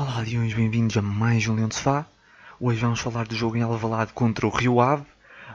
Olá, 0.00 0.22
Diões, 0.22 0.54
bem-vindos 0.54 0.96
a 0.96 1.02
mais 1.02 1.48
um 1.48 1.56
Leão 1.56 1.66
de 1.66 1.74
Sofá. 1.74 2.06
Hoje 2.60 2.78
vamos 2.78 3.00
falar 3.00 3.26
do 3.26 3.34
jogo 3.34 3.56
em 3.56 3.62
Alvalade 3.62 4.12
contra 4.12 4.46
o 4.46 4.48
Rio 4.48 4.80
Ave. 4.80 5.04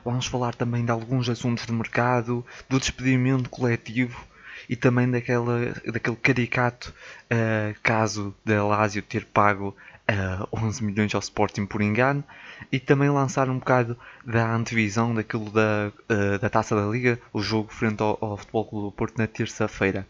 Vamos 0.03 0.25
falar 0.25 0.53
também 0.53 0.83
de 0.83 0.91
alguns 0.91 1.29
assuntos 1.29 1.65
de 1.65 1.71
mercado, 1.71 2.45
do 2.67 2.77
despedimento 2.77 3.49
coletivo 3.49 4.21
e 4.67 4.75
também 4.75 5.09
daquela, 5.09 5.73
daquele 5.85 6.17
caricato 6.17 6.93
uh, 7.31 7.73
caso 7.81 8.35
da 8.43 8.61
Lazio 8.65 9.01
ter 9.01 9.23
pago 9.23 9.73
uh, 10.11 10.61
11 10.61 10.83
milhões 10.83 11.15
ao 11.15 11.21
Sporting 11.21 11.65
por 11.65 11.81
engano 11.81 12.21
e 12.69 12.81
também 12.81 13.09
lançar 13.09 13.49
um 13.49 13.59
bocado 13.59 13.97
da 14.25 14.53
antevisão 14.53 15.15
daquilo 15.15 15.49
da, 15.51 15.89
uh, 16.13 16.37
da 16.37 16.49
Taça 16.49 16.75
da 16.75 16.85
Liga, 16.85 17.17
o 17.31 17.41
jogo 17.41 17.71
frente 17.71 18.03
ao, 18.03 18.17
ao 18.19 18.35
Futebol 18.35 18.65
Clube 18.65 18.87
do 18.87 18.91
Porto 18.91 19.17
na 19.17 19.25
terça-feira 19.25 20.05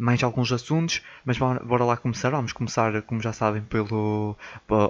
mais 0.00 0.22
alguns 0.22 0.50
assuntos, 0.50 1.02
mas 1.24 1.38
bora 1.38 1.84
lá 1.84 1.96
começar. 1.96 2.30
Vamos 2.30 2.52
começar, 2.52 3.02
como 3.02 3.20
já 3.20 3.32
sabem, 3.32 3.62
pelo 3.62 4.34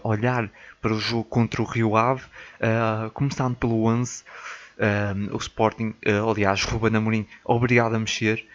olhar 0.04 0.48
para 0.80 0.92
o 0.92 1.00
jogo 1.00 1.24
contra 1.24 1.60
o 1.60 1.64
Rio 1.64 1.96
Ave, 1.96 2.22
uh, 2.22 3.10
começando 3.10 3.56
pelo 3.56 3.84
11. 3.84 4.22
Uh, 4.78 5.34
o 5.34 5.36
Sporting, 5.36 5.94
uh, 6.06 6.30
aliás, 6.30 6.64
Ruben 6.64 6.96
Amorim, 6.96 7.26
obrigado 7.44 7.94
a 7.94 7.98
mexer. 7.98 8.46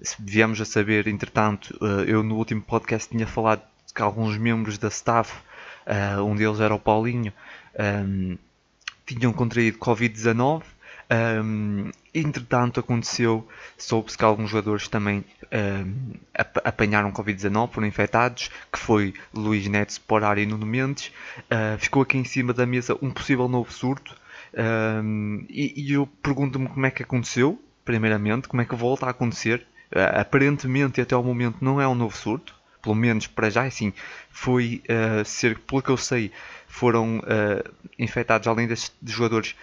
se 0.00 0.16
viemos 0.20 0.60
a 0.60 0.64
saber, 0.64 1.06
entretanto, 1.08 1.76
eu 2.06 2.22
no 2.22 2.36
último 2.36 2.62
podcast 2.62 3.10
tinha 3.10 3.26
falado 3.26 3.60
que 3.94 4.00
alguns 4.00 4.38
membros 4.38 4.78
da 4.78 4.88
staff, 4.88 5.34
um 6.24 6.34
deles 6.34 6.60
era 6.60 6.74
o 6.74 6.78
Paulinho, 6.78 7.32
tinham 9.04 9.32
contraído 9.32 9.76
Covid-19 9.78 10.62
um, 11.10 11.90
entretanto, 12.14 12.80
aconteceu, 12.80 13.46
soube-se 13.76 14.18
que 14.18 14.24
alguns 14.24 14.50
jogadores 14.50 14.88
também 14.88 15.24
um, 15.52 16.14
apanharam 16.64 17.12
Covid-19, 17.12 17.72
foram 17.72 17.86
infectados, 17.86 18.50
que 18.70 18.78
foi 18.78 19.14
Luís 19.32 19.66
Neto, 19.68 19.90
Sporar 19.90 20.38
e 20.38 20.46
Nuno 20.46 20.66
Mendes. 20.66 21.10
Uh, 21.44 21.78
ficou 21.78 22.02
aqui 22.02 22.18
em 22.18 22.24
cima 22.24 22.52
da 22.52 22.66
mesa 22.66 22.96
um 23.00 23.10
possível 23.10 23.48
novo 23.48 23.72
surto. 23.72 24.14
Um, 24.54 25.46
e, 25.48 25.74
e, 25.76 25.92
eu 25.92 26.06
pergunto-me 26.22 26.68
como 26.68 26.86
é 26.86 26.90
que 26.90 27.02
aconteceu, 27.02 27.62
primeiramente, 27.84 28.48
como 28.48 28.62
é 28.62 28.64
que 28.64 28.74
volta 28.74 29.06
a 29.06 29.10
acontecer. 29.10 29.66
Uh, 29.90 30.20
aparentemente, 30.20 31.00
até 31.00 31.14
ao 31.14 31.22
momento, 31.22 31.58
não 31.62 31.80
é 31.80 31.88
um 31.88 31.94
novo 31.94 32.16
surto, 32.16 32.54
pelo 32.82 32.94
menos 32.94 33.26
para 33.26 33.50
já, 33.50 33.64
assim, 33.64 33.92
foi 34.30 34.82
uh, 34.88 35.24
ser, 35.24 35.58
pelo 35.60 35.82
que 35.82 35.90
eu 35.90 35.96
sei, 35.96 36.30
foram 36.68 37.18
uh, 37.18 37.74
infectados, 37.98 38.46
além 38.46 38.68
destes 38.68 38.92
jogadores 39.04 39.56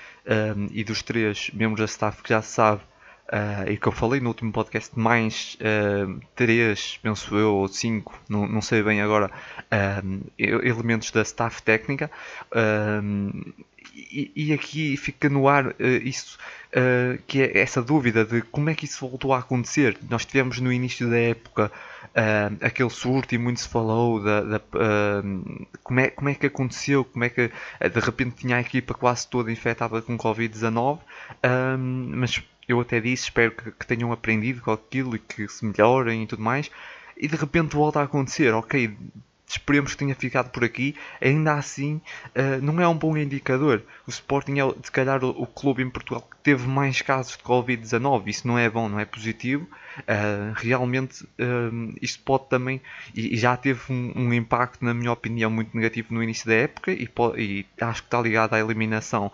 um, 0.57 0.67
e 0.71 0.83
dos 0.83 1.01
três 1.01 1.51
membros 1.53 1.79
da 1.79 1.85
staff 1.85 2.21
que 2.21 2.29
já 2.29 2.41
se 2.41 2.51
sabe, 2.51 2.81
uh, 3.27 3.69
e 3.69 3.77
que 3.77 3.87
eu 3.87 3.91
falei 3.91 4.19
no 4.19 4.27
último 4.29 4.51
podcast, 4.51 4.91
mais 4.99 5.55
uh, 5.61 6.19
três, 6.35 6.99
penso 7.01 7.37
eu, 7.37 7.53
ou 7.53 7.67
cinco, 7.67 8.19
não, 8.27 8.47
não 8.47 8.61
sei 8.61 8.81
bem 8.83 9.01
agora, 9.01 9.31
elementos 10.37 11.11
da 11.11 11.21
staff 11.21 11.61
técnica. 11.61 12.11
E, 13.93 14.53
aqui 14.53 14.97
fica 14.97 15.29
no 15.29 15.47
ar 15.47 15.67
uh, 15.67 15.75
isso, 16.03 16.37
uh, 16.71 17.21
que 17.27 17.41
é 17.41 17.59
essa 17.59 17.81
dúvida 17.81 18.25
de 18.25 18.41
como 18.41 18.69
é 18.69 18.75
que 18.75 18.85
isso 18.85 19.07
voltou 19.07 19.33
a 19.33 19.39
acontecer. 19.39 19.97
Nós 20.09 20.25
tivemos 20.25 20.59
no 20.59 20.71
início 20.71 21.09
da 21.09 21.17
época 21.17 21.71
uh, 22.05 22.65
aquele 22.65 22.89
surto 22.89 23.35
e 23.35 23.37
muito 23.37 23.61
se 23.61 23.67
falou 23.67 24.23
da, 24.23 24.41
da 24.41 24.61
como, 25.83 25.99
é, 25.99 26.09
como 26.09 26.29
é 26.29 26.35
que 26.35 26.47
aconteceu, 26.47 27.05
como 27.05 27.23
é 27.23 27.29
que 27.29 27.47
de 27.47 27.99
repente 27.99 28.35
tinha 28.37 28.57
a 28.57 28.61
equipa 28.61 28.93
quase 28.93 29.27
toda 29.27 29.51
infectada 29.51 30.01
com 30.01 30.17
Covid-19, 30.17 30.99
mas 32.11 32.43
eu 32.67 32.79
até 32.79 32.99
disse, 32.99 33.23
espero 33.23 33.51
que, 33.51 33.71
que, 33.71 33.85
tenham 33.85 34.11
aprendido 34.11 34.61
com 34.61 34.71
aquilo 34.71 35.15
e 35.15 35.19
que 35.19 35.47
se 35.47 35.63
melhorem 35.65 36.23
e 36.23 36.27
tudo 36.27 36.41
mais. 36.41 36.69
E 37.17 37.27
de 37.27 37.35
repente 37.35 37.75
volta 37.75 37.99
a 37.99 38.03
acontecer, 38.03 38.53
ok, 38.53 38.97
esperemos 39.47 39.91
que 39.91 39.97
tenha 39.97 40.15
ficado 40.15 40.49
por 40.49 40.63
aqui, 40.63 40.95
ainda 41.21 41.53
assim 41.53 42.01
uh, 42.35 42.61
não 42.61 42.81
é 42.81 42.87
um 42.87 42.97
bom 42.97 43.15
indicador. 43.15 43.83
O 44.07 44.09
Sporting 44.09 44.59
é, 44.59 44.73
se 44.83 44.91
calhar, 44.91 45.23
o, 45.23 45.29
o 45.29 45.45
clube 45.45 45.83
em 45.83 45.89
Portugal 45.89 46.27
que 46.29 46.37
teve 46.37 46.67
mais 46.67 47.01
casos 47.01 47.37
de 47.37 47.43
Covid-19. 47.43 48.27
Isso 48.27 48.47
não 48.47 48.57
é 48.57 48.69
bom, 48.69 48.89
não 48.89 48.99
é 48.99 49.05
positivo. 49.05 49.67
Uh, 49.99 50.53
realmente, 50.55 51.23
uh, 51.23 51.95
isto 52.01 52.21
pode 52.23 52.49
também, 52.49 52.81
e, 53.13 53.35
e 53.35 53.37
já 53.37 53.55
teve 53.55 53.81
um, 53.89 54.13
um, 54.15 54.33
impacto, 54.33 54.83
na 54.83 54.93
minha 54.93 55.11
opinião, 55.11 55.49
muito 55.49 55.75
negativo 55.75 56.13
no 56.13 56.21
início 56.21 56.47
da 56.47 56.55
época, 56.55 56.91
e, 56.91 57.07
pode, 57.07 57.41
e 57.41 57.65
acho 57.79 58.01
que 58.01 58.07
está 58.07 58.19
ligado 58.19 58.53
à 58.53 58.59
eliminação 58.59 59.31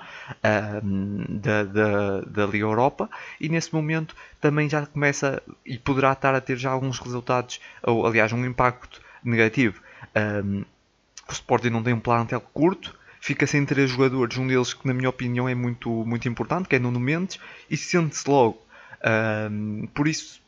da, 1.30 1.64
da, 1.64 2.22
da 2.22 2.46
Liga 2.46 2.66
Europa. 2.66 3.09
E 3.40 3.50
nesse 3.50 3.74
momento 3.74 4.16
também 4.40 4.69
já 4.69 4.85
começa 4.85 5.41
e 5.66 5.78
poderá 5.78 6.12
estar 6.12 6.35
a 6.35 6.41
ter 6.41 6.58
já 6.58 6.72
alguns 6.72 7.00
resultados, 7.00 7.59
ou 7.81 8.06
aliás, 8.06 8.31
um 8.34 8.46
impacto 8.46 9.02
negativo 9.24 9.81
um, 10.44 10.63
o 11.28 11.31
Sporting 11.31 11.69
não 11.69 11.84
tem 11.84 11.94
um 11.94 12.00
plantel 12.00 12.41
curto, 12.41 12.97
fica 13.19 13.45
sem 13.47 13.66
três 13.66 13.89
jogadores, 13.89 14.38
um 14.38 14.47
deles 14.47 14.73
que 14.73 14.88
na 14.88 14.94
minha 14.94 15.09
opinião 15.09 15.47
é 15.47 15.56
muito, 15.56 15.89
muito 16.06 16.28
importante, 16.28 16.67
que 16.67 16.75
é 16.75 16.79
Nuno 16.79 17.00
Mendes, 17.00 17.39
e 17.69 17.78
sente-se 17.78 18.29
logo. 18.29 18.61
Um, 19.03 19.88
por 19.94 20.07
isso 20.07 20.41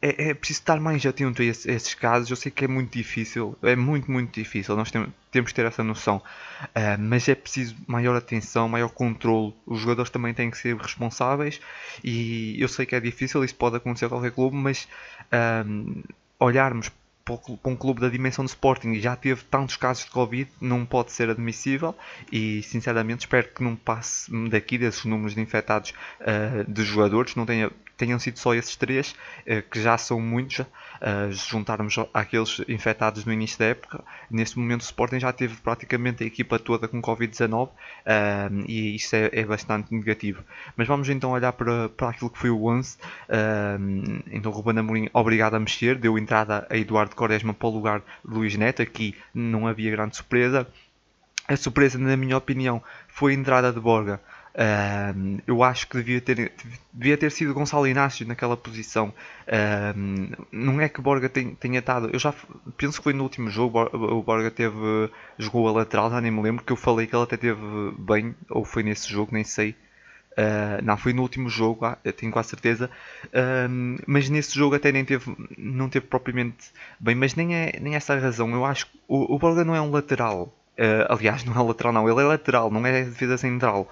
é, 0.00 0.28
é, 0.28 0.34
preciso 0.34 0.60
estar 0.60 0.80
mais 0.80 1.04
atento 1.04 1.42
a, 1.42 1.44
a, 1.44 1.48
esses 1.48 1.94
casos. 1.94 2.30
Eu 2.30 2.36
sei 2.36 2.50
que 2.50 2.64
é 2.64 2.68
muito 2.68 2.92
difícil, 2.92 3.56
é 3.62 3.74
muito, 3.74 4.10
muito 4.10 4.32
difícil, 4.32 4.76
nós 4.76 4.90
temos, 4.90 5.10
temos 5.30 5.50
que 5.50 5.56
ter 5.56 5.66
essa 5.66 5.82
noção, 5.82 6.22
uh, 6.62 6.98
mas 6.98 7.28
é 7.28 7.34
preciso 7.34 7.76
maior 7.86 8.16
atenção, 8.16 8.68
maior 8.68 8.88
controle. 8.88 9.54
Os 9.66 9.80
jogadores 9.80 10.10
também 10.10 10.32
têm 10.32 10.50
que 10.50 10.58
ser 10.58 10.76
responsáveis 10.76 11.60
e 12.04 12.60
eu 12.60 12.68
sei 12.68 12.86
que 12.86 12.94
é 12.94 13.00
difícil, 13.00 13.44
isso 13.44 13.54
pode 13.54 13.76
acontecer 13.76 14.06
a 14.06 14.08
qualquer 14.08 14.30
clube, 14.30 14.56
mas 14.56 14.86
um, 15.66 16.02
olharmos 16.38 16.90
para 17.26 17.72
um 17.72 17.76
clube 17.76 18.00
da 18.00 18.08
dimensão 18.08 18.44
do 18.44 18.48
Sporting 18.48 18.92
e 18.92 19.00
já 19.00 19.16
teve 19.16 19.42
tantos 19.44 19.76
casos 19.76 20.04
de 20.04 20.10
Covid, 20.10 20.48
não 20.60 20.86
pode 20.86 21.10
ser 21.10 21.28
admissível 21.28 21.92
e 22.30 22.62
sinceramente 22.62 23.20
espero 23.20 23.48
que 23.48 23.64
não 23.64 23.74
passe 23.74 24.30
daqui 24.48 24.78
desses 24.78 25.04
números 25.04 25.34
de 25.34 25.40
infectados 25.40 25.92
uh, 26.20 26.70
de 26.70 26.84
jogadores, 26.84 27.34
não 27.34 27.44
tenha 27.44 27.70
tenham 27.96 28.18
sido 28.18 28.38
só 28.38 28.54
esses 28.54 28.76
três, 28.76 29.14
eh, 29.46 29.62
que 29.62 29.80
já 29.80 29.96
são 29.96 30.20
muitos, 30.20 30.60
uh, 30.60 31.32
juntarmos 31.32 31.96
àqueles 32.12 32.60
infectados 32.68 33.24
no 33.24 33.32
início 33.32 33.58
da 33.58 33.66
época. 33.66 34.04
Neste 34.30 34.58
momento, 34.58 34.82
o 34.82 34.84
Sporting 34.84 35.18
já 35.18 35.32
teve 35.32 35.56
praticamente 35.56 36.22
a 36.22 36.26
equipa 36.26 36.58
toda 36.58 36.86
com 36.88 37.00
Covid-19 37.00 37.68
uh, 37.68 37.70
e 38.66 38.96
isso 38.96 39.16
é, 39.16 39.30
é, 39.32 39.44
bastante 39.44 39.94
negativo. 39.94 40.42
Mas 40.76 40.86
vamos 40.86 41.08
então 41.08 41.30
olhar 41.30 41.52
para, 41.52 41.88
para 41.88 42.10
aquilo 42.10 42.30
que 42.30 42.38
foi 42.38 42.50
o 42.50 42.66
11. 42.66 42.96
Uh, 42.96 44.22
então, 44.30 44.52
Ruben 44.52 44.78
Amorim, 44.78 45.08
obrigado 45.12 45.54
a 45.54 45.60
mexer, 45.60 45.96
deu 45.96 46.18
entrada 46.18 46.66
a 46.70 46.76
Eduardo 46.76 47.16
Quaresma 47.16 47.54
para 47.54 47.68
o 47.68 47.70
lugar 47.70 48.00
de 48.00 48.34
Luís 48.34 48.56
Neto. 48.56 48.82
Aqui 48.82 49.14
não 49.34 49.66
havia 49.66 49.90
grande 49.90 50.16
surpresa. 50.16 50.66
A 51.48 51.56
surpresa, 51.56 51.96
na 51.96 52.16
minha 52.16 52.36
opinião, 52.36 52.82
foi 53.06 53.32
a 53.32 53.36
entrada 53.36 53.72
de 53.72 53.78
Borga. 53.78 54.20
Uh, 54.56 55.42
eu 55.46 55.62
acho 55.62 55.86
que 55.86 55.98
devia 55.98 56.18
ter, 56.18 56.50
devia 56.90 57.18
ter 57.18 57.30
sido 57.30 57.52
Gonçalo 57.52 57.86
Inácio 57.86 58.26
naquela 58.26 58.56
posição. 58.56 59.12
Uh, 59.46 60.46
não 60.50 60.80
é 60.80 60.88
que 60.88 61.00
Borga 61.00 61.28
tenha 61.28 61.78
estado. 61.78 62.08
Eu 62.10 62.18
já 62.18 62.32
penso 62.78 62.98
que 62.98 63.04
foi 63.04 63.12
no 63.12 63.22
último 63.22 63.50
jogo. 63.50 63.80
O 63.92 64.22
Borga 64.22 64.50
teve, 64.50 65.10
jogou 65.38 65.68
a 65.68 65.72
lateral, 65.72 66.10
já 66.10 66.22
nem 66.22 66.30
me 66.30 66.40
lembro. 66.40 66.64
Que 66.64 66.72
eu 66.72 66.76
falei 66.76 67.06
que 67.06 67.14
ele 67.14 67.24
até 67.24 67.36
teve 67.36 67.60
bem, 67.98 68.34
ou 68.48 68.64
foi 68.64 68.82
nesse 68.82 69.10
jogo, 69.10 69.34
nem 69.34 69.44
sei. 69.44 69.76
Uh, 70.32 70.82
não, 70.82 70.96
foi 70.96 71.12
no 71.12 71.22
último 71.22 71.48
jogo, 71.50 71.84
ah, 71.84 71.98
tenho 72.16 72.32
quase 72.32 72.48
certeza. 72.48 72.90
Uh, 73.26 74.02
mas 74.06 74.30
nesse 74.30 74.54
jogo 74.54 74.74
até 74.74 74.90
nem 74.90 75.04
teve, 75.04 75.36
não 75.58 75.90
teve 75.90 76.06
propriamente 76.06 76.72
bem. 76.98 77.14
Mas 77.14 77.34
nem 77.34 77.54
é, 77.54 77.78
nem 77.78 77.92
é 77.92 77.96
essa 77.98 78.14
a 78.14 78.18
razão. 78.18 78.50
Eu 78.52 78.64
acho 78.64 78.86
que 78.86 78.98
o, 79.06 79.34
o 79.34 79.38
Borga 79.38 79.64
não 79.64 79.74
é 79.74 79.80
um 79.82 79.90
lateral. 79.90 80.50
Uh, 80.78 81.06
aliás, 81.08 81.42
não 81.46 81.54
é 81.54 81.62
lateral, 81.62 81.92
não. 81.92 82.08
Ele 82.08 82.20
é 82.20 82.24
lateral, 82.24 82.70
não 82.70 82.84
é 82.86 83.04
defesa 83.04 83.38
central. 83.38 83.90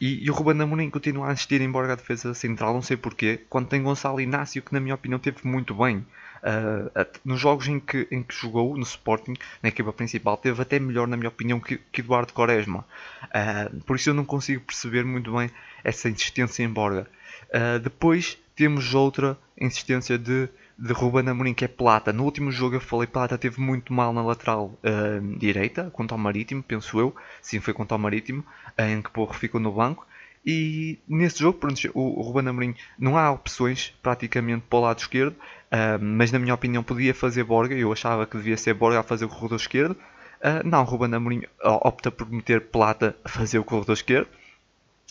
E, 0.00 0.24
e 0.24 0.30
o 0.30 0.34
Ruben 0.34 0.60
Amorim 0.60 0.90
continua 0.90 1.28
a 1.28 1.32
insistir 1.32 1.60
em 1.60 1.70
Borga 1.70 1.96
defesa 1.96 2.34
central, 2.34 2.74
não 2.74 2.82
sei 2.82 2.96
porquê, 2.96 3.40
quando 3.48 3.68
tem 3.68 3.82
Gonçalo 3.82 4.20
Inácio, 4.20 4.62
que 4.62 4.72
na 4.72 4.80
minha 4.80 4.94
opinião 4.94 5.18
teve 5.18 5.38
muito 5.44 5.74
bem. 5.74 6.06
Uh, 6.42 6.90
nos 7.22 7.38
jogos 7.38 7.68
em 7.68 7.78
que, 7.78 8.08
em 8.10 8.22
que 8.22 8.34
jogou 8.34 8.74
no 8.76 8.82
Sporting, 8.82 9.34
na 9.62 9.68
equipa 9.68 9.92
principal, 9.92 10.36
teve 10.36 10.60
até 10.62 10.78
melhor, 10.78 11.06
na 11.06 11.16
minha 11.16 11.28
opinião, 11.28 11.60
que, 11.60 11.78
que 11.92 12.00
Eduardo 12.00 12.32
Quaresma. 12.32 12.84
Uh, 13.24 13.80
por 13.84 13.96
isso 13.96 14.10
eu 14.10 14.14
não 14.14 14.24
consigo 14.24 14.62
perceber 14.62 15.04
muito 15.04 15.32
bem 15.32 15.50
essa 15.84 16.08
insistência 16.08 16.62
em 16.62 16.68
Borga. 16.68 17.06
Uh, 17.48 17.78
depois 17.80 18.38
temos 18.54 18.94
outra 18.94 19.36
insistência 19.58 20.18
de 20.18 20.48
de 20.80 20.94
Ruben 20.94 21.28
Amorim, 21.28 21.52
que 21.52 21.66
é 21.66 21.68
Plata. 21.68 22.10
No 22.10 22.24
último 22.24 22.50
jogo 22.50 22.76
eu 22.76 22.80
falei 22.80 23.06
Plata 23.06 23.36
teve 23.36 23.60
muito 23.60 23.92
mal 23.92 24.14
na 24.14 24.22
lateral 24.22 24.72
uh, 24.82 25.38
direita, 25.38 25.90
contra 25.90 26.16
o 26.16 26.18
Marítimo, 26.18 26.62
penso 26.62 26.98
eu. 26.98 27.14
Sim, 27.42 27.60
foi 27.60 27.74
contra 27.74 27.96
o 27.96 28.00
Marítimo, 28.00 28.42
em 28.78 29.02
que 29.02 29.10
Porro 29.10 29.34
ficou 29.34 29.60
no 29.60 29.70
banco. 29.70 30.06
E 30.44 30.98
nesse 31.06 31.40
jogo, 31.40 31.58
pronto, 31.58 31.78
o 31.92 32.22
Ruben 32.22 32.48
Amorim 32.48 32.74
não 32.98 33.18
há 33.18 33.30
opções 33.30 33.92
praticamente 34.02 34.64
para 34.70 34.78
o 34.78 34.82
lado 34.82 34.98
esquerdo, 34.98 35.34
uh, 35.34 36.02
mas 36.02 36.32
na 36.32 36.38
minha 36.38 36.54
opinião 36.54 36.82
podia 36.82 37.12
fazer 37.14 37.44
Borga. 37.44 37.74
Eu 37.74 37.92
achava 37.92 38.26
que 38.26 38.38
devia 38.38 38.56
ser 38.56 38.72
Borga 38.72 39.00
a 39.00 39.02
fazer 39.02 39.26
o 39.26 39.28
corredor 39.28 39.58
esquerdo. 39.58 39.92
Uh, 39.92 40.66
não, 40.66 40.82
Ruben 40.84 41.14
Amorim 41.14 41.42
opta 41.62 42.10
por 42.10 42.30
meter 42.30 42.62
Plata 42.68 43.14
a 43.22 43.28
fazer 43.28 43.58
o 43.58 43.64
corredor 43.64 43.92
esquerdo. 43.94 44.28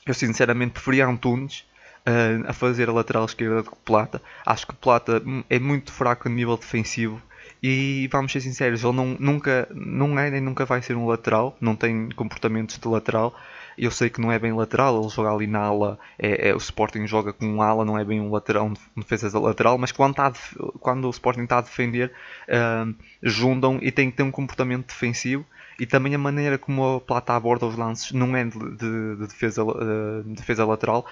Eu 0.04 0.16
sinceramente 0.16 0.72
preferia 0.72 1.06
Antunes 1.06 1.64
uh, 2.08 2.46
a 2.48 2.54
fazer 2.54 2.90
a 2.90 2.94
lateral 2.94 3.26
esquerda 3.26 3.64
de 3.64 3.70
Plata. 3.86 4.22
Acho 4.46 4.68
que 4.68 4.76
Plata 4.76 5.22
é 5.50 5.60
muito 5.60 5.92
fraco 5.92 6.28
a 6.28 6.32
nível 6.32 6.58
defensivo 6.58 7.22
E 7.62 8.08
vamos 8.12 8.32
ser 8.32 8.42
sinceros, 8.42 8.84
ele 8.84 8.94
não, 8.94 9.18
nunca, 9.20 9.68
não 9.74 10.18
é 10.18 10.30
nem 10.30 10.42
nunca 10.42 10.66
vai 10.66 10.82
ser 10.82 10.96
um 10.96 11.08
lateral, 11.08 11.58
não 11.60 11.76
tem 11.76 12.10
comportamentos 12.10 12.78
de 12.78 12.88
lateral. 12.88 13.34
Eu 13.78 13.92
sei 13.92 14.10
que 14.10 14.20
não 14.20 14.30
é 14.30 14.38
bem 14.38 14.52
lateral, 14.52 15.00
ele 15.00 15.10
joga 15.10 15.32
ali 15.32 15.48
na 15.48 15.60
ala, 15.60 15.98
é, 16.18 16.50
é, 16.50 16.54
o 16.54 16.58
Sporting 16.58 17.08
joga 17.08 17.32
com 17.32 17.46
um 17.46 17.62
ala, 17.62 17.86
não 17.86 17.98
é 17.98 18.04
bem 18.04 18.20
um 18.20 18.30
lateral, 18.30 18.66
um 18.66 19.00
defesa 19.00 19.40
lateral, 19.40 19.78
mas 19.78 19.94
quando, 19.94 20.16
tá, 20.16 20.34
quando 20.82 21.06
o 21.06 21.10
Sporting 21.10 21.44
está 21.44 21.60
a 21.60 21.62
defender, 21.62 22.12
uh, 22.50 22.94
juntam 23.24 23.80
e 23.82 23.90
tem 23.90 24.12
que 24.12 24.18
ter 24.18 24.24
um 24.24 24.32
comportamento 24.32 24.88
defensivo 24.88 25.46
e 25.80 25.86
também 25.86 26.14
a 26.14 26.18
maneira 26.18 26.58
como 26.58 26.96
a 26.96 27.02
Plata 27.02 27.34
aborda 27.34 27.66
os 27.66 27.76
lances 27.76 28.12
não 28.12 28.36
é 28.36 28.44
de, 28.44 28.58
de, 28.58 29.16
de 29.16 29.28
defesa, 29.28 29.64
uh, 29.64 30.24
defesa 30.26 30.66
lateral, 30.66 31.06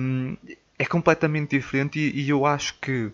um, 0.00 0.36
é 0.78 0.84
completamente 0.84 1.50
diferente 1.50 1.98
e, 1.98 2.22
e 2.22 2.30
eu 2.30 2.44
acho 2.44 2.74
que 2.80 3.12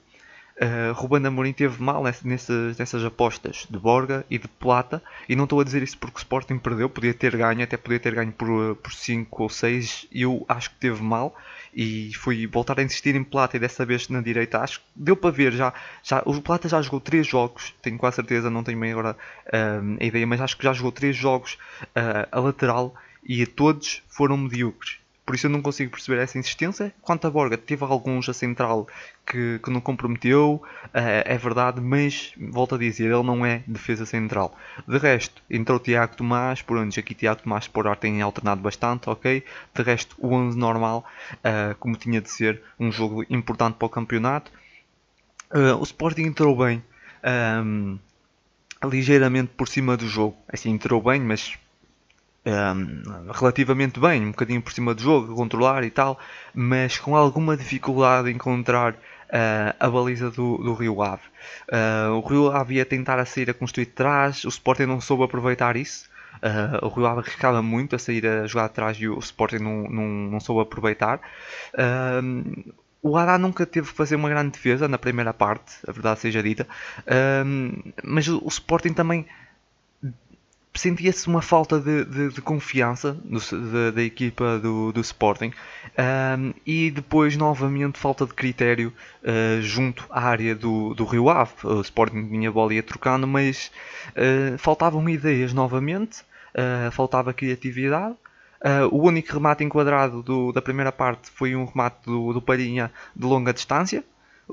Uh, 0.61 0.93
Ruben 0.93 1.27
Amorim 1.27 1.55
teve 1.55 1.83
mal 1.83 2.05
nessas, 2.23 2.77
nessas 2.77 3.03
apostas 3.03 3.67
de 3.71 3.79
Borga 3.79 4.27
e 4.29 4.37
de 4.37 4.47
Plata 4.47 5.03
e 5.27 5.35
não 5.35 5.45
estou 5.45 5.59
a 5.59 5.65
dizer 5.65 5.83
isso 5.83 5.97
porque 5.97 6.19
o 6.19 6.19
Sporting 6.19 6.59
perdeu, 6.59 6.87
podia 6.91 7.15
ter 7.15 7.35
ganho, 7.35 7.63
até 7.63 7.79
podia 7.79 7.99
ter 7.99 8.15
ganho 8.15 8.31
por, 8.31 8.77
por 8.77 8.93
5 8.93 9.43
ou 9.43 9.49
6 9.49 10.09
e 10.13 10.21
eu 10.21 10.45
acho 10.47 10.69
que 10.69 10.77
teve 10.77 11.03
mal 11.03 11.35
e 11.75 12.13
fui 12.13 12.47
voltar 12.47 12.79
a 12.79 12.83
insistir 12.83 13.17
em 13.17 13.25
Plata 13.25 13.57
e 13.57 13.61
dessa 13.61 13.87
vez 13.87 14.11
na 14.11 14.21
direita 14.21 14.59
acho 14.59 14.81
que 14.81 14.87
deu 14.95 15.17
para 15.17 15.31
ver 15.31 15.53
já, 15.55 15.73
já 16.03 16.23
o 16.27 16.43
Plata 16.43 16.69
já 16.69 16.83
jogou 16.83 17.01
3 17.01 17.27
jogos, 17.27 17.75
tenho 17.81 17.97
quase 17.97 18.17
certeza, 18.17 18.51
não 18.51 18.63
tenho 18.63 18.79
bem 18.79 18.93
agora 18.93 19.17
uh, 19.47 19.97
a 19.99 20.05
ideia, 20.05 20.27
mas 20.27 20.43
acho 20.43 20.59
que 20.59 20.65
já 20.65 20.75
jogou 20.75 20.93
3 20.93 21.17
jogos 21.17 21.55
uh, 21.85 22.29
a 22.31 22.39
lateral 22.39 22.95
e 23.25 23.47
todos 23.47 24.03
foram 24.11 24.37
medíocres 24.37 25.01
por 25.25 25.35
isso 25.35 25.47
eu 25.47 25.51
não 25.51 25.63
consigo 25.63 25.91
perceber 25.91 26.21
essa 26.21 26.39
insistência. 26.39 26.93
Quanto 27.03 27.27
a 27.27 27.31
Borga, 27.31 27.57
teve 27.57 27.85
alguns 27.85 28.29
a 28.29 28.33
central 28.33 28.89
que, 29.27 29.61
que 29.63 29.71
não 29.71 29.81
comprometeu, 29.81 30.63
uh, 30.87 30.89
é 30.93 31.39
verdade, 31.39 31.81
mas 31.81 32.33
volto 32.37 32.75
a 32.75 32.79
dizer, 32.79 33.05
ele 33.05 33.23
não 33.23 33.47
é 33.47 33.63
defesa 33.67 34.05
central. 34.05 34.57
De 34.89 34.99
resto, 34.99 35.43
entrou 35.49 35.79
Tiago 35.79 36.17
Tomás, 36.17 36.63
por 36.63 36.77
onde 36.77 36.99
aqui 36.99 37.15
Tiago 37.15 37.43
Tomás 37.43 37.69
por 37.69 37.87
ar 37.87 37.97
tem 37.97 38.21
alternado 38.23 38.61
bastante, 38.61 39.09
ok? 39.09 39.45
De 39.75 39.83
resto, 39.83 40.17
o 40.19 40.35
11 40.35 40.59
normal, 40.59 41.05
uh, 41.37 41.75
como 41.79 41.97
tinha 41.97 42.21
de 42.21 42.31
ser, 42.31 42.63
um 42.79 42.91
jogo 42.91 43.25
importante 43.31 43.75
para 43.75 43.87
o 43.87 43.91
campeonato. 43.91 44.51
Uh, 45.53 45.77
o 45.79 45.83
Sporting 45.83 46.23
entrou 46.23 46.57
bem. 46.57 46.83
Um, 47.25 47.99
ligeiramente 48.85 49.53
por 49.57 49.69
cima 49.69 49.97
do 49.97 50.09
jogo. 50.09 50.37
Assim, 50.49 50.71
entrou 50.71 51.03
bem, 51.03 51.21
mas 51.21 51.59
um, 52.47 53.33
relativamente 53.33 54.01
bem, 54.01 54.23
um 54.23 54.31
bocadinho 54.31 54.63
por 54.63 54.73
cima 54.73 54.95
do 54.95 55.03
jogo, 55.03 55.35
controlar 55.35 55.85
e 55.85 55.91
tal, 55.91 56.19
mas 56.55 56.99
com 56.99 57.15
alguma 57.17 57.57
dificuldade 57.57 58.31
encontrar 58.31 58.93
uh, 59.31 59.75
a 59.79 59.89
baliza 59.89 60.31
do, 60.31 60.59
do 60.59 60.75
Rio 60.75 61.03
Ave. 61.03 61.23
Uh, 61.69 62.15
o 62.15 62.21
Rio 62.21 62.51
Ave 62.51 62.77
ia 62.77 62.85
tentar 62.85 63.19
a 63.19 63.25
sair 63.25 63.51
a 63.51 63.55
construir 63.55 63.87
de 63.87 63.93
trás, 63.93 64.45
o 64.45 64.49
Sporting 64.49 64.85
não 64.85 65.01
soube 65.01 65.25
aproveitar 65.25 65.77
isso. 65.77 66.09
Uh, 66.37 66.87
o 66.87 66.89
Rio 66.89 67.07
Ave 67.07 67.21
arriscava 67.21 67.61
muito 67.61 67.95
a 67.95 67.99
sair 67.99 68.27
a 68.27 68.47
jogar 68.47 68.67
atrás 68.67 68.97
e 68.99 69.09
o 69.09 69.19
Sporting 69.19 69.59
não, 69.59 69.83
não, 69.91 70.07
não 70.07 70.41
soube 70.41 70.63
aproveitar. 70.63 71.21
O 73.03 73.17
Ará 73.17 73.39
nunca 73.39 73.65
teve 73.65 73.89
que 73.89 73.97
fazer 73.97 74.15
uma 74.15 74.29
grande 74.29 74.51
defesa 74.51 74.87
na 74.87 74.99
primeira 74.99 75.33
parte, 75.33 75.73
a 75.89 75.91
verdade 75.91 76.21
seja 76.21 76.43
dita, 76.43 76.69
mas 78.05 78.29
o, 78.29 78.45
o 78.45 78.49
Sporting 78.49 78.93
também 78.93 79.27
sentia-se 80.79 81.27
uma 81.27 81.43
falta 81.43 81.81
de, 81.81 82.05
de, 82.05 82.29
de 82.31 82.41
confiança 82.41 83.13
do, 83.13 83.39
de, 83.39 83.91
da 83.93 84.03
equipa 84.03 84.59
do, 84.59 84.93
do 84.93 85.01
Sporting 85.01 85.53
um, 85.99 86.55
e 86.65 86.91
depois 86.91 87.37
novamente 87.37 87.99
falta 87.99 88.25
de 88.25 88.33
critério 88.33 88.93
uh, 89.23 89.61
junto 89.61 90.07
à 90.11 90.23
área 90.23 90.55
do, 90.55 90.95
do 90.95 91.05
Rio 91.05 91.29
Ave. 91.29 91.53
O 91.65 91.81
Sporting 91.81 92.29
tinha 92.29 92.53
bola 92.53 92.75
ia 92.75 92.83
trocando, 92.83 93.27
mas 93.27 93.71
uh, 94.11 94.57
faltavam 94.59 95.09
ideias 95.09 95.53
novamente, 95.53 96.21
uh, 96.55 96.91
faltava 96.93 97.33
criatividade. 97.35 98.15
o 98.93 98.99
único 99.03 99.33
remate 99.33 99.65
enquadrado 99.65 100.23
do, 100.23 100.53
da 100.53 100.63
primeira 100.63 100.93
parte 100.93 101.31
foi 101.31 101.57
um 101.57 101.65
remate 101.65 101.99
do, 102.05 102.33
do 102.33 102.41
de 102.41 103.27
longa 103.27 103.53
distância. 103.53 104.05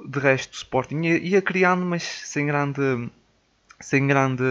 De 0.06 0.19
resto, 0.19 0.54
o 0.54 0.58
Sporting 0.58 1.02
ia, 1.02 1.18
ia 1.18 1.42
criando, 1.42 1.86
mas 1.86 2.04
sem 2.04 2.46
grande 2.48 3.10
sem 3.80 4.08
grande 4.08 4.44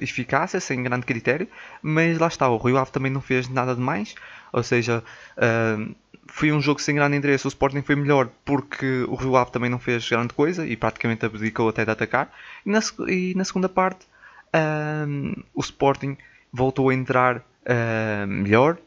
eficácia, 0.00 0.60
sem 0.60 0.82
grande 0.82 1.04
critério, 1.04 1.46
mas 1.82 2.18
lá 2.18 2.28
está, 2.28 2.48
o 2.48 2.56
Rio 2.56 2.78
Ave 2.78 2.90
também 2.90 3.12
não 3.12 3.20
fez 3.20 3.48
nada 3.48 3.74
de 3.74 3.80
mais, 3.80 4.14
ou 4.52 4.62
seja, 4.62 5.02
uh, 5.36 5.94
foi 6.26 6.52
um 6.52 6.60
jogo 6.60 6.80
sem 6.80 6.94
grande 6.94 7.16
interesse, 7.16 7.46
o 7.46 7.48
Sporting 7.48 7.82
foi 7.82 7.96
melhor 7.96 8.30
porque 8.44 9.04
o 9.08 9.14
Rio 9.14 9.36
Ave 9.36 9.50
também 9.50 9.68
não 9.68 9.78
fez 9.78 10.08
grande 10.08 10.32
coisa 10.32 10.66
e 10.66 10.76
praticamente 10.76 11.26
abdicou 11.26 11.68
até 11.68 11.84
de 11.84 11.90
atacar, 11.90 12.32
e 12.64 12.70
na, 12.70 12.80
e 13.08 13.34
na 13.34 13.44
segunda 13.44 13.68
parte 13.68 14.06
uh, 14.54 15.44
o 15.54 15.60
Sporting 15.60 16.16
voltou 16.52 16.88
a 16.88 16.94
entrar 16.94 17.38
uh, 17.38 18.26
melhor 18.26 18.78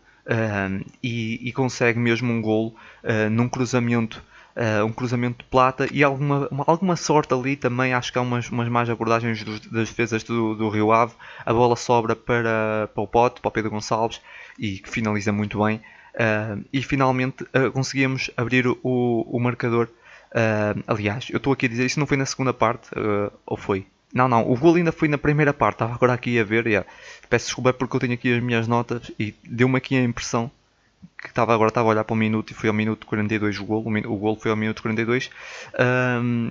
e, 1.04 1.50
e, 1.50 1.52
consegue 1.52 2.00
mesmo 2.00 2.32
um 2.32 2.42
gol 2.42 2.74
num 3.30 3.50
cruzamento 3.50 4.24
uh, 4.56 4.86
um 4.86 4.92
cruzamento 4.92 5.40
de 5.40 5.50
plata 5.50 5.88
e 5.92 6.04
alguma, 6.04 6.48
uma, 6.50 6.64
alguma 6.68 6.96
sorte 6.96 7.34
ali 7.34 7.56
também. 7.56 7.94
Acho 7.94 8.12
que 8.12 8.18
há 8.18 8.22
umas, 8.22 8.50
umas 8.50 8.68
más 8.70 8.90
abordagens 8.90 9.44
dos, 9.44 9.60
das 9.62 9.90
defesas 9.90 10.24
do, 10.24 10.56
do 10.56 10.70
Rio 10.70 10.92
Ave. 10.92 11.14
A 11.46 11.54
bola 11.54 11.76
sobra 11.76 12.16
para, 12.16 12.90
para 12.94 13.04
o 13.04 13.08
Pote, 13.08 13.42
para 13.42 13.50
o 13.50 13.52
Pedro 13.52 13.72
Gonçalves 13.72 14.22
e 14.58 14.80
que 14.80 14.90
finaliza 14.90 15.32
muito 15.32 15.64
bem. 15.64 15.82
Uh, 16.16 16.64
e 16.72 16.82
finalmente 16.84 17.44
uh, 17.44 17.72
conseguimos 17.72 18.30
abrir 18.38 18.68
o, 18.68 18.78
o 18.84 19.40
marcador. 19.40 19.88
aliás, 20.88 21.28
eu 21.30 21.38
estou 21.38 21.54
aqui 21.54 21.66
a 21.66 21.70
dizer 21.70 21.86
isso 21.86 22.00
não 22.00 22.08
foi 22.08 22.18
na 22.18 22.26
segunda 22.26 22.54
parte, 22.54 22.90
ou 23.46 23.56
foi? 23.58 23.86
Não, 24.14 24.28
não, 24.28 24.48
o 24.50 24.56
gol 24.56 24.76
ainda 24.76 24.92
foi 24.92 25.08
na 25.08 25.18
primeira 25.18 25.54
parte. 25.54 25.76
Estava 25.76 25.96
agora 25.96 26.14
aqui 26.14 26.40
a 26.40 26.44
ver. 26.44 26.68
Yeah. 26.68 26.88
Peço 27.30 27.48
desculpa 27.48 27.74
porque 27.74 27.96
eu 27.96 28.00
tenho 28.00 28.14
aqui 28.14 28.36
as 28.36 28.44
minhas 28.44 28.68
notas 28.68 29.12
e 29.20 29.34
deu-me 29.44 29.78
aqui 29.78 29.98
a 29.98 30.04
impressão 30.04 30.52
que 31.22 31.30
estava 31.30 31.54
agora 31.54 31.70
estava 31.70 31.88
a 31.88 31.92
olhar 31.92 32.04
para 32.04 32.14
o 32.14 32.18
minuto 32.18 32.52
e 32.52 32.54
foi 32.54 32.70
ao 32.70 32.76
minuto 32.76 33.06
42 33.08 33.60
o 33.60 33.66
gol, 33.66 33.86
o 33.88 34.18
gol 34.18 34.36
foi 34.36 34.52
ao 34.52 34.58
minuto 34.58 34.82
42. 34.82 35.30
Um, 36.22 36.50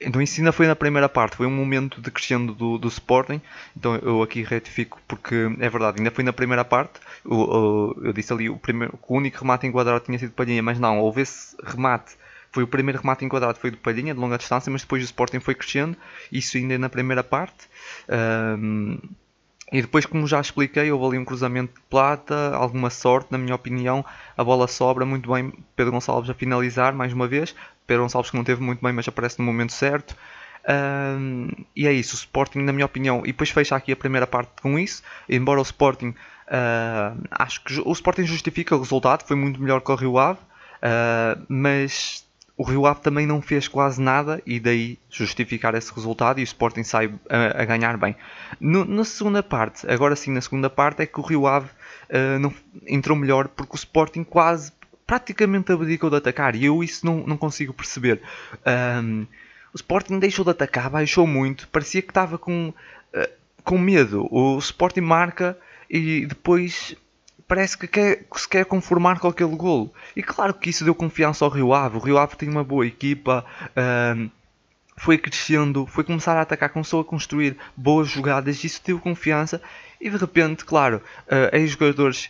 então 0.00 0.22
isso 0.22 0.40
ainda 0.40 0.50
foi 0.50 0.66
na 0.66 0.74
primeira 0.74 1.08
parte, 1.10 1.36
foi 1.36 1.46
um 1.46 1.50
momento 1.50 2.00
de 2.00 2.10
crescendo 2.10 2.54
do, 2.54 2.78
do 2.78 2.88
Sporting, 2.88 3.40
então 3.76 3.96
eu 3.96 4.22
aqui 4.22 4.42
retifico 4.42 4.98
porque 5.06 5.34
é 5.58 5.68
verdade, 5.68 5.98
ainda 5.98 6.10
foi 6.10 6.24
na 6.24 6.32
primeira 6.32 6.64
parte, 6.64 7.00
eu, 7.22 7.38
eu, 7.38 8.02
eu 8.06 8.12
disse 8.14 8.32
ali 8.32 8.48
o, 8.48 8.56
primeiro, 8.56 8.98
o 9.06 9.14
único 9.14 9.38
remate 9.38 9.66
enquadrado 9.66 10.02
tinha 10.02 10.18
sido 10.18 10.32
Palhinha, 10.32 10.62
mas 10.62 10.78
não, 10.78 10.98
houve 11.00 11.20
esse 11.20 11.54
remate, 11.62 12.16
foi 12.50 12.62
o 12.62 12.66
primeiro 12.66 12.98
remate 12.98 13.24
enquadrado 13.26 13.58
foi 13.58 13.70
do 13.70 13.76
Palhinha, 13.76 14.14
de 14.14 14.20
longa 14.20 14.38
distância, 14.38 14.72
mas 14.72 14.80
depois 14.82 15.02
o 15.02 15.04
Sporting 15.04 15.40
foi 15.40 15.54
crescendo, 15.54 15.96
isso 16.32 16.56
ainda 16.56 16.74
é 16.74 16.78
na 16.78 16.88
primeira 16.88 17.22
parte. 17.22 17.68
Um, 18.08 18.98
e 19.72 19.80
depois, 19.80 20.04
como 20.04 20.26
já 20.26 20.40
expliquei, 20.40 20.90
houve 20.90 21.06
ali 21.06 21.18
um 21.18 21.24
cruzamento 21.24 21.74
de 21.74 21.80
plata, 21.88 22.54
alguma 22.54 22.90
sorte, 22.90 23.30
na 23.30 23.38
minha 23.38 23.54
opinião. 23.54 24.04
A 24.36 24.42
bola 24.42 24.66
sobra 24.66 25.06
muito 25.06 25.32
bem. 25.32 25.52
Pedro 25.76 25.92
Gonçalves 25.92 26.28
a 26.28 26.34
finalizar 26.34 26.92
mais 26.92 27.12
uma 27.12 27.28
vez. 27.28 27.54
Pedro 27.86 28.02
Gonçalves 28.02 28.30
que 28.30 28.36
não 28.36 28.44
teve 28.44 28.60
muito 28.62 28.82
bem, 28.82 28.92
mas 28.92 29.06
aparece 29.06 29.38
no 29.38 29.44
momento 29.44 29.72
certo. 29.72 30.16
Um, 30.68 31.48
e 31.74 31.86
é 31.86 31.92
isso, 31.92 32.14
o 32.14 32.18
Sporting, 32.18 32.60
na 32.60 32.72
minha 32.72 32.84
opinião, 32.84 33.22
e 33.24 33.28
depois 33.28 33.50
fecha 33.50 33.74
aqui 33.76 33.92
a 33.92 33.96
primeira 33.96 34.26
parte 34.26 34.50
com 34.60 34.78
isso. 34.78 35.02
Embora 35.28 35.60
o 35.60 35.62
Sporting, 35.62 36.08
uh, 36.08 37.28
acho 37.30 37.62
que 37.64 37.80
o 37.80 37.92
Sporting 37.92 38.24
justifica 38.24 38.74
o 38.74 38.80
resultado, 38.80 39.26
foi 39.26 39.36
muito 39.36 39.60
melhor 39.60 39.80
que 39.80 39.90
o 39.90 39.94
Rio 39.94 40.18
Ave, 40.18 40.38
uh, 40.40 41.44
mas 41.48 42.24
o 42.60 42.62
Rio 42.62 42.84
Ave 42.84 43.00
também 43.00 43.26
não 43.26 43.40
fez 43.40 43.66
quase 43.66 44.02
nada 44.02 44.42
e 44.44 44.60
daí 44.60 44.98
justificar 45.08 45.74
esse 45.74 45.90
resultado 45.94 46.40
e 46.40 46.42
o 46.42 46.44
Sporting 46.44 46.82
sai 46.82 47.10
a, 47.26 47.62
a 47.62 47.64
ganhar 47.64 47.96
bem. 47.96 48.14
No, 48.60 48.84
na 48.84 49.02
segunda 49.02 49.42
parte, 49.42 49.90
agora 49.90 50.14
sim 50.14 50.30
na 50.30 50.42
segunda 50.42 50.68
parte, 50.68 51.00
é 51.00 51.06
que 51.06 51.18
o 51.18 51.22
Rio 51.22 51.46
Ave 51.46 51.70
uh, 52.10 52.38
não, 52.38 52.52
entrou 52.86 53.16
melhor 53.16 53.48
porque 53.48 53.72
o 53.72 53.76
Sporting 53.76 54.24
quase 54.24 54.72
praticamente 55.06 55.72
abdicou 55.72 56.10
de 56.10 56.16
atacar 56.16 56.54
e 56.54 56.66
eu 56.66 56.84
isso 56.84 57.06
não, 57.06 57.26
não 57.26 57.38
consigo 57.38 57.72
perceber. 57.72 58.20
Um, 59.02 59.22
o 59.72 59.76
Sporting 59.76 60.18
deixou 60.18 60.44
de 60.44 60.50
atacar, 60.50 60.90
baixou 60.90 61.26
muito, 61.26 61.66
parecia 61.68 62.02
que 62.02 62.10
estava 62.10 62.36
com, 62.36 62.74
uh, 63.14 63.28
com 63.64 63.78
medo. 63.78 64.28
O 64.30 64.58
Sporting 64.58 65.00
marca 65.00 65.56
e 65.88 66.26
depois 66.26 66.94
parece 67.50 67.76
que, 67.76 67.88
quer, 67.88 68.26
que 68.32 68.40
se 68.40 68.48
quer 68.48 68.64
conformar 68.64 69.18
com 69.18 69.26
aquele 69.26 69.56
golo. 69.56 69.92
E 70.14 70.22
claro 70.22 70.54
que 70.54 70.70
isso 70.70 70.84
deu 70.84 70.94
confiança 70.94 71.44
ao 71.44 71.50
Rio 71.50 71.74
Ave. 71.74 71.96
O 71.96 72.00
Rio 72.00 72.16
Ave 72.16 72.36
tem 72.36 72.48
uma 72.48 72.62
boa 72.62 72.86
equipa, 72.86 73.44
foi 74.96 75.18
crescendo, 75.18 75.84
foi 75.84 76.04
começar 76.04 76.36
a 76.36 76.42
atacar, 76.42 76.68
começou 76.68 77.00
a 77.00 77.04
construir 77.04 77.56
boas 77.76 78.08
jogadas, 78.08 78.62
isso 78.62 78.80
deu 78.84 79.00
confiança. 79.00 79.60
E 80.00 80.08
de 80.08 80.16
repente, 80.16 80.64
claro, 80.64 81.02
uh, 81.26 81.56
ex-jogadores, 81.56 82.28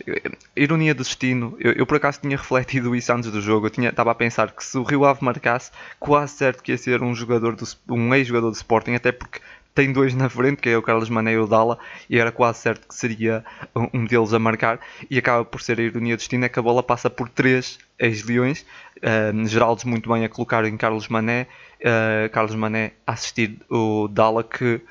ironia 0.55 0.95
do 0.95 1.03
destino, 1.03 1.55
eu, 1.59 1.73
eu, 1.73 1.85
por 1.85 1.97
acaso 1.97 2.19
tinha 2.19 2.35
refletido 2.35 2.95
isso 2.95 3.13
antes 3.13 3.31
do 3.31 3.41
jogo, 3.41 3.67
eu 3.67 3.69
tinha, 3.69 3.89
estava 3.89 4.11
a 4.11 4.15
pensar 4.15 4.51
que 4.51 4.65
se 4.65 4.77
o 4.77 4.83
Rio 4.83 5.05
Ave 5.05 5.23
marcasse, 5.23 5.71
quase 5.99 6.33
certo 6.33 6.63
que 6.63 6.71
ia 6.71 6.77
ser 6.77 7.03
um 7.03 7.13
jogador 7.13 7.55
do, 7.55 7.63
um 7.89 8.13
ex-jogador 8.15 8.49
do 8.49 8.55
Sporting, 8.55 8.95
até 8.95 9.11
porque 9.11 9.39
tem 9.73 9.91
dois 9.91 10.13
na 10.13 10.29
frente, 10.29 10.61
que 10.61 10.69
é 10.69 10.77
o 10.77 10.81
Carlos 10.81 11.09
Mané 11.09 11.33
e 11.33 11.37
o 11.37 11.47
Dala, 11.47 11.77
e 12.09 12.17
era 12.17 12.31
quase 12.31 12.59
certo 12.59 12.87
que 12.87 12.95
seria 12.95 13.43
um 13.93 14.05
deles 14.05 14.33
a 14.33 14.39
marcar, 14.39 14.79
e 15.09 15.17
acaba 15.17 15.45
por 15.45 15.61
ser 15.61 15.79
a 15.79 15.83
ironia 15.83 16.15
do 16.15 16.19
destino, 16.19 16.45
é 16.45 16.49
que 16.49 16.59
a 16.59 16.61
bola 16.61 16.83
passa 16.83 17.09
por 17.09 17.29
três 17.29 17.79
ex-leões, 17.97 18.65
uh, 18.97 19.47
Geraldes 19.47 19.85
muito 19.85 20.11
bem 20.11 20.25
a 20.25 20.29
colocar 20.29 20.65
em 20.65 20.75
Carlos 20.75 21.07
Mané, 21.07 21.47
uh, 21.79 22.29
Carlos 22.31 22.55
Mané 22.55 22.93
a 23.05 23.13
assistir 23.13 23.59
o 23.69 24.07
Dala 24.07 24.43
que 24.43 24.81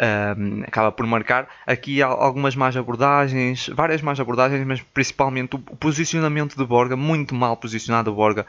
um, 0.00 0.62
acaba 0.62 0.90
por 0.90 1.06
marcar. 1.06 1.46
Aqui 1.66 2.02
há 2.02 2.06
algumas 2.06 2.56
más 2.56 2.76
abordagens, 2.76 3.68
várias 3.68 4.00
más 4.00 4.18
abordagens, 4.18 4.66
mas 4.66 4.80
principalmente 4.80 5.56
o 5.56 5.58
posicionamento 5.58 6.56
de 6.56 6.64
Borga, 6.64 6.96
muito 6.96 7.34
mal 7.34 7.56
posicionado 7.56 8.12
Borga. 8.14 8.46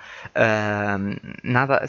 Nada, 1.43 1.86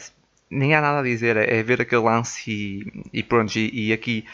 nem 0.53 0.75
há 0.75 0.81
nada 0.81 0.99
a 0.99 1.03
dizer, 1.03 1.37
é, 1.37 1.59
é 1.59 1.63
ver 1.63 1.81
aquele 1.81 2.03
lance 2.03 2.51
e, 2.51 3.03
e 3.11 3.23
pronto. 3.23 3.55
E, 3.55 3.89
e 3.89 3.93
aqui 3.93 4.25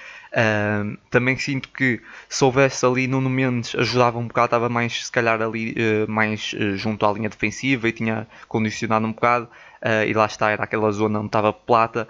também 1.09 1.35
sinto 1.37 1.69
que 1.69 1.99
se 2.27 2.43
houvesse 2.43 2.85
ali 2.85 3.07
Nuno 3.07 3.29
Mendes 3.29 3.73
ajudava 3.73 4.19
um 4.19 4.27
bocado, 4.27 4.45
estava 4.45 4.69
mais 4.69 5.05
se 5.05 5.11
calhar 5.11 5.41
ali 5.41 5.71
uh, 5.71 6.11
mais 6.11 6.53
uh, 6.53 6.77
junto 6.77 7.03
à 7.03 7.11
linha 7.11 7.29
defensiva 7.29 7.89
e 7.89 7.91
tinha 7.91 8.27
condicionado 8.47 9.07
um 9.07 9.11
bocado. 9.11 9.49
Uh, 9.81 10.05
e 10.07 10.13
lá 10.13 10.25
está, 10.25 10.51
era 10.51 10.63
aquela 10.63 10.91
zona 10.91 11.19
onde 11.19 11.29
estava 11.29 11.53
plata, 11.53 12.07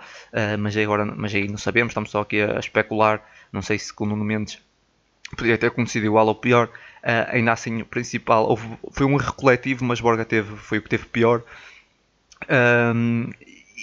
mas, 0.58 0.76
agora, 0.76 1.06
mas 1.06 1.34
aí 1.36 1.48
não 1.48 1.58
sabemos, 1.58 1.92
estamos 1.92 2.10
só 2.10 2.22
aqui 2.22 2.42
a, 2.42 2.60
especular, 2.60 3.24
não 3.54 3.62
sei 3.62 3.78
se 3.78 3.94
com 3.94 4.06
o 4.06 4.08
Nuno 4.08 4.26
Mendes 4.26 4.60
podia 5.38 5.58
ter 5.58 5.68
acontecido 5.68 6.06
igual 6.06 6.26
ou 6.28 6.36
pior, 6.36 6.68
uh, 6.68 7.30
ainda 7.30 7.52
assim 7.52 7.82
o 7.82 7.86
principal, 7.86 8.48
houve, 8.48 8.68
foi 8.92 9.06
um 9.06 9.14
erro 9.14 9.34
coletivo, 9.34 9.86
mas 9.86 10.02
Borga 10.02 10.26
teve, 10.26 10.56
foi 10.58 10.80
o 10.80 10.82
que 10.82 10.90
teve 10.90 11.06
pior, 11.06 11.44
um, 12.96 13.30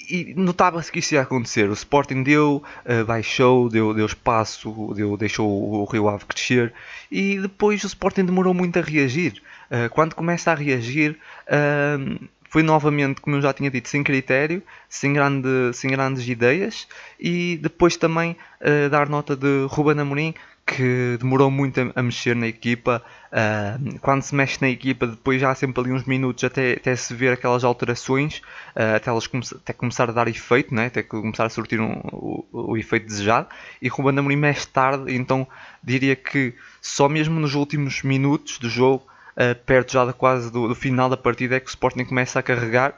e 0.08 0.34
notava-se 0.36 0.90
que 0.90 0.98
isso 0.98 1.14
ia 1.14 1.22
acontecer. 1.22 1.68
O 1.68 1.72
Sporting 1.72 2.22
deu, 2.22 2.62
uh, 2.84 3.04
baixou, 3.04 3.68
deu, 3.68 3.92
deu 3.92 4.06
espaço, 4.06 4.92
deu, 4.94 5.16
deixou 5.16 5.48
o, 5.48 5.84
Rio 5.84 6.08
Ave 6.08 6.24
crescer 6.24 6.72
e 7.10 7.38
depois 7.38 7.82
o 7.84 7.86
Sporting 7.86 8.24
demorou 8.24 8.54
muito 8.54 8.78
a 8.78 8.82
reagir. 8.82 9.42
Uh, 9.70 9.90
quando 9.90 10.14
começa 10.14 10.52
a 10.52 10.54
reagir, 10.54 11.18
uh, 11.48 12.28
foi 12.48 12.62
novamente, 12.62 13.20
como 13.20 13.36
eu 13.36 13.42
já 13.42 13.52
tinha 13.52 13.70
dito, 13.70 13.88
sem 13.88 14.02
critério, 14.02 14.62
sem, 14.88 15.12
grande, 15.12 15.48
sem 15.74 15.90
grandes 15.90 16.26
ideias 16.28 16.86
e 17.18 17.58
depois 17.60 17.96
também 17.96 18.36
uh, 18.60 18.88
dar 18.88 19.08
nota 19.08 19.36
de 19.36 19.66
Ruben 19.68 20.00
Amorim 20.00 20.34
que 20.66 21.16
demorou 21.20 21.48
muito 21.48 21.80
a, 21.80 21.92
a 21.94 22.02
mexer 22.02 22.34
na 22.34 22.48
equipa. 22.48 23.00
Uh, 23.26 23.98
quando 24.00 24.22
se 24.22 24.34
mexe 24.34 24.58
na 24.60 24.68
equipa, 24.68 25.06
depois 25.06 25.40
já 25.40 25.50
há 25.50 25.54
sempre 25.54 25.80
ali 25.80 25.92
uns 25.92 26.04
minutos 26.04 26.42
até, 26.42 26.72
até 26.72 26.96
se 26.96 27.14
ver 27.14 27.32
aquelas 27.32 27.62
alterações, 27.62 28.42
uh, 28.74 28.96
até 28.96 29.08
elas 29.08 29.28
come 29.28 29.44
até 29.54 29.72
começar 29.72 30.10
a 30.10 30.12
dar 30.12 30.26
efeito, 30.26 30.74
né? 30.74 30.86
até 30.86 31.04
começar 31.04 31.46
a 31.46 31.48
surtir 31.48 31.80
um, 31.80 32.00
o, 32.12 32.44
o, 32.52 32.76
efeito 32.76 33.06
desejado. 33.06 33.46
E 33.80 33.86
Ruben 33.86 34.18
Amorim 34.18 34.36
mexe 34.36 34.66
tarde, 34.66 35.14
então 35.14 35.46
diria 35.82 36.16
que 36.16 36.52
só 36.82 37.08
mesmo 37.08 37.38
nos 37.38 37.54
últimos 37.54 38.02
minutos 38.02 38.58
do 38.58 38.68
jogo 38.68 39.06
uh, 39.36 39.54
perto 39.64 39.92
já 39.92 40.04
de 40.04 40.12
quase 40.12 40.50
do, 40.50 40.66
do, 40.66 40.74
final 40.74 41.08
da 41.08 41.16
partida 41.16 41.56
é 41.56 41.60
que 41.60 41.66
o 41.66 41.70
Sporting 41.70 42.04
começa 42.04 42.40
a 42.40 42.42
carregar, 42.42 42.94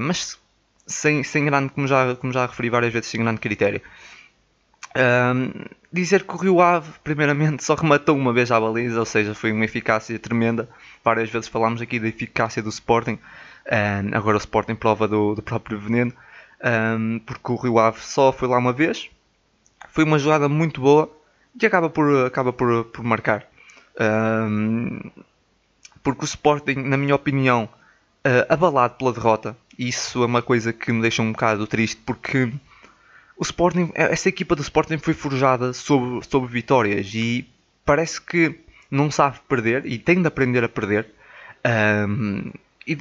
mas 0.00 0.38
sem, 0.86 1.22
sem 1.22 1.44
grande, 1.44 1.72
como 1.72 1.86
já, 1.86 2.16
como 2.16 2.32
já 2.32 2.44
referi 2.44 2.68
várias 2.68 2.92
vezes, 2.92 3.08
sem 3.08 3.22
grande 3.22 3.40
critério. 3.40 3.80
Uh, 4.96 5.68
dizer 5.92 6.24
que 6.24 6.34
o 6.34 6.36
Rio 6.36 6.60
Ave, 6.60 6.90
primeiramente, 7.02 7.62
só 7.64 7.74
rematou 7.74 8.16
uma 8.16 8.32
vez 8.32 8.50
à 8.50 8.60
baliza, 8.60 8.98
ou 8.98 9.06
seja, 9.06 9.34
foi 9.34 9.52
uma 9.52 9.64
eficácia 9.64 10.18
tremenda. 10.18 10.68
Várias 11.04 11.30
vezes 11.30 11.48
falámos 11.48 11.80
aqui 11.80 11.98
da 11.98 12.08
eficácia 12.08 12.62
do 12.62 12.68
Sporting, 12.68 13.14
uh, 13.14 14.16
agora 14.16 14.36
o 14.36 14.40
Sporting 14.40 14.74
prova 14.74 15.08
do, 15.08 15.34
do 15.34 15.42
próprio 15.42 15.78
veneno, 15.78 16.12
um, 16.64 17.18
porque 17.20 17.52
o 17.52 17.56
Rio 17.56 17.78
Ave 17.78 18.00
só 18.00 18.32
foi 18.32 18.48
lá 18.48 18.58
uma 18.58 18.72
vez. 18.72 19.10
Foi 19.88 20.04
uma 20.04 20.18
jogada 20.18 20.48
muito 20.48 20.80
boa 20.80 21.10
e 21.60 21.66
acaba 21.66 21.90
por, 21.90 22.26
acaba 22.26 22.52
por, 22.52 22.84
por 22.84 23.04
marcar. 23.04 23.46
Um, 24.00 25.00
porque 26.02 26.24
o 26.24 26.24
Sporting, 26.24 26.76
na 26.76 26.96
minha 26.96 27.14
opinião, 27.14 27.68
uh, 28.26 28.52
abalado 28.52 28.94
pela 28.94 29.12
derrota, 29.12 29.56
isso 29.78 30.22
é 30.22 30.26
uma 30.26 30.42
coisa 30.42 30.72
que 30.72 30.92
me 30.92 31.02
deixa 31.02 31.22
um 31.22 31.32
bocado 31.32 31.66
triste, 31.66 32.00
porque 32.04 32.52
o 33.36 33.42
Sporting, 33.42 33.90
essa 33.94 34.28
equipa 34.28 34.54
do 34.54 34.62
Sporting 34.62 34.98
foi 34.98 35.14
forjada 35.14 35.72
sobre, 35.72 36.24
sobre 36.26 36.50
vitórias 36.50 37.12
e 37.14 37.46
parece 37.84 38.20
que 38.20 38.60
não 38.90 39.10
sabe 39.10 39.38
perder 39.48 39.86
e 39.86 39.98
tem 39.98 40.20
de 40.20 40.28
aprender 40.28 40.62
a 40.64 40.68
perder. 40.68 41.06
Um, 42.08 42.52
e 42.86 42.98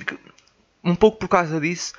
um 0.83 0.95
pouco 0.95 1.19
por 1.19 1.27
causa 1.27 1.59
disso, 1.59 1.93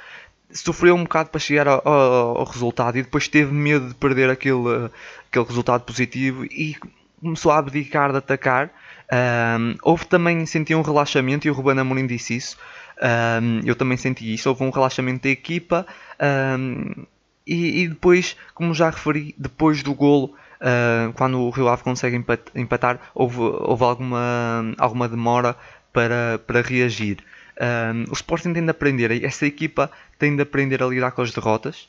sofreu 0.51 0.95
um 0.95 1.03
bocado 1.03 1.31
para 1.31 1.41
chegar 1.41 1.69
ao, 1.69 1.87
ao, 1.87 2.39
ao, 2.39 2.45
resultado 2.45 2.99
e 2.99 3.03
depois 3.03 3.29
teve 3.29 3.53
medo 3.53 3.89
de 3.89 3.95
perder 3.95 4.31
aquele, 4.31 4.91
aquele 5.29 5.45
resultado 5.45 5.83
positivo 5.83 6.45
e 6.45 6.77
começou 7.21 7.53
a 7.53 7.59
abdicar 7.59 8.11
de 8.11 8.19
atacar 8.19 8.71
um, 9.13 9.77
houve 9.83 10.07
também, 10.07 10.47
senti 10.47 10.75
um 10.75 10.81
relaxamento 10.81 11.47
e 11.47 11.51
o 11.51 11.55
Ruben 11.55 11.79
Amorim 11.79 12.07
disse 12.07 12.35
isso. 12.35 12.57
Um, 12.99 13.61
eu 13.65 13.77
também 13.77 13.99
senti 13.99 14.33
isso. 14.33 14.49
Houve 14.49 14.65
um 14.65 14.71
relaxamento 14.71 15.25
da 15.25 15.29
equipa 15.29 15.87
um, 16.59 17.05
e, 17.47 17.83
e, 17.83 17.89
depois, 17.89 18.37
como 18.55 18.75
já 18.75 18.91
referi, 18.91 19.35
depois 19.39 19.83
do 19.83 19.95
golo, 19.95 20.35
uh, 20.61 21.13
quando 21.15 21.41
o 21.41 21.51
Rio 21.51 21.69
Ave 21.69 21.83
consegue 21.83 22.23
empatar, 22.55 23.01
houve, 23.15 23.39
houve 23.41 23.85
alguma, 23.85 24.75
alguma 24.79 25.09
demora 25.09 25.57
para, 25.93 26.41
para 26.47 26.61
reagir. 26.61 27.19
o 28.09 28.13
Sporting 28.13 28.53
tem 28.53 28.65
de 28.65 28.71
aprender, 28.71 29.25
essa 29.25 29.47
equipa 29.47 29.91
tem 30.19 30.35
de 30.35 30.43
aprender 30.43 30.83
a 30.83 30.87
lidar 30.87 31.13
com 31.13 31.23
as 31.23 31.33
derrotas. 31.33 31.89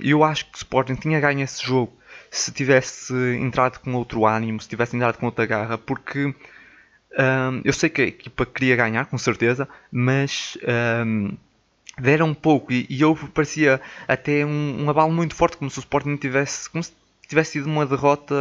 E 0.00 0.10
eu 0.10 0.24
acho 0.24 0.46
que 0.46 0.56
o 0.56 0.56
Sporting 0.56 0.96
tinha 0.96 1.20
ganho 1.20 1.42
esse 1.42 1.64
jogo 1.64 1.92
se 2.30 2.52
tivesse 2.52 3.14
entrado 3.40 3.78
com 3.80 3.92
outro 3.94 4.26
ânimo, 4.26 4.60
se 4.60 4.68
tivesse 4.68 4.96
entrado 4.96 5.18
com 5.18 5.26
outra 5.26 5.46
garra, 5.46 5.76
porque 5.76 6.34
eu 7.64 7.72
sei 7.72 7.90
que 7.90 8.02
a 8.02 8.06
equipa 8.06 8.46
queria 8.46 8.76
ganhar, 8.76 9.06
com 9.06 9.18
certeza, 9.18 9.68
mas 9.90 10.56
deram 12.00 12.34
pouco 12.34 12.72
e, 12.72 12.86
e 12.88 13.04
houve, 13.04 13.28
parecia 13.28 13.80
até 14.08 14.44
um, 14.44 14.84
um, 14.84 14.90
abalo 14.90 15.12
muito 15.12 15.34
forte, 15.34 15.56
como 15.56 15.70
se 15.70 15.78
o 15.78 15.80
Sporting 15.80 16.16
tivesse, 16.16 16.68
como 16.70 16.82
se 16.82 16.92
tivesse 17.28 17.52
tido 17.52 17.66
uma 17.66 17.86
derrota, 17.86 18.34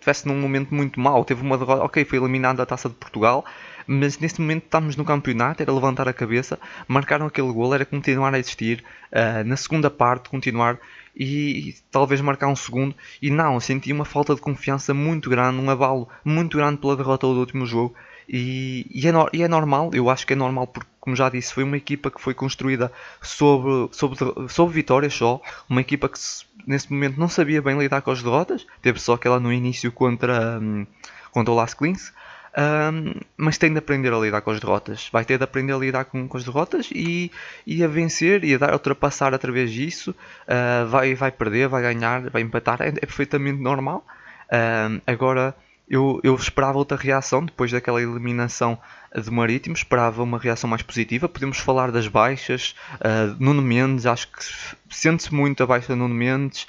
tivesse 0.00 0.26
num 0.26 0.38
momento 0.38 0.74
muito 0.74 1.00
mau, 1.00 1.24
teve 1.24 1.42
uma 1.42 1.56
derrota, 1.56 1.82
ok, 1.82 2.04
foi 2.04 2.18
eliminado 2.18 2.58
da 2.58 2.66
Taça 2.66 2.88
de 2.88 2.94
Portugal, 2.94 3.44
mas 3.86 4.18
neste 4.18 4.40
momento 4.40 4.64
estamos 4.64 4.96
no 4.96 5.04
campeonato, 5.04 5.62
era 5.62 5.72
levantar 5.72 6.08
a 6.08 6.12
cabeça, 6.12 6.58
marcaram 6.86 7.26
aquele 7.26 7.52
gol, 7.52 7.74
era 7.74 7.84
continuar 7.84 8.34
a 8.34 8.38
existir, 8.38 8.84
uh, 9.12 9.44
na 9.44 9.56
segunda 9.56 9.90
parte 9.90 10.28
continuar 10.28 10.78
e 11.16 11.74
talvez 11.90 12.20
marcar 12.20 12.48
um 12.48 12.56
segundo. 12.56 12.94
E 13.22 13.30
não, 13.30 13.60
senti 13.60 13.92
uma 13.92 14.04
falta 14.04 14.34
de 14.34 14.40
confiança 14.40 14.92
muito 14.92 15.30
grande, 15.30 15.60
um 15.60 15.70
abalo 15.70 16.08
muito 16.24 16.56
grande 16.56 16.78
pela 16.78 16.96
derrota 16.96 17.26
do 17.26 17.38
último 17.38 17.64
jogo. 17.64 17.94
E, 18.28 18.86
e, 18.90 19.06
é, 19.06 19.12
no, 19.12 19.28
e, 19.32 19.42
é, 19.42 19.48
normal, 19.48 19.90
eu 19.92 20.08
acho 20.08 20.26
que 20.26 20.32
é 20.32 20.36
normal 20.36 20.66
porque, 20.66 20.88
como 21.00 21.14
já 21.14 21.28
disse, 21.28 21.52
foi 21.52 21.64
uma 21.64 21.76
equipa 21.76 22.10
que 22.10 22.20
foi 22.20 22.34
construída 22.34 22.90
sobre, 23.22 23.88
sobre, 23.92 24.18
sobre 24.48 24.74
vitórias 24.74 25.14
só. 25.14 25.40
Uma 25.68 25.80
equipa 25.80 26.08
que 26.08 26.18
nesse 26.66 26.90
momento 26.92 27.18
não 27.18 27.28
sabia 27.28 27.60
bem 27.60 27.78
lidar 27.78 28.02
com 28.02 28.10
as 28.10 28.22
derrotas. 28.22 28.66
Teve 28.80 28.98
só 28.98 29.14
aquela 29.14 29.38
no 29.38 29.52
início 29.52 29.92
contra, 29.92 30.58
um, 30.60 30.86
contra 31.32 31.52
o 31.52 31.56
Las 31.56 31.74
Clins. 31.74 32.12
Um, 32.56 33.20
mas 33.36 33.58
tem 33.58 33.72
de 33.72 33.78
aprender 33.78 34.12
a 34.12 34.18
lidar 34.18 34.40
com 34.40 34.50
as 34.50 34.60
derrotas. 34.60 35.08
Vai 35.12 35.24
ter 35.24 35.38
de 35.38 35.44
aprender 35.44 35.72
a 35.72 35.78
lidar 35.78 36.04
com, 36.04 36.28
com 36.28 36.36
as 36.36 36.44
derrotas 36.44 36.88
e, 36.92 37.30
e 37.66 37.82
a 37.82 37.88
vencer 37.88 38.44
e 38.44 38.54
a 38.54 38.58
dar, 38.58 38.70
a 38.70 38.74
ultrapassar 38.74 39.34
através 39.34 39.72
disso. 39.72 40.14
Uh, 40.46 40.86
vai, 40.88 41.14
vai 41.14 41.32
perder, 41.32 41.68
vai 41.68 41.82
ganhar, 41.82 42.30
vai 42.30 42.42
empatar. 42.42 42.80
É, 42.80 42.88
é 42.88 42.92
perfeitamente 42.92 43.60
normal. 43.60 44.06
Uh, 44.46 45.02
agora, 45.06 45.54
eu, 45.88 46.20
eu 46.22 46.34
esperava 46.34 46.78
outra 46.78 46.96
reação 46.96 47.44
depois 47.44 47.70
daquela 47.70 48.00
eliminação 48.00 48.78
do 49.14 49.32
Marítimo. 49.32 49.74
Esperava 49.74 50.22
uma 50.22 50.38
reação 50.38 50.68
mais 50.68 50.82
positiva. 50.82 51.28
Podemos 51.28 51.58
falar 51.58 51.90
das 51.90 52.08
baixas. 52.08 52.74
Uh, 52.94 53.36
Nuno 53.38 53.62
Mendes, 53.62 54.06
acho 54.06 54.28
que 54.28 54.44
sente-se 54.90 55.32
muito 55.32 55.62
a 55.62 55.66
baixa 55.66 55.92
de 55.92 55.98
Nuno 55.98 56.14
Mendes. 56.14 56.66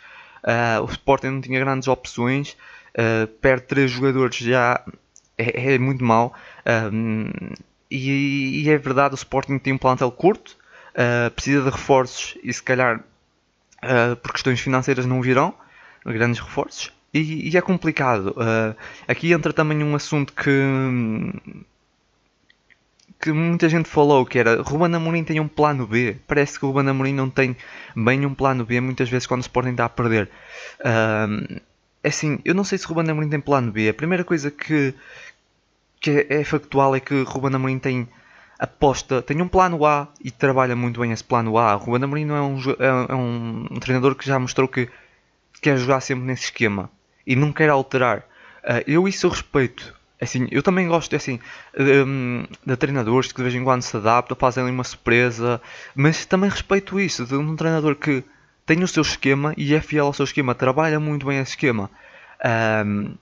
o 0.84 0.92
Sporting 0.92 1.28
não 1.28 1.42
tinha 1.42 1.60
grandes 1.60 1.88
opções. 1.88 2.58
Uh, 2.92 3.28
perde 3.42 3.64
três 3.64 3.92
jogadores 3.92 4.38
já 4.38 4.84
é, 5.38 5.74
é 5.74 5.78
muito 5.78 6.04
mau. 6.04 6.34
Um, 6.92 7.30
e, 7.90 8.64
e, 8.64 8.70
é 8.70 8.78
verdade, 8.78 9.14
o 9.14 9.16
Sporting 9.16 9.58
tem 9.60 9.74
um 9.74 9.78
plantel 9.78 10.12
curto, 10.12 10.58
uh, 10.92 11.30
precisa 11.32 11.62
de 11.62 11.70
reforços 11.70 12.38
e 12.44 12.52
se 12.52 12.64
calhar 12.64 12.98
uh, 12.98 14.16
por 14.18 14.32
questões 14.32 14.60
financeiras 14.60 15.06
não 15.06 15.22
virão 15.22 15.54
grandes 16.06 16.40
reforços. 16.40 16.92
E, 17.16 17.50
e 17.50 17.58
é 17.58 17.62
complicado. 17.62 18.32
Uh, 18.32 18.76
aqui 19.08 19.32
entra 19.32 19.54
também 19.54 19.82
um 19.82 19.96
assunto 19.96 20.34
que, 20.34 20.52
que 23.22 23.32
muita 23.32 23.70
gente 23.70 23.88
falou, 23.88 24.26
que 24.26 24.38
era 24.38 24.62
Ruben 24.62 24.94
Amorim 24.94 25.24
tem 25.24 25.40
um 25.40 25.48
plano 25.48 25.88
B. 25.88 26.18
Parece 26.28 26.60
que 26.60 26.66
o 26.66 26.72
Ruben 26.72 26.90
Amorim 26.90 27.14
não 27.14 27.30
tem 27.30 27.56
bem 27.96 28.26
um 28.26 28.34
plano 28.34 28.66
B 28.66 28.82
muitas 28.82 29.08
vezes 29.08 29.26
quando 29.26 29.40
o 29.40 29.44
Sporting 29.44 29.70
está 29.70 29.86
a 29.86 29.90
perder. 29.90 30.30
Uh, 30.82 31.62
assim, 32.04 32.40
eu 32.44 32.54
não 32.54 32.66
sei 32.66 32.78
se 32.78 32.86
Ruben 32.86 33.10
Amorim 33.10 33.30
tem 33.30 33.40
plano 33.40 33.72
B. 33.72 33.88
A 33.88 33.94
primeira 33.94 34.26
coisa 34.26 34.52
que, 34.52 34.94
que 36.02 36.28
é, 36.30 36.44
factual 36.44 36.98
é 36.98 37.00
que 37.00 37.24
Ruben 37.24 37.56
Amorim 37.56 37.80
tem 37.80 38.10
aposta, 38.60 39.22
tem 39.22 39.42
um 39.42 39.48
plano 39.48 39.86
A 39.86 40.10
e 40.22 40.32
trabalha 40.32 40.76
muito 40.76 41.00
bem 41.00 41.14
esse 41.14 41.24
plano 41.24 41.58
A. 41.58 41.76
Ruben 41.76 42.04
Amorim 42.04 42.26
não 42.26 42.36
é 42.36 42.42
um, 42.42 42.60
é, 42.78 43.14
é 43.14 43.16
um 43.16 43.80
treinador 43.80 44.16
que 44.16 44.28
já 44.28 44.38
mostrou 44.38 44.68
que 44.68 44.90
quer 45.62 45.78
jogar 45.78 46.02
sempre 46.02 46.26
nesse 46.26 46.44
esquema 46.46 46.90
e 47.26 47.36
não 47.36 47.52
quer 47.52 47.70
alterar. 47.70 48.20
Uh, 48.64 48.84
eu 48.88 49.08
isso 49.08 49.26
eu 49.26 49.32
respeito. 49.32 49.94
Assim, 50.20 50.48
eu 50.50 50.64
também 50.64 50.88
gosto 50.88 51.16
assim, 51.16 51.40
de, 51.78 52.48
de, 52.66 52.76
treinadores 52.78 53.32
que 53.32 53.38
de 53.38 53.44
vez 53.44 53.54
em 53.54 53.64
quando 53.64 53.82
se 53.82 53.98
adaptam, 53.98 54.38
fazem 54.40 54.64
ali 54.64 54.72
uma 54.72 54.84
surpresa, 54.84 55.62
mas 55.94 56.26
também 56.26 56.50
respeito 56.50 57.00
isso, 57.00 57.26
de 57.26 57.36
um 57.36 57.56
treinador 57.56 57.96
que 57.96 58.24
tem 58.66 58.82
o 58.82 58.88
seu 58.88 59.02
esquema 59.02 59.54
e 59.58 59.76
é 59.76 59.82
fiel 59.82 60.06
ao 60.06 60.14
seu 60.14 60.24
esquema, 60.24 60.56
trabalha 60.56 61.00
muito 61.00 61.26
bem 61.26 61.40
esse 61.40 61.52
esquema. 61.52 61.92
Um, 62.86 63.16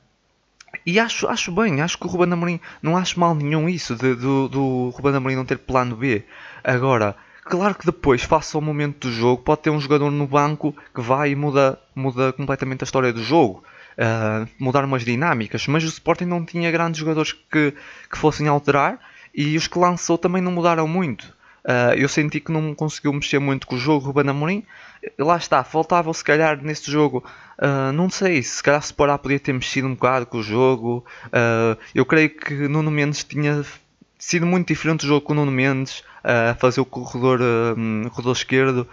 e 0.86 1.00
acho, 1.00 1.28
acho 1.28 1.52
bem, 1.52 1.82
acho 1.82 1.98
que 1.98 2.06
o 2.06 2.10
Ruben 2.10 2.34
Amorim, 2.34 2.60
não 2.82 2.98
acho 2.98 3.20
mal 3.20 3.36
nenhum 3.36 3.68
isso, 3.68 3.96
de, 3.96 4.16
do, 4.16 4.48
do 4.48 4.90
Ruben 4.90 5.16
Amorim 5.16 5.36
não 5.36 5.46
ter 5.46 5.58
plano 5.58 5.96
B. 5.96 6.24
Agora, 6.64 7.16
claro 7.44 7.76
que 7.76 7.86
depois, 7.86 8.24
face 8.24 8.56
ao 8.56 8.62
momento 8.62 9.08
do 9.08 9.14
jogo, 9.14 9.44
pode 9.44 9.62
ter 9.62 9.70
um 9.70 9.80
jogador 9.80 10.10
no 10.12 10.28
banco 10.28 10.76
que 10.94 11.02
vai 11.02 11.32
e 11.32 11.36
muda, 11.36 11.80
muda 11.96 12.34
completamente 12.34 12.84
a 12.84 12.86
história 12.86 13.14
do 13.14 13.24
jogo. 13.24 13.64
Uh, 13.94 14.48
mudar 14.58 14.86
umas 14.86 15.06
dinâmicas, 15.06 15.68
mas 15.68 15.84
o 15.84 15.88
Sporting 15.88 16.26
não 16.26 16.44
tinha 16.44 16.72
grandes 16.72 17.00
jogadores 17.00 17.32
que, 17.32 17.74
que 18.10 18.18
fossem 18.18 18.48
alterar 18.48 19.00
e 19.34 19.58
os 19.58 19.68
que 19.68 19.80
lançou 19.80 20.18
também 20.18 20.42
não 20.42 20.52
mudaram 20.52 20.88
muito. 20.88 21.34
Uh, 21.64 21.96
eu 21.96 22.10
senti 22.10 22.42
que 22.42 22.52
não 22.52 22.76
conseguiu 22.76 23.14
mexer 23.14 23.40
muito 23.40 23.66
com 23.66 23.76
o 23.76 23.80
jogo 23.80 24.08
Ruben 24.08 24.30
Amorim. 24.30 24.66
Lá 25.18 25.38
está, 25.38 25.64
faltava 25.64 26.14
se 26.14 26.24
calhar 26.24 26.62
neste 26.62 26.92
jogo, 26.92 27.24
uh, 27.58 27.92
não 27.94 28.10
sei, 28.10 28.44
se 28.44 28.62
calhar 28.62 28.82
se 28.82 28.94
parar 28.94 29.18
podia 29.18 29.40
ter 29.40 29.54
mexido 29.54 29.88
um 29.88 29.94
bocado 29.94 30.26
com 30.26 30.40
o 30.40 30.44
jogo. 30.44 31.06
Uh, 31.28 31.80
eu 31.96 32.06
creio 32.06 32.30
que 32.30 32.68
Nuno 32.68 32.92
Mendes 32.92 33.24
tinha 33.24 33.64
sido 34.20 34.46
muito 34.46 34.68
diferente 34.68 35.02
do 35.02 35.08
jogo 35.08 35.22
com 35.22 35.34
o 35.34 35.36
Nuno 35.38 35.52
Mendes, 35.52 36.04
a 36.24 36.56
fazer 36.56 36.82
o 36.82 36.86
corredor, 36.86 37.42
um, 37.78 38.10
corredor 38.10 38.34
esquerdo. 38.34 38.88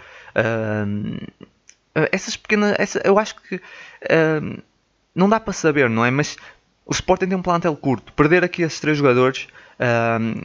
essas 2.10 2.36
pequenas, 2.36 2.74
essa, 2.78 3.00
eu 3.04 3.18
acho 3.18 3.36
que 3.36 3.60
não 5.14 5.28
dá 5.28 5.38
para 5.40 5.52
saber, 5.52 5.88
não 5.90 6.04
é? 6.04 6.10
Mas 6.10 6.36
o 6.86 6.92
Sporting 6.92 7.26
tem 7.26 7.38
um 7.38 7.42
plantel 7.42 7.76
curto. 7.76 8.12
Perder 8.12 8.44
aqui 8.44 8.62
esses 8.62 8.80
três 8.80 8.98
jogadores, 8.98 9.48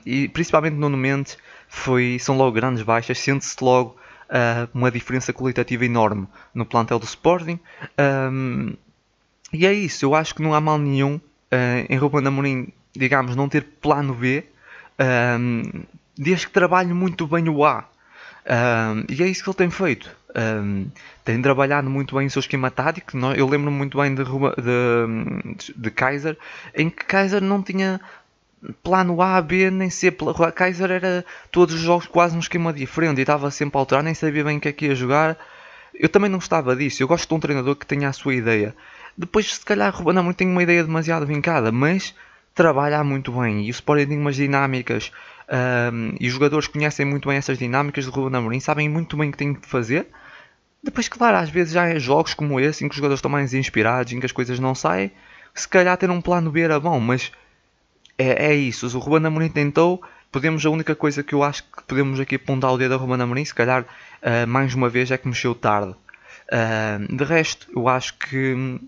e 0.05 0.27
principalmente 0.29 0.75
Nuno 0.75 0.97
Mendes, 0.97 1.37
foi, 1.67 2.17
são 2.19 2.37
logo 2.37 2.53
grandes 2.53 2.83
baixas, 2.83 3.19
sente-se 3.19 3.55
logo 3.61 3.97
uh, 4.29 4.69
uma 4.73 4.91
diferença 4.91 5.33
qualitativa 5.33 5.85
enorme 5.85 6.27
no 6.53 6.65
plantel 6.65 6.99
do 6.99 7.05
Sporting. 7.05 7.59
Um, 8.31 8.73
e 9.51 9.65
é 9.65 9.73
isso, 9.73 10.05
eu 10.05 10.15
acho 10.15 10.35
que 10.35 10.41
não 10.41 10.53
há 10.53 10.61
mal 10.61 10.77
nenhum 10.77 11.15
uh, 11.15 11.85
em 11.89 11.97
Ruben 11.97 12.25
Amorim, 12.25 12.73
digamos, 12.93 13.35
não 13.35 13.49
ter 13.49 13.63
plano 13.81 14.13
B, 14.13 14.45
um, 15.39 15.83
desde 16.17 16.47
que 16.47 16.53
trabalhe 16.53 16.93
muito 16.93 17.27
bem 17.27 17.49
o 17.49 17.65
A. 17.65 17.85
Um, 18.45 19.05
e 19.09 19.23
é 19.23 19.27
isso 19.27 19.43
que 19.43 19.49
ele 19.49 19.57
tem 19.57 19.69
feito. 19.69 20.09
Um, 20.35 20.87
tem 21.23 21.41
trabalhado 21.41 21.89
muito 21.89 22.15
bem 22.15 22.27
o 22.27 22.31
seu 22.31 22.39
esquema 22.39 22.69
tático. 22.69 23.17
Eu 23.35 23.47
lembro-me 23.47 23.75
muito 23.75 23.97
bem 23.97 24.13
de, 24.13 24.23
de, 24.23 25.73
de, 25.75 25.91
Kaiser, 25.91 26.37
em 26.75 26.89
que 26.89 27.05
Kaiser 27.05 27.41
não 27.41 27.63
tinha 27.63 27.99
plano 28.83 29.21
A, 29.21 29.41
B, 29.41 29.71
nem 29.71 29.89
C. 29.89 30.15
Kaiser 30.53 30.91
era 30.91 31.25
todos 31.51 31.75
os 31.75 31.81
jogos 31.81 32.05
quase 32.07 32.35
um 32.35 32.39
esquema 32.39 32.71
diferente 32.71 33.19
e 33.19 33.21
estava 33.21 33.49
sempre 33.49 33.77
a 33.77 33.81
alterar, 33.81 34.03
nem 34.03 34.13
sabia 34.13 34.43
bem 34.43 34.57
o 34.57 34.61
que 34.61 34.67
é 34.67 34.73
que 34.73 34.85
ia 34.85 34.95
jogar. 34.95 35.37
Eu 35.93 36.09
também 36.09 36.29
não 36.29 36.39
gostava 36.39 36.75
disso. 36.75 37.01
Eu 37.01 37.07
gosto 37.07 37.27
de 37.27 37.33
um 37.33 37.39
treinador 37.39 37.75
que 37.75 37.85
tenha 37.85 38.09
a 38.09 38.13
sua 38.13 38.35
ideia. 38.35 38.75
Depois, 39.17 39.55
se 39.55 39.65
calhar, 39.65 39.95
Ruben 39.95 40.17
Amorim 40.17 40.35
tem 40.35 40.47
uma 40.47 40.61
ideia 40.61 40.83
demasiado 40.83 41.25
vincada, 41.25 41.71
mas 41.71 42.13
trabalha 42.53 43.03
muito 43.03 43.31
bem. 43.31 43.65
E 43.65 43.69
o 43.69 43.71
Sporting 43.71 44.07
tem 44.07 44.19
umas 44.19 44.35
dinâmicas 44.35 45.11
um, 45.47 46.15
e 46.19 46.27
os 46.27 46.33
jogadores 46.33 46.67
conhecem 46.67 47.05
muito 47.05 47.27
bem 47.27 47.37
essas 47.37 47.57
dinâmicas 47.57 48.05
de 48.05 48.09
Ruben 48.09 48.37
Amorim, 48.37 48.59
sabem 48.59 48.89
muito 48.89 49.15
bem 49.15 49.29
o 49.29 49.31
que 49.31 49.37
têm 49.37 49.53
de 49.53 49.67
fazer. 49.67 50.07
Depois, 50.83 51.07
claro, 51.07 51.37
às 51.37 51.49
vezes 51.49 51.73
já 51.73 51.87
é 51.87 51.99
jogos 51.99 52.33
como 52.33 52.59
esse 52.59 52.83
em 52.83 52.87
que 52.87 52.93
os 52.93 52.97
jogadores 52.97 53.19
estão 53.19 53.31
mais 53.31 53.53
inspirados, 53.53 54.13
em 54.13 54.19
que 54.19 54.25
as 54.25 54.31
coisas 54.31 54.59
não 54.59 54.75
saem. 54.75 55.11
Se 55.53 55.67
calhar 55.67 55.97
ter 55.97 56.09
um 56.09 56.21
plano 56.21 56.51
B 56.51 56.61
era 56.61 56.79
bom, 56.79 56.99
mas 56.99 57.31
é, 58.17 58.47
é 58.47 58.55
isso. 58.55 58.85
O 58.95 58.99
Ruben 58.99 59.25
Amorim 59.27 59.49
tentou. 59.49 60.01
Podemos, 60.31 60.65
a 60.65 60.69
única 60.69 60.93
coisa 60.95 61.23
que 61.23 61.33
eu 61.33 61.43
acho 61.43 61.63
que 61.63 61.83
podemos 61.87 62.19
aqui 62.19 62.35
apontar 62.35 62.71
o 62.71 62.77
dedo 62.77 62.93
a 62.93 62.97
Ruben 62.97 63.21
Amorim, 63.21 63.45
se 63.45 63.55
calhar 63.55 63.83
uh, 63.83 64.47
mais 64.47 64.75
uma 64.75 64.89
vez, 64.89 65.09
é 65.09 65.17
que 65.17 65.27
mexeu 65.27 65.55
tarde. 65.55 65.95
Uh, 66.51 67.15
de 67.15 67.23
resto, 67.23 67.67
eu 67.75 67.87
acho 67.87 68.17
que 68.17 68.79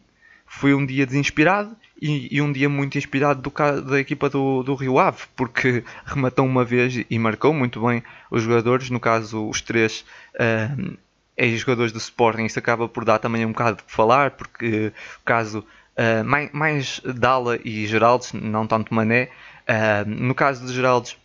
foi 0.57 0.73
um 0.73 0.85
dia 0.85 1.05
desinspirado 1.05 1.75
e, 2.01 2.35
e 2.35 2.41
um 2.41 2.51
dia 2.51 2.67
muito 2.67 2.97
inspirado 2.97 3.41
do, 3.41 3.51
da 3.81 3.99
equipa 3.99 4.29
do, 4.29 4.63
do 4.63 4.75
Rio 4.75 4.99
Ave, 4.99 5.23
porque 5.35 5.83
rematou 6.05 6.45
uma 6.45 6.65
vez 6.65 7.05
e 7.09 7.19
marcou 7.19 7.53
muito 7.53 7.85
bem 7.85 8.03
os 8.29 8.43
jogadores, 8.43 8.89
no 8.89 8.99
caso 8.99 9.47
os 9.47 9.61
três 9.61 10.03
uh, 10.35 10.97
ex-jogadores 11.35 11.91
do 11.91 11.99
Sporting, 11.99 12.45
isso 12.45 12.59
acaba 12.59 12.87
por 12.89 13.05
dar 13.05 13.19
também 13.19 13.45
um 13.45 13.51
bocado 13.51 13.77
de 13.77 13.93
falar, 13.93 14.31
porque 14.31 14.91
o 15.21 15.25
caso 15.25 15.65
Uh, 15.97 16.23
mais, 16.23 16.51
mais 16.51 17.01
Dala 17.03 17.57
e 17.65 17.87
Geraldes, 17.87 18.31
não 18.31 18.67
tanto 18.67 18.93
Mané. 18.93 19.29
Uh, 19.67 20.07
no 20.07 20.35
caso 20.35 20.63
de 20.63 20.71
Geraldes, 20.71 21.17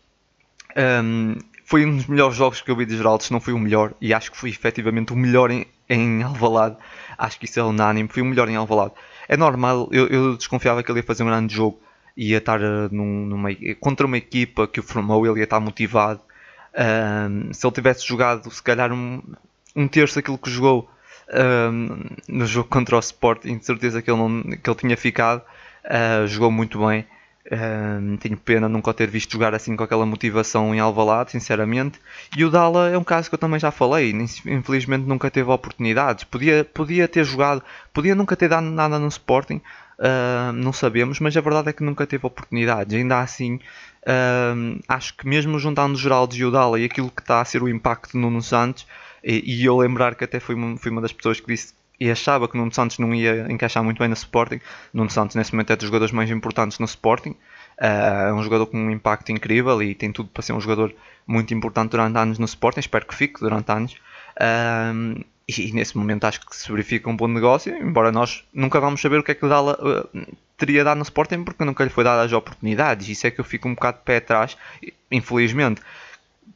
um, 1.05 1.37
foi 1.67 1.85
um 1.85 1.95
dos 1.95 2.07
melhores 2.07 2.35
jogos 2.35 2.63
que 2.63 2.71
eu 2.71 2.77
vi 2.77 2.87
de 2.87 2.97
Geraldes, 2.97 3.29
não 3.29 3.39
foi 3.39 3.53
o 3.53 3.59
melhor, 3.59 3.93
e 4.01 4.15
acho 4.15 4.33
que 4.33 4.37
foi 4.39 4.49
efetivamente 4.49 5.13
o 5.13 5.17
melhor 5.17 5.51
em, 5.51 5.67
em 5.91 6.23
Alvalade. 6.23 6.77
Acho 7.19 7.39
que 7.39 7.45
isso 7.45 7.61
é 7.61 7.63
unânime, 7.63 8.09
foi 8.09 8.23
o 8.23 8.27
melhor 8.27 8.49
em 8.49 8.57
Alvalade. 8.57 8.95
É 9.29 9.37
normal, 9.37 9.89
eu, 9.93 10.07
eu 10.09 10.37
desconfiava 10.37 10.83
que 10.83 10.91
ele 10.91 11.01
ia 11.01 11.05
fazer 11.05 11.23
um 11.23 11.27
grande 11.27 11.55
jogo, 11.55 11.81
ia 12.17 12.39
estar 12.39 12.61
uh, 12.61 12.89
num, 12.91 13.27
numa, 13.27 13.49
contra 13.81 14.07
uma 14.07 14.19
equipa 14.19 14.67
que 14.67 14.81
o 14.81 14.83
formou, 14.83 15.27
ele 15.27 15.39
ia 15.39 15.45
estar 15.45 15.61
motivado. 15.61 16.21
se 17.53 17.67
ele 17.67 17.75
tivesse 17.75 18.07
jogado, 18.07 18.51
se 18.51 18.63
calhar, 18.63 18.93
um, 18.93 19.23
um 19.75 19.89
terço 19.89 20.17
daquilo 20.17 20.39
que 20.39 20.51
jogou, 20.51 20.91
um, 21.33 22.05
no 22.29 22.47
jogo 22.47 22.69
contra 22.69 22.97
o 22.97 23.01
Sporting, 23.01 23.59
de 23.59 23.65
certeza 23.65 24.03
que 24.03 24.11
ele, 24.11 24.19
não, 24.19 24.43
que 24.43 24.69
ele 24.69 24.77
tinha 24.77 24.97
ficado. 24.97 25.43
Uh, 25.85 26.27
jogou 26.27 26.51
muito 26.51 26.85
bem. 26.87 27.07
Um, 27.51 28.17
tenho 28.19 28.37
pena 28.37 28.69
nunca 28.69 28.91
o 28.91 28.95
ter 28.95 29.11
visto 29.11 29.33
jogar 29.33 29.53
assim 29.53 29.75
com 29.75 29.83
aquela 29.83 30.07
motivação 30.07 30.75
em 30.75 30.79
Alvalade, 30.79 31.33
sinceramente. 31.33 32.01
E 32.37 32.45
o 32.45 32.51
Dala 32.51 32.91
é 32.91 32.97
um 32.97 33.03
caso 33.03 33.29
que 33.29 33.35
eu 33.35 33.39
também 33.39 33.59
já 33.59 33.71
falei. 33.71 34.13
Infelizmente 34.47 35.07
nunca 35.07 35.31
teve 35.31 35.51
oportunidades. 35.51 36.25
Podia, 36.25 36.65
podia 36.65 37.09
ter 37.09 37.25
jogado, 37.25 37.63
podia 37.93 38.15
nunca 38.15 38.37
ter 38.37 38.49
dado 38.49 38.67
nada 38.67 38.99
no 38.99 39.09
Sporting. 39.09 39.61
Uh, 39.99 40.53
não 40.55 40.73
sabemos, 40.73 41.21
mas 41.21 41.37
a 41.37 41.41
verdade 41.41 41.69
é 41.71 41.73
que 41.73 41.83
nunca 41.83 42.07
teve 42.07 42.27
oportunidades. 42.27 42.95
Ainda 42.95 43.21
assim, 43.21 43.59
acho 44.89 45.17
que 45.17 45.27
mesmo 45.27 45.59
juntando 45.59 45.99
Geraldo 45.99 46.35
e 46.35 46.45
o 46.45 46.51
Dala 46.51 46.79
e 46.79 46.85
aquilo 46.85 47.11
que 47.11 47.23
está 47.23 47.41
a 47.41 47.45
ser 47.45 47.63
o 47.63 47.69
impacto 47.69 48.17
no 48.17 48.29
Nuno 48.29 48.43
Santos, 48.43 48.87
e, 49.23 49.61
e, 49.63 49.65
eu 49.65 49.77
lembrar 49.77 50.17
que 50.17 50.25
até 50.25 50.41
fui 50.41 50.55
uma, 50.57 50.77
fui 50.77 50.91
uma 50.91 51.01
das 51.01 51.13
pessoas 51.13 51.39
que 51.39 51.47
disse 51.47 51.75
e 52.03 52.11
achava 52.11 52.49
que 52.49 52.57
Nuno 52.57 52.75
Santos 52.75 52.99
não 52.99 53.15
ia 53.15 53.47
encaixar 53.49 53.85
muito 53.85 54.01
bem 54.01 54.09
no 54.09 54.15
Sporting. 54.15 54.61
Nuno 54.93 55.09
Santos, 55.09 55.37
nesse 55.37 55.53
momento, 55.53 55.73
é 55.73 55.77
dos 55.77 55.87
jogadores 55.87 56.13
mais 56.13 56.29
importantes 56.33 56.81
no 56.81 56.85
Sporting. 56.85 57.31
Uh, 57.81 58.29
é 58.29 58.35
um 58.35 58.43
jogador 58.43 58.67
com 58.67 58.77
um 58.77 58.91
impacto 58.91 59.31
incrível 59.31 59.81
e 59.81 59.95
tem 59.95 60.11
tudo 60.11 60.29
para 60.29 60.43
ser 60.43 60.53
um 60.53 60.61
jogador 60.61 60.93
muito 61.25 61.55
importante 61.55 61.93
durante 61.93 62.19
anos 62.19 62.41
no 62.41 62.45
Sporting. 62.45 62.81
Espero 62.81 63.07
que 63.07 63.15
fique 63.15 63.39
durante 63.39 63.71
anos. 63.71 63.93
Uh, 64.37 65.25
e, 65.47 65.69
e, 65.69 65.73
nesse 65.73 65.97
momento 65.97 66.25
acho 66.25 66.45
que 66.45 66.57
se 66.57 66.69
verifica 66.73 67.09
um 67.09 67.15
bom 67.15 67.29
negócio, 67.29 67.73
embora 67.77 68.11
nós 68.11 68.45
nunca 68.53 68.81
vamos 68.81 69.01
saber 69.01 69.19
o 69.19 69.23
que 69.23 69.31
é 69.31 69.35
que 69.37 69.47
Dala 69.47 69.79
uh, 69.81 70.37
teria 70.57 70.83
dado 70.83 70.99
no 70.99 71.05
Sporting 71.05 71.45
porque 71.45 71.65
nunca 71.65 71.85
lhe 71.85 71.91
foi 71.91 72.03
dado 72.03 72.27
as 72.27 72.33
oportunidades. 72.33 73.09
Isso 73.09 73.29
é 73.29 73.31
que 73.31 73.41
eu 73.41 73.45
fico 73.45 73.69
um 73.69 73.75
bocado 73.75 73.99
de 73.99 74.05
pé 74.05 74.17
atrás, 74.17 74.57
infelizmente 75.09 75.81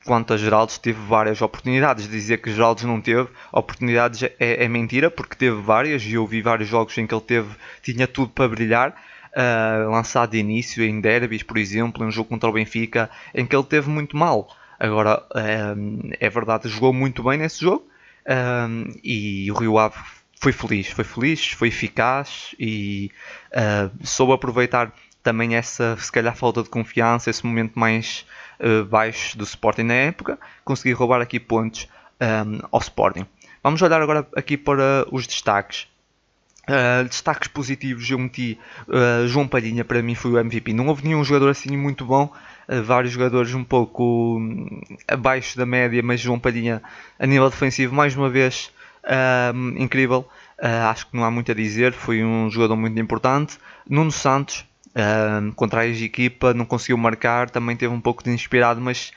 quanto 0.07 0.33
a 0.33 0.37
Geraldes, 0.37 0.79
teve 0.79 0.99
várias 1.07 1.43
oportunidades. 1.43 2.09
Dizer 2.09 2.39
que 2.39 2.53
Geraldes 2.53 2.85
não 2.85 3.01
teve 3.01 3.29
oportunidades 3.53 4.23
é, 4.23 4.65
é, 4.65 4.69
mentira, 4.69 5.11
porque 5.11 5.35
teve 5.35 5.61
várias 5.61 6.03
e 6.05 6.15
eu 6.15 6.27
vi 6.27 6.41
vários 6.41 6.69
jogos 6.69 6.97
em 6.97 7.07
que 7.07 7.15
ele 7.15 7.21
teve, 7.21 7.49
tinha 7.83 8.07
tudo 8.07 8.31
para 8.31 8.49
brilhar. 8.49 8.95
Uh, 9.37 9.91
lançado 9.91 10.31
de 10.31 10.39
início 10.39 10.83
em 10.83 10.99
derbys, 10.99 11.43
por 11.43 11.59
exemplo, 11.59 12.03
em 12.03 12.07
um 12.07 12.11
jogo 12.11 12.31
contra 12.31 12.49
o 12.49 12.53
Benfica, 12.53 13.11
em 13.35 13.45
que 13.45 13.55
ele 13.55 13.65
teve 13.65 13.91
muito 13.91 14.17
mal. 14.17 14.49
Agora, 14.81 15.23
uh, 15.31 16.11
é 16.19 16.31
verdade, 16.31 16.71
jogou 16.71 16.91
muito 16.95 17.23
bem 17.23 17.37
nesse 17.37 17.61
jogo 17.61 17.87
uh, 18.27 18.99
e 19.05 19.51
o 19.53 19.55
Rio 19.55 19.77
Ave 19.77 19.97
foi 20.41 20.53
feliz, 20.53 20.87
foi 20.89 21.05
feliz, 21.05 21.49
foi 21.49 21.69
eficaz 21.69 22.55
e 22.59 23.11
soube 24.03 24.33
aproveitar 24.33 24.91
também 25.23 25.57
essa, 25.57 25.97
se 25.99 26.13
calhar, 26.13 26.37
falta 26.37 26.63
de 26.63 26.71
confiança, 26.71 27.29
esse 27.29 27.45
momento 27.45 27.77
mais 27.77 28.25
uh, 28.61 28.85
baixos 28.85 29.35
do 29.35 29.45
Sporting 29.45 29.83
na 29.83 29.95
época, 29.95 30.39
consegui 30.65 30.93
roubar 30.93 31.21
aqui 31.21 31.39
pontos 31.41 31.89
um, 32.21 32.25
ehm, 32.25 32.61
ao 32.71 32.81
Sporting. 32.81 33.27
Vamos 33.63 33.83
olhar 33.83 34.01
agora 34.01 34.27
aqui 34.37 34.57
para 34.57 35.07
os 35.11 35.27
destaques. 35.27 35.89
Uh, 36.69 37.05
destaques 37.05 37.47
positivos 37.47 38.11
eu 38.11 38.19
meti 38.19 38.59
uh, 38.89 39.27
João 39.29 39.47
Palhinha 39.47 39.85
para 39.85 40.03
mim 40.03 40.17
foi 40.17 40.33
o 40.33 40.39
MVP 40.39 40.73
não 40.73 40.89
houve 40.89 41.05
nenhum 41.05 41.23
jogador 41.23 41.51
assim 41.51 41.77
muito 41.77 42.05
bom 42.05 42.25
uh, 42.69 42.83
vários 42.83 43.13
jogadores 43.13 43.55
um 43.55 43.63
pouco 43.63 44.37
um, 44.37 44.83
abaixo 45.07 45.57
da 45.57 45.65
média 45.65 46.03
mas 46.03 46.19
João 46.19 46.41
Palhinha 46.41 46.83
a 47.21 47.25
nível 47.25 47.49
defensivo 47.49 47.95
mais 47.95 48.17
uma 48.17 48.29
vez 48.29 48.73
ehm, 49.05 49.81
incrível 49.81 50.29
acho 50.91 51.07
que 51.07 51.17
não 51.17 51.23
há 51.23 51.31
muito 51.31 51.53
a 51.53 51.55
dizer 51.55 51.93
foi 51.93 52.25
um 52.25 52.51
jogador 52.51 52.75
muito 52.75 52.99
importante 52.99 53.59
Nuno 53.89 54.11
Santos 54.11 54.65
Contra 55.55 55.81
a 55.81 55.87
equipa 55.87 56.55
não 56.55 56.65
conseguiu 56.65 56.97
marcar, 56.97 57.51
também 57.51 57.77
teve 57.77 57.93
um 57.93 58.01
pouco 58.01 58.25
de 58.25 58.31
inspirado, 58.31 58.81
mas 58.81 59.13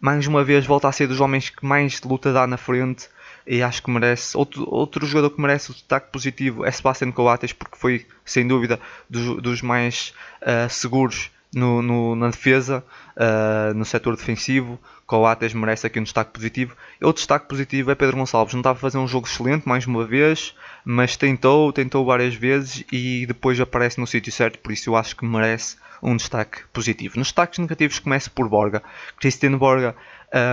mais 0.00 0.26
uma 0.26 0.42
vez 0.42 0.64
volta 0.64 0.88
a 0.88 0.92
ser 0.92 1.06
dos 1.06 1.20
homens 1.20 1.50
que 1.50 1.66
mais 1.66 2.00
luta 2.02 2.32
dá 2.32 2.46
na 2.46 2.56
frente 2.56 3.08
e 3.46 3.62
acho 3.62 3.82
que 3.82 3.90
merece. 3.90 4.36
Outro, 4.36 4.66
outro 4.68 5.06
jogador 5.06 5.30
que 5.30 5.40
merece 5.40 5.70
o 5.70 5.74
destaque 5.74 6.10
positivo 6.12 6.64
é 6.64 6.70
Sebastian 6.70 7.12
Coates, 7.12 7.52
porque 7.52 7.76
foi 7.76 8.06
sem 8.24 8.46
dúvida 8.46 8.78
dos, 9.08 9.42
dos 9.42 9.62
mais 9.62 10.12
uh, 10.42 10.68
seguros 10.70 11.30
no, 11.54 11.82
no, 11.82 12.14
na 12.14 12.28
defesa, 12.28 12.84
uh, 13.16 13.74
no 13.74 13.84
setor 13.84 14.16
defensivo. 14.16 14.78
Coates 15.06 15.54
merece 15.54 15.86
aqui 15.86 15.98
um 15.98 16.02
destaque 16.02 16.32
positivo. 16.32 16.76
Outro 17.02 17.20
destaque 17.20 17.48
positivo 17.48 17.90
é 17.90 17.94
Pedro 17.94 18.16
Gonçalves. 18.16 18.54
Não 18.54 18.60
estava 18.60 18.76
a 18.76 18.80
fazer 18.80 18.98
um 18.98 19.08
jogo 19.08 19.26
excelente, 19.26 19.66
mais 19.66 19.86
uma 19.86 20.04
vez, 20.04 20.54
mas 20.84 21.16
tentou, 21.16 21.72
tentou 21.72 22.04
várias 22.04 22.34
vezes 22.34 22.84
e 22.92 23.24
depois 23.26 23.58
aparece 23.60 23.98
no 23.98 24.06
sítio 24.06 24.32
certo, 24.32 24.58
por 24.58 24.72
isso 24.72 24.90
eu 24.90 24.96
acho 24.96 25.16
que 25.16 25.24
merece 25.24 25.76
um 26.02 26.16
destaque 26.16 26.60
positivo. 26.72 27.18
Nos 27.18 27.28
destaques 27.28 27.58
negativos 27.58 27.98
começo 27.98 28.30
por 28.30 28.48
Borga. 28.48 28.82
Cristiano 29.18 29.58
Borga 29.58 29.96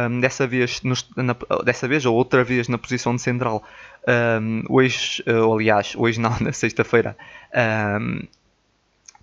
um, 0.09 0.19
dessa, 0.19 0.47
vez, 0.47 0.81
nos, 0.81 1.07
na, 1.15 1.35
dessa 1.63 1.87
vez 1.87 2.05
ou 2.05 2.15
outra 2.15 2.43
vez 2.43 2.67
na 2.67 2.77
posição 2.77 3.15
de 3.15 3.21
central, 3.21 3.63
um, 4.41 4.63
hoje, 4.69 5.23
uh, 5.27 5.53
aliás, 5.53 5.93
hoje 5.95 6.19
não, 6.19 6.35
na 6.39 6.51
sexta-feira, 6.51 7.15
um, 8.01 8.21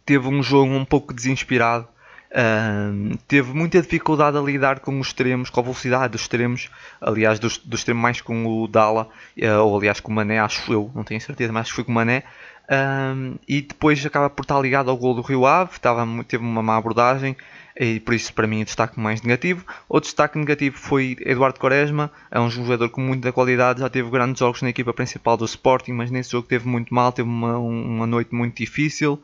teve 0.04 0.28
um 0.28 0.42
jogo 0.42 0.72
um 0.72 0.84
pouco 0.84 1.12
desinspirado. 1.12 1.86
teve 3.28 3.52
muita 3.52 3.80
dificuldade 3.80 4.36
a 4.36 4.40
lidar 4.40 4.80
com 4.80 4.98
os 4.98 5.08
extremos, 5.08 5.50
com 5.50 5.60
a 5.60 5.62
velocidade 5.62 6.12
dos 6.12 6.22
extremos, 6.22 6.70
aliás, 7.00 7.38
dos, 7.38 7.58
dos 7.58 7.80
extremos 7.80 8.02
mais 8.02 8.20
com 8.20 8.46
o 8.46 8.66
Dala, 8.66 9.08
uh, 9.38 9.64
ou 9.64 9.76
aliás 9.76 10.00
com 10.00 10.10
o 10.10 10.14
Mané, 10.14 10.38
acho 10.38 10.72
eu, 10.72 10.90
não 10.94 11.04
tenho 11.04 11.20
certeza, 11.20 11.52
mas 11.52 11.62
acho 11.62 11.70
que 11.70 11.76
foi 11.76 11.84
com 11.84 11.92
o 11.92 11.94
Mané. 11.94 12.24
E 13.46 13.60
depois 13.60 14.04
acaba 14.06 14.30
por 14.30 14.42
estar 14.42 14.58
ligado 14.60 14.90
ao 14.90 14.96
gol 14.96 15.14
do 15.14 15.20
Rio 15.20 15.44
Ave, 15.44 15.72
estava, 15.72 16.06
teve 16.24 16.42
uma 16.42 16.62
má 16.62 16.76
abordagem, 16.76 17.36
e 17.78 18.00
por 18.00 18.14
isso 18.14 18.32
para 18.32 18.46
mim 18.46 18.62
o 18.62 18.64
destaque 18.64 18.98
mais 18.98 19.20
negativo. 19.20 19.64
Outro 19.88 20.08
destaque 20.08 20.38
negativo 20.38 20.78
foi 20.78 21.16
Eduardo 21.20 21.60
Quaresma, 21.60 22.10
é 22.30 22.40
um 22.40 22.48
jogador 22.48 22.88
com 22.88 23.00
muita 23.00 23.30
qualidade, 23.30 23.80
já 23.80 23.90
teve 23.90 24.08
grandes 24.10 24.40
jogos 24.40 24.62
na 24.62 24.70
equipa 24.70 24.92
principal 24.94 25.36
do 25.36 25.44
Sporting, 25.44 25.92
mas 25.92 26.10
nesse 26.10 26.32
jogo 26.32 26.46
teve 26.46 26.66
muito 26.66 26.94
mal, 26.94 27.12
teve 27.12 27.28
uma, 27.28 27.58
uma 27.58 28.06
noite 28.06 28.34
muito 28.34 28.56
difícil. 28.56 29.22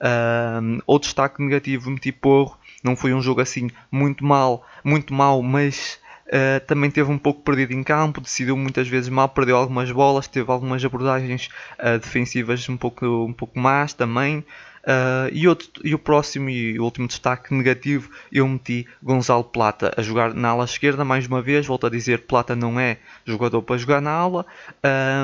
Uh, 0.00 0.98
destaque 0.98 1.42
negativo, 1.42 1.90
meti 1.90 2.10
porro, 2.10 2.58
não 2.82 2.96
foi 2.96 3.12
um 3.12 3.20
jogo 3.20 3.40
assim 3.40 3.70
muito 3.90 4.24
mal, 4.24 4.66
muito 4.84 5.12
mal, 5.12 5.42
mas 5.42 5.98
Uh, 6.30 6.64
também 6.64 6.88
teve 6.92 7.10
um 7.10 7.18
pouco 7.18 7.42
perdido 7.42 7.72
em 7.72 7.82
campo, 7.82 8.20
decidiu 8.20 8.56
muitas 8.56 8.86
vezes 8.86 9.08
mal, 9.08 9.28
perdeu 9.28 9.56
algumas 9.56 9.90
bolas, 9.90 10.28
teve 10.28 10.48
algumas 10.48 10.84
abordagens 10.84 11.48
uh, 11.80 11.98
defensivas 11.98 12.68
um 12.68 12.76
pouco, 12.76 13.04
um 13.04 13.32
pouco 13.32 13.58
más 13.58 13.92
também. 13.92 14.44
Uh, 14.80 15.28
e, 15.32 15.48
outro, 15.48 15.68
e 15.84 15.92
o 15.92 15.98
próximo 15.98 16.48
e 16.48 16.78
o 16.78 16.84
último 16.84 17.08
destaque 17.08 17.52
negativo, 17.52 18.10
eu 18.30 18.46
meti 18.46 18.86
Gonzalo 19.02 19.42
Plata 19.42 19.92
a 19.96 20.02
jogar 20.02 20.32
na 20.32 20.50
ala 20.50 20.64
esquerda 20.64 21.04
mais 21.04 21.26
uma 21.26 21.42
vez. 21.42 21.66
Volto 21.66 21.86
a 21.86 21.90
dizer, 21.90 22.20
Plata 22.20 22.54
não 22.54 22.78
é 22.78 22.98
jogador 23.26 23.60
para 23.62 23.76
jogar 23.76 24.00
na 24.00 24.12
ala. 24.12 24.46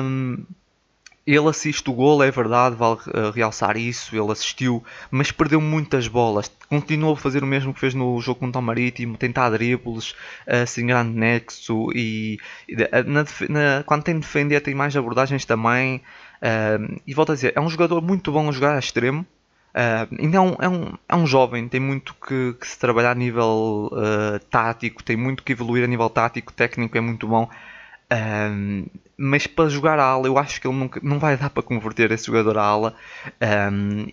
Um, 0.03 0.43
ele 1.27 1.49
assiste 1.49 1.89
o 1.89 1.93
gol, 1.93 2.23
é 2.23 2.31
verdade, 2.31 2.77
vale 2.77 2.99
uh, 3.07 3.31
realçar 3.35 3.75
isso. 3.75 4.15
Ele 4.15 4.31
assistiu, 4.31 4.81
mas 5.11 5.29
perdeu 5.29 5.59
muitas 5.59 6.07
bolas. 6.07 6.49
Continuou 6.69 7.13
a 7.13 7.17
fazer 7.17 7.43
o 7.43 7.45
mesmo 7.45 7.73
que 7.73 7.81
fez 7.81 7.93
no 7.93 8.19
jogo 8.21 8.39
contra 8.39 8.61
o 8.61 8.63
Marítimo, 8.63 9.17
tentar 9.17 9.49
dribles 9.49 10.11
uh, 10.47 10.65
sem 10.65 10.87
grande 10.87 11.11
nexo. 11.11 11.89
E, 11.93 12.39
na, 13.05 13.25
na, 13.49 13.83
quando 13.83 14.03
tem 14.03 14.15
de 14.15 14.21
defender, 14.21 14.61
tem 14.61 14.73
mais 14.73 14.95
abordagens 14.95 15.43
também. 15.43 15.97
Uh, 16.41 17.01
e 17.05 17.13
volto 17.13 17.33
a 17.33 17.35
dizer, 17.35 17.51
é 17.53 17.59
um 17.59 17.69
jogador 17.69 18.01
muito 18.01 18.31
bom 18.31 18.47
a 18.47 18.51
jogar 18.53 18.75
a 18.75 18.79
extremo. 18.79 19.25
Ainda 20.19 20.37
é 20.37 20.41
um, 20.41 20.55
é, 21.07 21.15
um, 21.15 21.27
jovem, 21.27 21.67
tem 21.67 21.79
muito 21.79 22.15
que, 22.15 22.55
que 22.59 22.67
se 22.67 22.79
trabalhar 22.79 23.11
a 23.11 23.15
nível 23.15 23.91
tático, 24.49 25.03
tem 25.03 25.15
muito 25.15 25.43
que 25.43 25.51
evoluir 25.51 25.83
a 25.83 25.87
nível 25.87 26.09
tático, 26.09 26.51
técnico 26.51 26.97
é 26.97 27.01
muito 27.01 27.27
bom. 27.27 27.47
Mas 29.17 29.47
para 29.47 29.69
jogar 29.69 29.99
a 29.99 30.03
ala, 30.03 30.27
eu 30.27 30.37
acho 30.37 30.61
que 30.61 30.67
ele 30.67 30.77
nunca, 30.77 30.99
não 31.03 31.17
vai 31.17 31.35
dar 31.35 31.49
para 31.49 31.63
converter 31.63 32.11
esse 32.11 32.27
jogador 32.27 32.57
à 32.57 32.63
ala. 32.63 32.95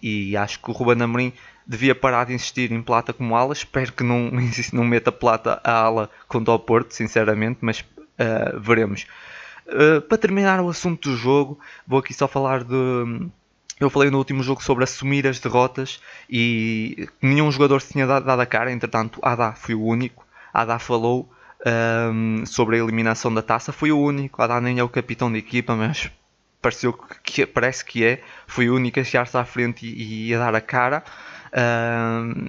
e 0.02 0.36
acho 0.36 0.60
que 0.60 0.70
o 0.70 0.72
Ruben 0.72 1.02
Amorim 1.02 1.32
devia 1.66 1.94
parar 1.94 2.24
de 2.24 2.32
insistir 2.32 2.72
em 2.72 2.82
plata 2.82 3.12
como 3.12 3.36
ala. 3.36 3.52
Espero 3.52 3.92
que 3.92 4.02
não, 4.02 4.30
não 4.72 4.84
meta 4.84 5.12
plata 5.12 5.60
à 5.62 5.72
ala 5.72 6.10
contra 6.26 6.54
o 6.54 6.58
Porto, 6.58 6.94
sinceramente, 6.94 7.58
mas 7.60 7.84
veremos. 8.60 9.06
para 10.08 10.18
terminar 10.18 10.60
o 10.60 10.70
assunto 10.70 11.10
do 11.10 11.16
jogo, 11.16 11.58
vou 11.86 11.98
aqui 11.98 12.14
só 12.14 12.26
falar 12.26 12.64
de 12.64 13.28
eu 13.80 13.90
falei 13.90 14.08
no 14.08 14.18
último 14.18 14.42
jogo 14.42 14.62
sobre 14.62 14.84
assumir 14.84 15.26
as 15.26 15.40
derrotas 15.40 16.00
e 16.30 17.08
nenhum 17.20 17.50
jogador 17.50 17.80
se 17.82 17.92
tinha 17.92 18.06
dado, 18.06 18.40
a 18.40 18.46
cara, 18.46 18.70
entretanto, 18.72 19.18
Adá 19.22 19.52
foi 19.52 19.74
o 19.74 19.82
único. 19.82 20.24
Adá 20.52 20.78
falou 20.78 21.28
um, 21.64 22.44
sobre 22.46 22.76
a 22.76 22.78
eliminação 22.80 23.32
da 23.32 23.42
taça, 23.42 23.72
foi 23.72 23.92
o 23.92 23.98
único. 23.98 24.42
Adá 24.42 24.60
nem 24.60 24.78
é 24.78 24.84
o 24.84 24.88
capitão 24.88 25.30
da 25.30 25.38
equipa, 25.38 25.74
mas 25.74 26.10
pareceu 26.60 26.92
que, 27.22 27.46
parece 27.46 27.84
que 27.84 28.04
é. 28.04 28.22
Foi 28.46 28.68
o 28.68 28.74
único 28.74 29.00
a 29.00 29.04
chegar-se 29.04 29.36
à 29.36 29.44
frente 29.44 29.86
e, 29.86 30.28
e, 30.28 30.34
a 30.34 30.38
dar 30.38 30.54
a 30.54 30.60
cara. 30.60 31.02
Um, 31.54 32.46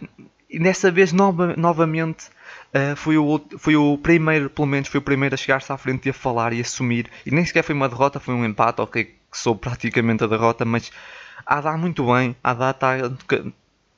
e 0.49 0.59
dessa 0.59 0.91
vez, 0.91 1.11
nova, 1.11 1.55
novamente, 1.57 2.27
uh, 2.73 2.95
foi, 2.95 3.17
o, 3.17 3.41
foi 3.57 3.75
o 3.75 3.97
primeiro, 3.97 4.49
pelo 4.49 4.67
menos, 4.67 4.89
foi 4.89 4.99
o 4.99 5.03
primeiro 5.03 5.35
a 5.35 5.37
chegar-se 5.37 5.71
à 5.71 5.77
frente 5.77 6.07
e 6.07 6.09
a 6.09 6.13
falar 6.13 6.53
e 6.53 6.61
assumir. 6.61 7.09
E 7.25 7.31
nem 7.31 7.45
sequer 7.45 7.63
foi 7.63 7.75
uma 7.75 7.89
derrota, 7.89 8.19
foi 8.19 8.33
um 8.33 8.45
empate, 8.45 8.81
ok 8.81 9.15
que 9.35 9.41
sou 9.41 9.55
praticamente 9.55 10.23
a 10.23 10.27
derrota, 10.27 10.63
mas 10.63 10.91
Adá 11.45 11.77
muito 11.77 12.05
bem, 12.05 12.35
Adá 12.43 12.73
tá, 12.73 12.95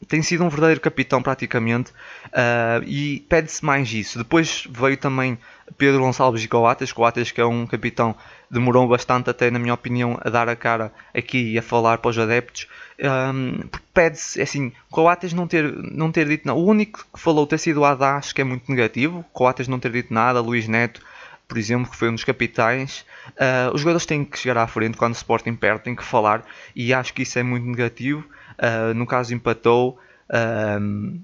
tem 0.08 0.22
sido 0.22 0.44
um 0.44 0.50
verdadeiro 0.50 0.80
capitão 0.80 1.22
praticamente 1.22 1.92
uh, 2.28 2.84
e 2.86 3.26
pede-se 3.28 3.66
mais 3.66 3.92
isso. 3.92 4.18
Depois 4.18 4.68
veio 4.70 4.98
também 4.98 5.38
Pedro 5.78 6.02
Gonçalves 6.02 6.44
e 6.44 6.48
Coates, 6.48 6.92
Coates 6.92 7.32
que 7.32 7.42
é 7.42 7.46
um 7.46 7.66
capitão 7.66 8.16
demorou 8.50 8.88
bastante 8.88 9.30
até 9.30 9.50
na 9.50 9.60
minha 9.60 9.74
opinião 9.74 10.18
a 10.22 10.30
dar 10.30 10.48
a 10.48 10.56
cara 10.56 10.92
aqui 11.16 11.54
e 11.54 11.58
a 11.58 11.62
falar 11.62 11.98
para 11.98 12.10
os 12.10 12.20
adeptos. 12.20 12.68
Um, 13.00 13.68
pede-se, 13.94 14.40
é 14.40 14.44
assim, 14.44 14.72
Coates 14.90 15.34
não 15.34 15.48
ter, 15.48 15.72
não 15.72 16.12
ter 16.12 16.28
dito 16.28 16.48
nada. 16.48 16.60
O 16.60 16.66
único 16.66 17.06
que 17.14 17.20
falou 17.20 17.46
ter 17.48 17.58
sido 17.58 17.84
acho 17.84 18.34
que 18.34 18.42
é 18.42 18.44
muito 18.44 18.70
negativo. 18.70 19.26
Coates 19.34 19.68
não 19.68 19.80
ter 19.80 19.92
dito 19.92 20.14
nada, 20.14 20.40
Luís 20.40 20.68
Neto 20.68 21.02
por 21.48 21.58
exemplo, 21.58 21.90
que 21.90 21.96
foi 21.96 22.10
um 22.10 22.16
dos 22.16 22.24
capitães. 22.24 23.06
Uh, 23.30 23.74
os 23.74 23.82
jogadores 23.82 24.06
têm 24.06 24.26
que 24.26 24.38
chegar 24.38 24.58
à 24.58 24.68
frente 24.68 24.98
quando 24.98 25.14
o 25.14 25.16
Sporting 25.16 25.56
perde, 25.56 25.84
têm 25.84 25.96
que 25.96 26.04
falar 26.04 26.46
e 26.76 26.94
acho 26.94 27.14
que 27.14 27.22
isso 27.24 27.40
é 27.40 27.44
muito 27.44 27.66
negativo. 27.66 28.24
Uh, 28.60 28.93
no 28.93 29.06
caso, 29.06 29.34
empatou. 29.34 29.98
Uh, 30.30 31.20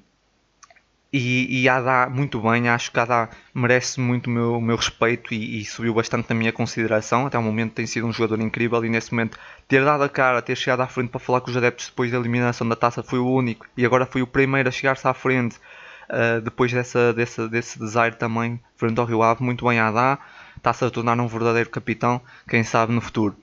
e, 1.16 1.62
e 1.62 1.70
Adá 1.70 2.10
muito 2.10 2.42
bem, 2.42 2.68
acho 2.70 2.92
que 2.92 3.00
Adá 3.00 3.30
merece 3.54 4.00
muito 4.00 4.26
o 4.26 4.30
meu, 4.32 4.60
meu 4.60 4.76
respeito 4.76 5.32
e, 5.32 5.62
e, 5.62 5.66
subiu 5.66 5.94
bastante 5.94 6.28
na 6.28 6.36
minha 6.36 6.52
consideração. 6.52 7.28
Até 7.28 7.38
o 7.38 7.44
momento 7.44 7.74
tem 7.74 7.86
sido 7.86 8.08
um 8.08 8.12
jogador 8.12 8.42
incrível 8.42 8.84
e 8.84 8.90
nesse 8.90 9.14
momento 9.14 9.38
ter 9.68 9.86
dado 9.86 10.04
a 10.04 10.10
cara, 10.10 10.42
ter 10.42 10.56
chegado 10.56 10.82
à 10.82 10.88
frente 10.88 11.10
para 11.10 11.20
falar 11.20 11.42
com 11.42 11.52
os 11.52 11.58
adeptos 11.58 11.86
depois 11.86 12.12
da 12.12 12.18
eliminação 12.18 12.68
da 12.68 12.76
taça 12.76 13.04
foi 13.04 13.20
o 13.20 13.32
único 13.32 13.68
e 13.78 13.86
agora 13.86 14.08
foi 14.08 14.24
o 14.24 14.28
primeiro 14.28 14.68
a 14.68 14.72
chegar-se 14.72 15.08
à 15.08 15.14
frente 15.14 15.58
uh, 16.10 16.42
depois 16.42 16.74
dessa, 16.74 17.14
dessa, 17.14 17.48
desse 17.48 17.78
desaire 17.78 18.16
também 18.16 18.60
frente 18.76 19.00
ao 19.00 19.06
Rio 19.06 19.22
Ave, 19.22 19.44
muito 19.44 19.68
bem 19.68 19.80
a 19.80 19.92
dar, 19.92 20.20
está-se 20.58 20.84
a 20.84 20.90
tornar 20.90 21.20
um 21.20 21.28
verdadeiro 21.28 21.70
capitão, 21.70 22.20
quem 22.50 22.64
sabe 22.64 22.92
no 22.92 23.02
futuro. 23.02 23.36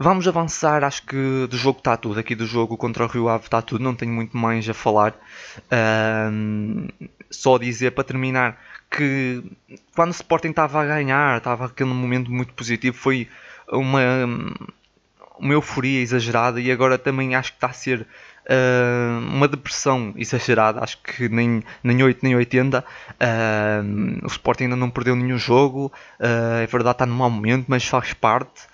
Vamos 0.00 0.28
avançar, 0.28 0.84
acho 0.84 1.02
que 1.02 1.46
do 1.48 1.56
jogo 1.56 1.78
está 1.78 1.96
tudo, 1.96 2.20
aqui 2.20 2.36
do 2.36 2.46
jogo 2.46 2.76
contra 2.76 3.04
o 3.04 3.08
Rio 3.08 3.28
Ave 3.28 3.44
está 3.44 3.60
tudo, 3.60 3.82
não 3.82 3.96
tenho 3.96 4.12
muito 4.12 4.36
mais 4.36 4.68
a 4.68 4.72
falar. 4.72 5.12
Uh, 5.72 6.88
só 7.28 7.58
dizer 7.58 7.90
para 7.90 8.04
terminar 8.04 8.56
que 8.88 9.42
quando 9.96 10.10
o 10.10 10.12
Sporting 10.12 10.50
estava 10.50 10.80
a 10.80 10.86
ganhar, 10.86 11.38
estava 11.38 11.66
aquele 11.66 11.92
momento 11.92 12.30
muito 12.30 12.54
positivo, 12.54 12.96
foi 12.96 13.28
uma, 13.72 14.00
uma 15.36 15.52
euforia 15.52 16.00
exagerada 16.00 16.60
e 16.60 16.70
agora 16.70 16.96
também 16.96 17.34
acho 17.34 17.50
que 17.50 17.56
está 17.56 17.66
a 17.66 17.72
ser 17.72 18.06
uh, 18.48 19.18
uma 19.18 19.48
depressão 19.48 20.12
exagerada, 20.16 20.80
acho 20.80 20.98
que 21.02 21.28
nem, 21.28 21.62
nem 21.82 22.02
8 22.02 22.20
nem 22.22 22.36
80. 22.36 22.84
Uh, 22.84 24.24
o 24.24 24.28
Sporting 24.28 24.64
ainda 24.64 24.76
não 24.76 24.90
perdeu 24.90 25.16
nenhum 25.16 25.38
jogo, 25.38 25.92
uh, 26.20 26.62
é 26.62 26.66
verdade, 26.66 26.94
está 26.94 27.06
num 27.06 27.16
mau 27.16 27.30
momento, 27.30 27.66
mas 27.68 27.84
faz 27.84 28.14
parte. 28.14 28.68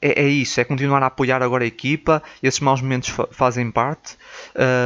É, 0.00 0.22
é, 0.22 0.28
isso, 0.28 0.60
é 0.60 0.64
continuar 0.64 1.02
a 1.02 1.06
apoiar 1.06 1.42
agora 1.42 1.64
a 1.64 1.66
equipa. 1.66 2.22
Esses 2.42 2.60
maus 2.60 2.80
momentos 2.80 3.08
fa 3.08 3.26
fazem 3.30 3.70
parte. 3.70 4.16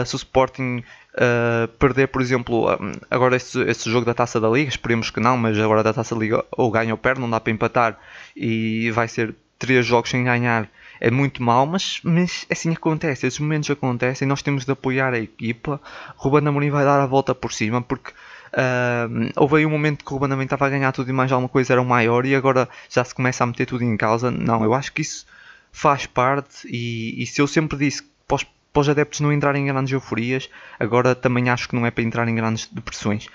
se 0.06 0.14
o 0.14 0.16
Sporting 0.16 0.82
Uh, 1.14 1.68
perder, 1.76 2.08
por 2.08 2.22
exemplo, 2.22 2.66
agora 3.10 3.36
este, 3.36 3.60
este, 3.68 3.90
jogo 3.90 4.06
da 4.06 4.14
Taça 4.14 4.40
da 4.40 4.48
Liga, 4.48 4.70
esperemos 4.70 5.10
que 5.10 5.20
não, 5.20 5.36
mas 5.36 5.58
agora 5.58 5.82
da 5.82 5.92
Taça 5.92 6.14
da 6.14 6.20
Liga 6.22 6.42
ou 6.50 6.70
ganha 6.70 6.94
ou 6.94 6.96
perde, 6.96 7.20
não 7.20 7.28
dá 7.28 7.38
para 7.38 7.52
empatar 7.52 8.00
e 8.34 8.90
vai 8.92 9.06
ser 9.08 9.34
três 9.58 9.84
jogos 9.84 10.08
sem 10.08 10.24
ganhar 10.24 10.70
é 11.02 11.10
muito 11.10 11.42
mal, 11.42 11.66
mas, 11.66 12.00
mas 12.04 12.46
assim 12.48 12.72
acontece, 12.72 13.26
esses 13.26 13.40
momentos 13.40 13.68
acontecem, 13.68 14.26
nós 14.26 14.40
temos 14.40 14.64
de 14.64 14.70
apoiar 14.70 15.12
a 15.12 15.18
equipa. 15.18 15.80
Ruben 16.16 16.46
Amorim 16.46 16.70
vai 16.70 16.84
dar 16.84 17.00
a 17.00 17.06
volta 17.06 17.34
por 17.34 17.52
cima 17.52 17.82
porque 17.82 18.12
uh, 18.52 19.30
houve 19.36 19.56
aí 19.56 19.66
um 19.66 19.70
momento 19.70 20.04
que 20.04 20.12
o 20.12 20.16
Ruben 20.16 20.32
Amorim 20.32 20.44
estava 20.44 20.66
a 20.66 20.70
ganhar 20.70 20.92
tudo 20.92 21.10
e 21.10 21.12
mais 21.12 21.32
alguma 21.32 21.48
coisa 21.48 21.72
era 21.72 21.82
o 21.82 21.84
maior 21.84 22.24
e 22.26 22.34
agora 22.34 22.68
já 22.88 23.04
se 23.04 23.14
começa 23.14 23.44
a 23.44 23.46
meter 23.46 23.66
tudo 23.66 23.84
em 23.84 23.96
causa. 23.96 24.30
Não, 24.30 24.62
eu 24.64 24.74
acho 24.74 24.92
que 24.92 25.02
isso 25.02 25.26
faz 25.72 26.06
parte 26.06 26.66
e, 26.68 27.22
e 27.22 27.26
se 27.26 27.40
eu 27.40 27.46
sempre 27.46 27.78
disse 27.78 28.02
para 28.26 28.36
os, 28.36 28.44
para 28.72 28.80
os 28.80 28.88
adeptos 28.88 29.20
não 29.20 29.32
entrarem 29.32 29.62
em 29.62 29.66
grandes 29.66 29.92
euforias, 29.92 30.48
agora 30.78 31.14
também 31.14 31.48
acho 31.50 31.68
que 31.68 31.74
não 31.74 31.86
é 31.86 31.90
para 31.90 32.04
entrar 32.04 32.28
em 32.28 32.34
grandes 32.34 32.66
depressões. 32.66 33.28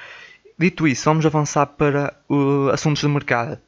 dito 0.58 0.88
isso, 0.88 1.06
vamos 1.06 1.26
avançar 1.26 1.66
para 1.66 2.14
uh, 2.30 2.70
assuntos 2.70 3.02
de 3.02 3.08
mercado. 3.08 3.60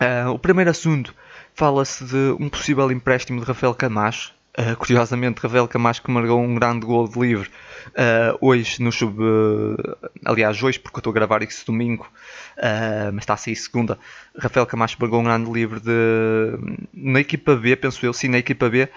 Uh, 0.00 0.30
o 0.30 0.38
primeiro 0.38 0.70
assunto 0.70 1.14
fala-se 1.54 2.04
de 2.04 2.36
um 2.38 2.48
possível 2.48 2.90
empréstimo 2.92 3.40
de 3.40 3.46
Rafael 3.46 3.74
Camacho. 3.74 4.32
Uh, 4.58 4.74
curiosamente, 4.76 5.40
Rafael 5.40 5.68
Camacho 5.68 6.02
marcou 6.08 6.40
um 6.40 6.56
grande 6.56 6.84
gol 6.84 7.06
de 7.06 7.16
livre 7.16 7.48
uh, 7.90 8.36
hoje 8.40 8.82
no 8.82 8.90
sub. 8.90 9.16
aliás, 10.24 10.60
hoje, 10.60 10.80
porque 10.80 10.96
eu 10.96 11.00
estou 11.00 11.12
a 11.12 11.14
gravar 11.14 11.44
isso 11.44 11.64
domingo, 11.64 12.10
mas 13.12 13.22
está 13.22 13.34
a 13.34 13.36
sair 13.36 13.54
segunda. 13.54 13.96
Rafael 14.36 14.66
Camacho 14.66 14.96
marcou 14.98 15.20
um 15.20 15.24
grande 15.24 15.48
livre 15.48 15.78
de, 15.78 16.58
na 16.92 17.20
equipa 17.20 17.54
B, 17.54 17.76
penso 17.76 18.04
eu, 18.04 18.12
sim, 18.12 18.26
na 18.26 18.38
equipa 18.38 18.68
B. 18.68 18.88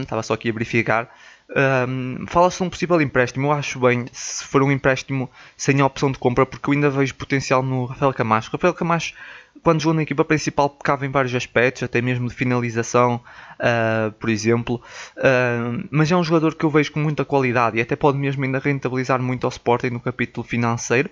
estava 0.00 0.22
só 0.22 0.32
aqui 0.32 0.48
a 0.48 0.52
verificar. 0.52 1.14
Um, 1.54 2.26
Fala-se 2.26 2.58
de 2.58 2.62
um 2.64 2.70
possível 2.70 3.00
empréstimo. 3.00 3.48
Eu 3.48 3.52
acho 3.52 3.78
bem 3.78 4.06
se 4.12 4.44
for 4.44 4.62
um 4.62 4.72
empréstimo 4.72 5.30
sem 5.56 5.80
a 5.80 5.86
opção 5.86 6.10
de 6.10 6.18
compra, 6.18 6.46
porque 6.46 6.68
eu 6.70 6.74
ainda 6.74 6.90
vejo 6.90 7.14
potencial 7.14 7.62
no 7.62 7.84
Rafael 7.84 8.12
Camacho. 8.12 8.50
Rafael 8.50 8.72
Camacho, 8.72 9.14
quando 9.62 9.80
jogou 9.80 9.94
na 9.94 10.02
equipa 10.02 10.24
principal, 10.24 10.70
pecava 10.70 11.04
em 11.04 11.10
vários 11.10 11.34
aspectos, 11.34 11.82
até 11.82 12.00
mesmo 12.00 12.28
de 12.28 12.34
finalização, 12.34 13.20
uh, 13.60 14.10
por 14.12 14.30
exemplo. 14.30 14.80
Uh, 15.16 15.86
mas 15.90 16.10
é 16.10 16.16
um 16.16 16.24
jogador 16.24 16.54
que 16.54 16.64
eu 16.64 16.70
vejo 16.70 16.92
com 16.92 17.00
muita 17.00 17.24
qualidade 17.24 17.76
e 17.76 17.80
até 17.80 17.94
pode 17.96 18.16
mesmo 18.18 18.42
ainda 18.44 18.58
rentabilizar 18.58 19.20
muito 19.20 19.44
ao 19.44 19.50
Sporting 19.50 19.90
no 19.90 20.00
capítulo 20.00 20.46
financeiro. 20.46 21.10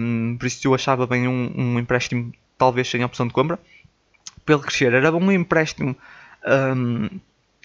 Um, 0.00 0.36
por 0.38 0.46
isso 0.46 0.66
eu 0.66 0.74
achava 0.74 1.06
bem 1.06 1.28
um, 1.28 1.52
um 1.54 1.78
empréstimo, 1.78 2.32
talvez 2.56 2.88
sem 2.88 3.04
opção 3.04 3.26
de 3.26 3.32
compra. 3.32 3.58
Pelo 4.46 4.60
crescer, 4.60 4.94
era 4.94 5.14
um 5.14 5.30
empréstimo. 5.30 5.94
Um, 6.46 7.20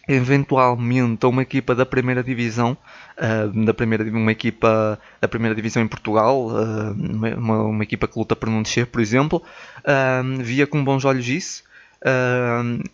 eventualmente 0.08 1.26
a 1.26 1.30
uma 1.30 1.42
equipa 1.42 1.74
da 1.74 1.86
primeira 1.86 2.24
divisão, 2.24 2.78
uh, 3.18 3.66
da 3.66 3.74
primeira, 3.74 4.04
uma 4.04 4.32
equipa 4.32 5.00
da 5.20 5.28
primeira 5.28 5.56
divisão 5.56 5.82
em 5.82 5.88
Portugal, 5.88 6.48
uh, 6.48 6.92
uma, 6.92 7.64
uma, 7.64 7.84
equipa 7.84 8.08
que 8.08 8.18
luta 8.18 8.36
por 8.36 8.50
não 8.50 8.62
descer, 8.62 8.86
por 8.88 9.02
exemplo, 9.02 9.42
uh, 9.80 10.44
via 10.44 10.68
com 10.68 10.84
bons 10.84 11.06
olhos 11.06 11.28
isso. 11.28 11.64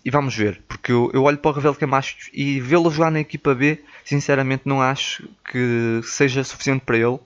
e 0.06 0.10
vamos 0.10 0.36
ver, 0.36 0.62
porque 0.67 0.91
eu, 0.91 1.12
eu 1.13 1.24
olho 1.24 1.38
para 1.38 1.52
o 1.52 1.54
Ravel 1.54 1.76
Camacho 1.76 2.15
e 2.34 2.62
vê-lo 2.62 2.89
jogar 2.89 3.12
na 3.12 3.19
equipa 3.19 3.54
B, 3.54 3.84
sinceramente 4.06 4.63
não 4.65 4.82
acho 4.82 5.28
que 5.52 6.00
seja 6.04 6.43
suficiente 6.45 6.84
para 6.86 6.97
ele. 6.97 7.19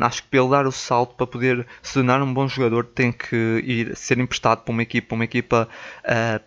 acho 0.00 0.22
que 0.22 0.28
para 0.30 0.40
ele 0.40 0.48
dar 0.48 0.66
o 0.66 0.72
salto 0.72 1.14
para 1.14 1.26
poder 1.26 1.66
se 1.82 1.92
tornar 1.92 2.22
um 2.22 2.32
bom 2.32 2.48
jogador 2.48 2.86
tem 2.86 3.12
que 3.12 3.36
ir 3.66 3.94
ser 3.96 4.18
emprestado 4.18 4.62
para 4.62 4.72
uma 4.72 4.82
equipa, 4.82 5.14
uma 5.14 5.24
equipa 5.24 5.68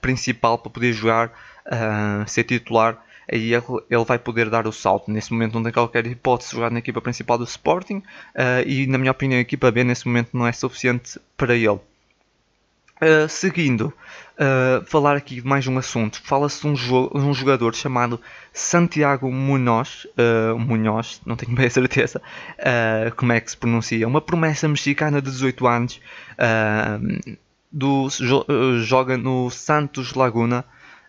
principal 0.02 0.58
para 0.58 0.72
poder 0.72 0.92
jogar 0.92 1.32
uh, 1.68 2.28
ser 2.28 2.44
titular, 2.44 3.04
aí 3.32 3.54
ele 3.54 4.06
vai 4.06 4.20
poder 4.20 4.50
dar 4.50 4.68
o 4.68 4.72
salto. 4.72 5.12
Nesse 5.12 5.32
momento 5.32 5.54
não 5.54 5.64
tem 5.64 5.72
qualquer 5.72 6.06
hipótese 6.06 6.52
de 6.52 6.56
jogar 6.58 6.72
na 6.72 6.80
equipa 6.80 7.02
principal 7.02 7.38
do 7.38 7.44
Sporting 7.44 7.98
uh, 7.98 8.68
e, 8.68 8.88
na 8.88 8.98
minha 8.98 9.12
opinião, 9.12 9.38
a 9.38 9.42
equipa 9.42 9.72
B 9.72 9.84
nesse 9.84 10.08
momento 10.08 10.30
não 10.34 10.48
é 10.48 10.52
suficiente 10.52 11.20
para 11.38 11.56
ele. 11.56 11.80
Uh, 13.02 13.28
seguindo, 13.28 13.92
uh, 14.38 14.86
falar 14.86 15.16
aqui 15.18 15.42
de 15.42 15.48
mais 15.48 15.66
um 15.66 15.76
assunto. 15.76 16.22
Fala-se 16.24 16.62
de 16.62 16.68
um, 16.68 16.76
jo 16.76 17.10
um, 17.16 17.34
jogador 17.34 17.74
chamado 17.74 18.22
Santiago 18.54 19.32
Munoz, 19.32 20.06
uh, 20.20 20.56
Munhoz, 20.60 21.20
não 21.26 21.36
tenho 21.36 21.56
bem 21.56 21.66
a 21.66 21.70
certeza 21.72 22.22
como 23.16 23.32
é 23.32 23.42
que 23.42 23.50
se 23.50 23.58
pronuncia. 23.58 24.08
Uma 24.08 24.22
promessa 24.22 24.68
mexicana 24.68 25.20
de 25.20 25.32
18 25.32 25.68
anos, 25.68 26.00
do, 27.72 28.08
jo 28.10 28.46
joga 28.84 29.18
no 29.18 29.50
Santos 29.50 30.14
Laguna 30.14 30.64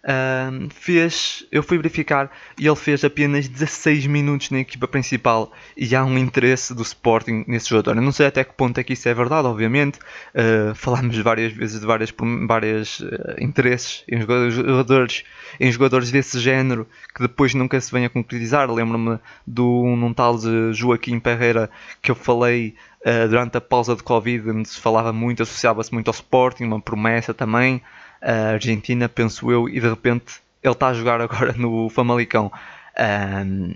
um, 0.05 0.69
fez, 0.71 1.47
eu 1.53 1.63
fui 1.63 1.77
verificar 1.77 2.31
e 2.59 2.67
ele 2.67 2.77
fez 2.77 3.05
apenas 3.05 3.47
16 3.47 4.07
minutos 4.07 4.51
na 4.51 4.59
equipa 4.59 4.89
principal 4.89 5.53
e 5.77 5.95
há 5.95 6.05
um 6.05 6.19
interesse 6.19 6.75
do 6.75 6.83
Sporting 6.83 7.45
nesse 7.47 7.71
jogador. 7.71 7.97
Eu 7.97 8.03
não 8.03 8.11
sei 8.11 8.27
até 8.27 8.43
que 8.43 8.53
ponto 8.53 8.79
é 8.79 8.85
que 8.85 8.95
isso 8.95 9.09
é 9.09 9.15
verdade, 9.15 9.47
obviamente. 9.47 9.99
Uh, 10.35 10.75
falámos 10.77 11.17
várias 11.19 11.53
vezes 11.53 11.81
de 11.81 11.87
várias, 11.87 12.13
várias 12.49 13.01
uh, 13.01 13.37
interesses 13.39 14.05
em 14.09 14.21
jogadores, 14.21 15.25
em 15.61 15.71
jogadores 15.71 16.11
desse 16.11 16.41
género 16.41 16.87
que 17.15 17.23
depois 17.23 17.55
nunca 17.55 17.81
se 17.81 17.93
vêm 17.93 18.05
a 18.05 18.11
concretizar. 18.11 18.71
Lembro-me 18.71 19.19
de 19.47 19.61
um 19.61 20.13
tal 20.13 20.37
de 20.37 20.73
Joaquim 20.73 21.21
Pereira 21.21 21.71
que 22.01 22.11
eu 22.11 22.17
falei 22.17 22.75
uh, 23.07 23.29
durante 23.29 23.57
a 23.57 23.61
pausa 23.61 23.95
de 23.95 24.03
Covid, 24.03 24.51
onde 24.51 24.69
se 24.69 24.81
falava 24.81 25.13
muito, 25.13 25.45
associava-se 25.45 25.93
muito 25.95 26.09
ao 26.09 26.15
Sporting, 26.15 26.65
uma 26.65 26.81
promessa 26.81 27.33
também 27.33 27.81
a 28.23 28.53
Argentina, 28.53 29.09
penso 29.09 29.51
eu, 29.51 29.69
e 29.69 29.81
de 29.81 29.89
repente 29.89 30.41
ele 30.63 30.73
está 30.73 30.89
a 30.89 30.95
jogar 30.95 31.21
agora 31.21 31.53
no 31.53 31.89
Famalicão. 31.91 32.53
Um, 32.99 33.75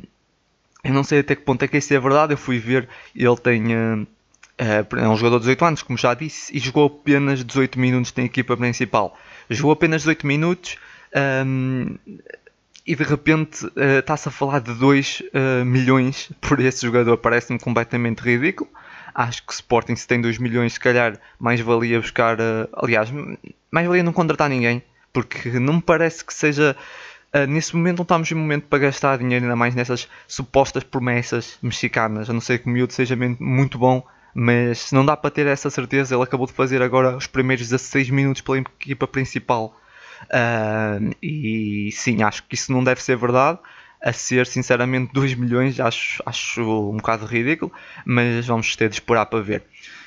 eu 0.84 0.94
não 0.94 1.02
sei 1.02 1.20
até 1.20 1.34
que 1.34 1.42
ponto 1.42 1.62
é 1.64 1.68
que 1.68 1.76
isso 1.76 1.92
é 1.92 1.98
verdade, 1.98 2.32
eu 2.32 2.38
fui 2.38 2.58
ver, 2.58 2.88
ele 3.14 3.36
tem. 3.36 3.74
Uh, 3.74 4.06
é 4.58 5.08
um 5.08 5.16
jogador 5.16 5.38
de 5.38 5.46
18 5.46 5.64
anos, 5.64 5.82
como 5.82 5.98
já 5.98 6.14
disse, 6.14 6.56
e 6.56 6.58
jogou 6.58 6.86
apenas 6.86 7.44
18 7.44 7.78
minutos 7.78 8.14
na 8.16 8.24
equipa 8.24 8.56
principal. 8.56 9.18
Jogou 9.50 9.72
apenas 9.72 10.02
18 10.02 10.26
minutos 10.26 10.78
um, 11.44 11.96
e 12.86 12.94
de 12.94 13.02
repente 13.02 13.66
uh, 13.66 13.98
está-se 13.98 14.28
a 14.28 14.30
falar 14.30 14.60
de 14.60 14.72
2 14.72 15.22
uh, 15.34 15.64
milhões 15.64 16.30
por 16.40 16.58
esse 16.60 16.86
jogador. 16.86 17.18
Parece-me 17.18 17.58
completamente 17.58 18.20
ridículo. 18.20 18.70
Acho 19.18 19.46
que 19.46 19.52
Sporting, 19.54 19.96
se 19.96 20.06
tem 20.06 20.20
2 20.20 20.36
milhões, 20.36 20.74
se 20.74 20.80
calhar 20.80 21.18
mais 21.38 21.58
valia 21.58 21.98
buscar. 21.98 22.38
Uh, 22.38 22.68
aliás, 22.74 23.10
mais 23.70 23.86
valia 23.86 24.02
não 24.02 24.12
contratar 24.12 24.50
ninguém, 24.50 24.82
porque 25.10 25.58
não 25.58 25.76
me 25.76 25.82
parece 25.82 26.22
que 26.22 26.34
seja. 26.34 26.76
Uh, 27.34 27.46
nesse 27.46 27.74
momento 27.74 27.96
não 27.96 28.02
estamos 28.02 28.30
em 28.30 28.34
momento 28.34 28.66
para 28.66 28.78
gastar 28.78 29.16
dinheiro, 29.16 29.46
ainda 29.46 29.56
mais 29.56 29.74
nessas 29.74 30.06
supostas 30.28 30.84
promessas 30.84 31.56
mexicanas. 31.62 32.28
A 32.28 32.32
não 32.34 32.42
ser 32.42 32.58
que 32.58 32.66
o 32.66 32.68
miúdo 32.68 32.92
seja 32.92 33.16
muito 33.40 33.78
bom, 33.78 34.06
mas 34.34 34.92
não 34.92 35.04
dá 35.04 35.16
para 35.16 35.30
ter 35.30 35.46
essa 35.46 35.70
certeza. 35.70 36.14
Ele 36.14 36.22
acabou 36.22 36.46
de 36.46 36.52
fazer 36.52 36.82
agora 36.82 37.16
os 37.16 37.26
primeiros 37.26 37.66
16 37.70 38.10
minutos 38.10 38.42
pela 38.42 38.58
equipa 38.58 39.08
principal. 39.08 39.80
Uh, 40.24 41.16
e 41.22 41.90
sim, 41.90 42.22
acho 42.22 42.42
que 42.42 42.54
isso 42.54 42.70
não 42.70 42.84
deve 42.84 43.02
ser 43.02 43.16
verdade 43.16 43.60
a 44.02 44.12
ser 44.12 44.46
sinceramente 44.46 45.12
2 45.12 45.34
milhões, 45.34 45.80
acho, 45.80 46.22
acho 46.24 46.62
um 46.62 46.96
bocado 46.96 47.26
ridículo, 47.26 47.72
mas 48.04 48.46
vamos 48.46 48.74
ter 48.76 48.88
de 48.88 48.96
esperar 48.96 49.26
para 49.26 49.40
ver. 49.40 49.64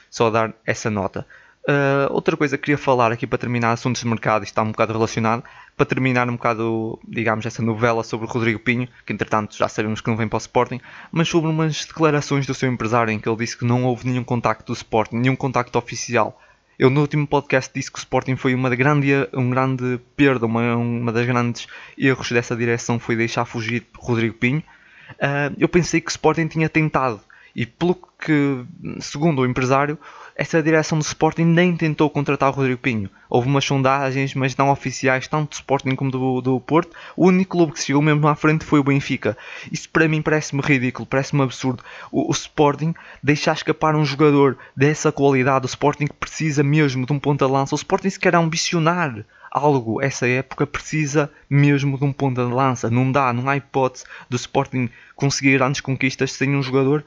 Só 0.09 0.29
dar 0.29 0.53
essa 0.65 0.89
nota. 0.89 1.25
Uh, 1.69 2.11
outra 2.11 2.35
coisa 2.35 2.57
que 2.57 2.63
queria 2.63 2.77
falar 2.77 3.11
aqui 3.11 3.27
para 3.27 3.37
terminar 3.37 3.71
assuntos 3.71 4.01
de 4.01 4.07
mercado, 4.07 4.43
isto 4.43 4.53
está 4.53 4.63
um 4.63 4.71
bocado 4.71 4.93
relacionado, 4.93 5.43
para 5.77 5.85
terminar 5.85 6.27
um 6.27 6.33
bocado, 6.33 6.99
digamos, 7.07 7.45
essa 7.45 7.61
novela 7.61 8.03
sobre 8.03 8.25
o 8.25 8.29
Rodrigo 8.29 8.59
Pinho, 8.59 8.87
que 9.05 9.13
entretanto 9.13 9.55
já 9.55 9.67
sabemos 9.67 10.01
que 10.01 10.09
não 10.09 10.17
vem 10.17 10.27
para 10.27 10.37
o 10.37 10.39
Sporting, 10.39 10.81
mas 11.11 11.29
sobre 11.29 11.49
umas 11.49 11.85
declarações 11.85 12.47
do 12.47 12.55
seu 12.55 12.71
empresário 12.71 13.11
em 13.11 13.19
que 13.19 13.29
ele 13.29 13.37
disse 13.37 13.55
que 13.55 13.65
não 13.65 13.85
houve 13.85 14.07
nenhum 14.07 14.23
contacto 14.23 14.65
do 14.65 14.73
Sporting, 14.75 15.17
nenhum 15.17 15.35
contacto 15.35 15.77
oficial 15.77 16.39
eu 16.79 16.89
no 16.89 17.01
último 17.01 17.27
podcast 17.27 17.69
disse 17.75 17.91
que 17.91 17.97
o 17.97 17.99
Sporting 17.99 18.37
foi 18.37 18.55
uma 18.55 18.73
grande, 18.73 19.11
um 19.33 19.49
grande 19.49 19.99
perda, 20.15 20.45
uma, 20.45 20.77
uma 20.77 21.11
das 21.11 21.27
grandes 21.27 21.67
erros 21.97 22.31
dessa 22.31 22.55
direção 22.55 22.97
foi 22.97 23.17
deixar 23.17 23.43
fugir 23.43 23.85
Rodrigo 23.97 24.33
Pinho. 24.35 24.63
Uh, 25.11 25.53
eu 25.57 25.67
pensei 25.67 25.99
que 25.99 26.07
o 26.07 26.09
Sporting 26.09 26.47
tinha 26.47 26.69
tentado 26.69 27.19
e 27.53 27.65
pelo 27.65 27.95
que, 28.17 28.63
segundo 29.01 29.41
o 29.41 29.45
empresário, 29.45 29.97
essa 30.39 30.63
direção 30.63 30.97
do 30.97 31.03
Sporting 31.03 31.43
nem 31.43 31.75
tentou 31.75 32.09
contratar 32.09 32.47
o 32.49 32.53
Rodrigo 32.53 32.79
Pinho. 32.79 33.09
Houve 33.29 33.49
umas 33.49 33.65
sondagens, 33.65 34.33
mas 34.33 34.55
não 34.55 34.69
oficiais, 34.69 35.27
tanto 35.27 35.49
do 35.49 35.53
Sporting 35.53 35.95
como 35.95 36.09
do, 36.09 36.39
do 36.39 36.61
Porto. 36.61 36.95
O 37.17 37.27
único 37.27 37.57
clube 37.57 37.73
que 37.73 37.83
chegou 37.83 38.01
mesmo 38.01 38.25
à 38.25 38.35
frente 38.35 38.63
foi 38.63 38.79
o 38.79 38.83
Benfica. 38.83 39.37
Isso 39.69 39.89
para 39.89 40.07
mim 40.07 40.21
parece-me 40.21 40.61
ridículo, 40.61 41.05
parece-me 41.05 41.41
absurdo. 41.41 41.83
O, 42.09 42.29
o, 42.29 42.31
Sporting 42.31 42.95
deixar 43.21 43.51
escapar 43.51 43.97
um 43.97 44.05
jogador 44.05 44.57
dessa 44.73 45.11
qualidade, 45.11 45.65
o 45.65 45.67
Sporting 45.67 46.07
que 46.07 46.13
precisa 46.13 46.63
mesmo 46.63 47.05
de 47.05 47.11
um 47.11 47.19
ponta 47.19 47.45
de 47.45 47.51
lança. 47.51 47.75
O 47.75 47.77
Sporting 47.77 48.09
se 48.09 48.19
quer 48.19 48.33
ambicionar 48.33 49.25
algo, 49.51 50.01
essa 50.01 50.27
época 50.27 50.67
precisa 50.67 51.31
mesmo 51.49 51.97
de 51.97 52.03
um 52.03 52.13
ponta 52.13 52.45
de 52.45 52.51
lança. 52.51 52.89
Não 52.89 53.11
dá, 53.11 53.31
não 53.33 53.49
há 53.49 53.57
hipótese 53.57 54.05
do 54.29 54.35
Sporting 54.35 54.89
conseguir 55.15 55.57
grandes 55.57 55.81
conquistas 55.81 56.31
sem 56.31 56.55
um 56.55 56.63
jogador 56.63 57.03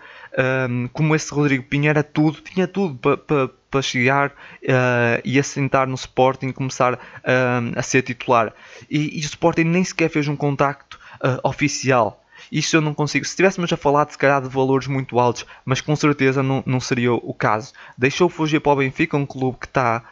um, 0.68 0.88
como 0.88 1.14
esse 1.14 1.32
Rodrigo 1.32 1.64
Pinho. 1.64 1.88
Era 1.88 2.02
tudo, 2.02 2.40
tinha 2.40 2.66
tudo 2.66 2.94
para 2.96 3.16
pa, 3.16 3.50
pa 3.70 3.82
chegar 3.82 4.30
uh, 4.30 5.20
e 5.24 5.38
assentar 5.38 5.86
no 5.86 5.94
Sporting 5.94 6.48
e 6.48 6.52
começar 6.52 6.94
um, 6.94 7.78
a 7.78 7.82
ser 7.82 8.02
titular. 8.02 8.52
E, 8.90 9.18
e, 9.18 9.20
o 9.20 9.24
Sporting 9.24 9.64
nem 9.64 9.84
sequer 9.84 10.10
fez 10.10 10.28
um 10.28 10.36
contacto 10.36 10.98
uh, 11.24 11.48
oficial. 11.48 12.22
Isso 12.50 12.76
eu 12.76 12.80
não 12.82 12.92
consigo. 12.92 13.24
Se 13.24 13.30
estivéssemos 13.30 13.72
a 13.72 13.76
falar 13.76 14.04
de 14.04 14.12
se 14.12 14.18
calhar 14.18 14.42
de 14.42 14.48
valores 14.48 14.86
muito 14.86 15.18
altos, 15.18 15.46
mas 15.64 15.80
com 15.80 15.96
certeza 15.96 16.42
não, 16.42 16.62
não 16.66 16.80
seria 16.80 17.14
o 17.14 17.32
caso. 17.32 17.72
Deixou 17.96 18.28
fugir 18.28 18.60
para 18.60 18.72
o 18.72 18.76
Benfica, 18.76 19.16
um 19.16 19.24
clube 19.24 19.58
que 19.58 19.66
está. 19.66 20.04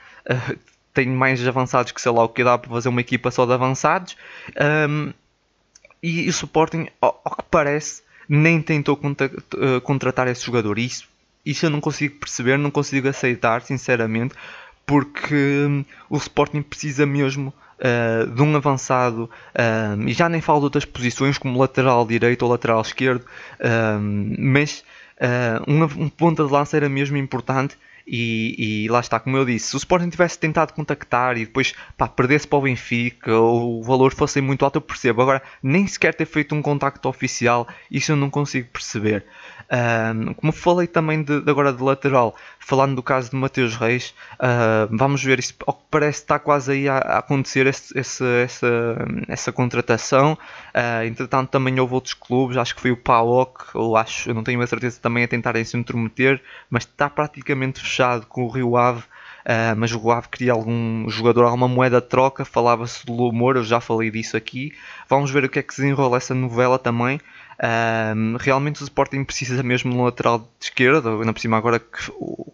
Uh, 0.90 0.94
tem 0.94 1.08
mais 1.08 1.46
avançados 1.46 1.92
que 1.92 2.00
sei 2.00 2.12
lá 2.12 2.24
o 2.24 2.28
que 2.28 2.44
dá 2.44 2.58
para 2.58 2.70
fazer 2.70 2.88
uma 2.88 3.00
equipa 3.00 3.30
só 3.30 3.46
de 3.46 3.52
avançados. 3.52 4.16
Um, 4.88 5.12
e, 6.02 6.22
e, 6.22 6.28
o 6.28 6.30
Sporting, 6.30 6.88
ao, 7.00 7.20
ao, 7.24 7.36
que 7.36 7.44
parece, 7.50 8.02
nem 8.28 8.60
tentou 8.62 8.96
contra, 8.96 9.26
uh, 9.26 9.80
contratar 9.82 10.28
esse 10.28 10.44
jogador. 10.44 10.78
Isso, 10.78 11.08
isso 11.44 11.66
eu 11.66 11.70
não 11.70 11.80
consigo 11.80 12.16
perceber, 12.16 12.58
não 12.58 12.70
consigo 12.70 13.08
aceitar, 13.08 13.62
sinceramente, 13.62 14.34
porque 14.86 15.66
um, 15.68 15.84
o 16.08 16.16
Sporting 16.16 16.62
precisa 16.62 17.04
mesmo 17.06 17.52
uh, 17.78 18.26
de 18.30 18.42
um 18.42 18.56
avançado, 18.56 19.30
uh, 19.54 20.08
e 20.08 20.12
já 20.12 20.28
nem 20.28 20.40
falo 20.40 20.60
de 20.60 20.64
outras 20.64 20.84
posições 20.84 21.38
como 21.38 21.58
lateral 21.58 22.06
direito 22.06 22.42
ou 22.42 22.50
lateral 22.50 22.80
esquerdo, 22.80 23.24
mas 24.38 24.84
um, 25.68 26.04
um 26.04 26.08
ponta 26.08 26.44
de 26.46 26.50
lança 26.50 26.78
era 26.78 26.88
mesmo 26.88 27.16
importante 27.18 27.76
e, 28.06 28.84
e, 28.84 28.88
lá 28.88 29.00
está, 29.00 29.20
como 29.20 29.36
eu 29.36 29.44
disse, 29.44 29.68
se 29.68 29.76
o 29.76 29.78
Sporting 29.78 30.08
tivesse 30.08 30.38
tentado 30.38 30.72
contactar 30.72 31.36
e 31.36 31.44
depois 31.44 31.74
pá, 31.96 32.08
perdesse 32.08 32.46
para 32.46 32.58
o 32.58 32.62
Benfica 32.62 33.34
ou 33.34 33.80
o 33.80 33.82
valor 33.82 34.12
fosse 34.14 34.40
muito 34.40 34.64
alto, 34.64 34.76
eu 34.76 34.82
percebo. 34.82 35.22
Agora, 35.22 35.42
nem 35.62 35.86
sequer 35.86 36.14
ter 36.14 36.26
feito 36.26 36.54
um 36.54 36.62
contacto 36.62 37.08
oficial, 37.08 37.66
isso 37.90 38.12
eu 38.12 38.16
não 38.16 38.30
consigo 38.30 38.68
perceber. 38.68 39.24
Um, 39.70 40.34
como 40.34 40.52
falei 40.52 40.88
também 40.88 41.22
de, 41.22 41.40
de, 41.40 41.50
agora 41.50 41.72
de 41.72 41.80
lateral, 41.82 42.34
falando 42.60 42.94
do 42.94 43.02
caso 43.02 43.30
de 43.30 43.36
Mateus 43.36 43.74
Reis, 43.74 44.14
uh, 44.34 44.94
vamos 44.96 45.24
ver 45.24 45.38
isso. 45.38 45.54
Ao 45.66 45.74
que 45.74 45.82
parece 45.90 46.20
está 46.20 46.38
quase 46.38 46.70
aí 46.72 46.88
a, 46.88 46.98
acontecer 46.98 47.66
esse, 47.66 47.98
esse, 47.98 48.24
essa, 48.24 48.96
essa 49.26 49.50
contratação. 49.50 50.38
Uh, 50.74 51.04
entretanto, 51.06 51.48
também 51.48 51.80
houve 51.80 51.94
outros 51.94 52.14
clubes, 52.14 52.56
acho 52.56 52.74
que 52.74 52.80
foi 52.80 52.92
o 52.92 52.96
PAOK, 52.96 53.70
ou 53.74 53.96
acho, 53.96 54.30
eu 54.30 54.34
não 54.34 54.44
tenho 54.44 54.60
a 54.60 54.66
certeza 54.66 55.00
também 55.00 55.24
a 55.24 55.28
tentarem 55.28 55.64
se 55.64 55.76
intrometer, 55.76 56.40
mas 56.68 56.84
está 56.84 57.08
praticamente 57.08 57.80
fechado 57.80 58.26
com 58.26 58.44
o 58.44 58.48
Rio 58.48 58.76
Ave. 58.76 59.02
Uh, 59.40 59.74
mas 59.76 59.92
o 59.92 59.98
Rio 59.98 60.10
Ave 60.10 60.28
queria 60.28 60.52
algum 60.52 61.08
jogador, 61.08 61.44
alguma 61.44 61.68
moeda 61.68 62.00
de 62.00 62.08
troca. 62.08 62.44
Falava-se 62.44 63.04
do 63.06 63.12
Lumor, 63.12 63.56
eu 63.56 63.64
já 63.64 63.80
falei 63.80 64.10
disso 64.10 64.36
aqui. 64.36 64.72
Vamos 65.08 65.30
ver 65.30 65.44
o 65.44 65.48
que 65.48 65.58
é 65.58 65.62
que 65.62 65.74
se 65.74 65.82
desenrola 65.82 66.16
essa 66.16 66.34
novela 66.34 66.78
também. 66.78 67.20
Um, 67.62 68.36
realmente 68.38 68.80
o 68.80 68.84
Sporting 68.84 69.22
precisa 69.22 69.62
mesmo 69.62 69.90
de 69.90 69.96
um 69.96 70.04
lateral 70.04 70.38
de 70.38 70.46
esquerda, 70.66 71.10
ainda 71.10 71.32
por 71.32 71.40
cima 71.40 71.58
agora 71.58 71.78
que 71.78 72.10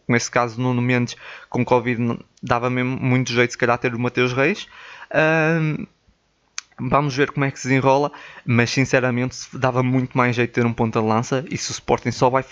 com 0.07 0.16
esse 0.16 0.29
caso 0.29 0.61
Nuno 0.61 0.83
Mendes 0.83 1.16
com 1.49 1.64
Covid 1.64 2.18
dava 2.42 2.68
mesmo 2.68 2.96
muito 2.96 3.33
jeito 3.33 3.53
se 3.53 3.59
calhar 3.59 3.79
ter 3.79 3.94
o 3.94 3.99
Mateus 3.99 4.33
Reis. 4.33 4.66
Um, 5.14 5.87
vamos 6.79 7.16
ver 7.16 7.31
como 7.31 7.44
é 7.44 7.51
que 7.53 7.59
se 7.59 7.68
desenrola, 7.68 8.11
mas 8.44 8.70
sinceramente 8.70 9.37
dava 9.53 9.81
muito 9.83 10.16
mais 10.16 10.35
jeito 10.35 10.53
ter 10.53 10.66
um 10.66 10.72
ponta 10.72 11.01
de 11.01 11.07
lança 11.07 11.44
e 11.51 11.57
se 11.57 11.70
o 11.70 11.72
Sporting 11.72 12.11
só 12.11 12.29
vai 12.29 12.44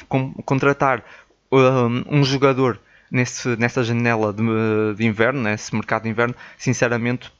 contratar 0.45 1.05
um, 1.51 2.19
um 2.21 2.25
jogador 2.25 2.79
nesse, 3.15 3.57
nessa 3.57 3.85
janela 3.85 4.33
de, 4.33 4.43
de 4.97 5.07
inverno, 5.07 5.41
nesse 5.41 5.73
mercado 5.73 6.03
de 6.03 6.09
inverno, 6.09 6.35
sinceramente 6.59 7.33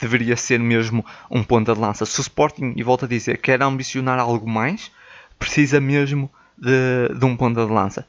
deveria 0.00 0.36
ser 0.36 0.60
mesmo 0.60 1.04
um 1.28 1.42
ponta 1.42 1.74
de 1.74 1.80
lança. 1.80 2.06
Se 2.06 2.20
o 2.20 2.22
Sporting, 2.22 2.72
e 2.76 2.82
volto 2.84 3.04
a 3.04 3.08
dizer, 3.08 3.38
quer 3.38 3.60
ambicionar 3.62 4.20
algo 4.20 4.48
mais, 4.48 4.92
precisa 5.38 5.80
mesmo 5.80 6.30
de, 6.56 7.18
de 7.18 7.24
um 7.24 7.36
ponta 7.36 7.66
de 7.66 7.72
lança. 7.72 8.06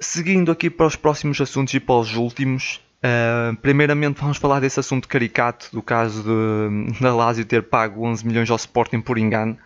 Seguindo 0.00 0.52
aqui 0.52 0.68
para 0.68 0.86
os 0.86 0.96
próximos 0.96 1.40
assuntos 1.40 1.72
e 1.72 1.80
para 1.80 1.94
os 1.94 2.14
últimos, 2.14 2.80
uh, 3.02 3.56
primeiramente 3.56 4.20
vamos 4.20 4.36
falar 4.36 4.60
desse 4.60 4.80
assunto 4.80 5.08
caricato, 5.08 5.68
do 5.72 5.82
caso 5.82 6.22
de, 6.22 7.00
da 7.00 7.14
Lazio 7.14 7.44
ter 7.44 7.62
pago 7.62 8.06
11 8.06 8.26
milhões 8.26 8.50
ao 8.50 8.56
Sporting 8.56 9.00
por 9.00 9.16
engano. 9.18 9.58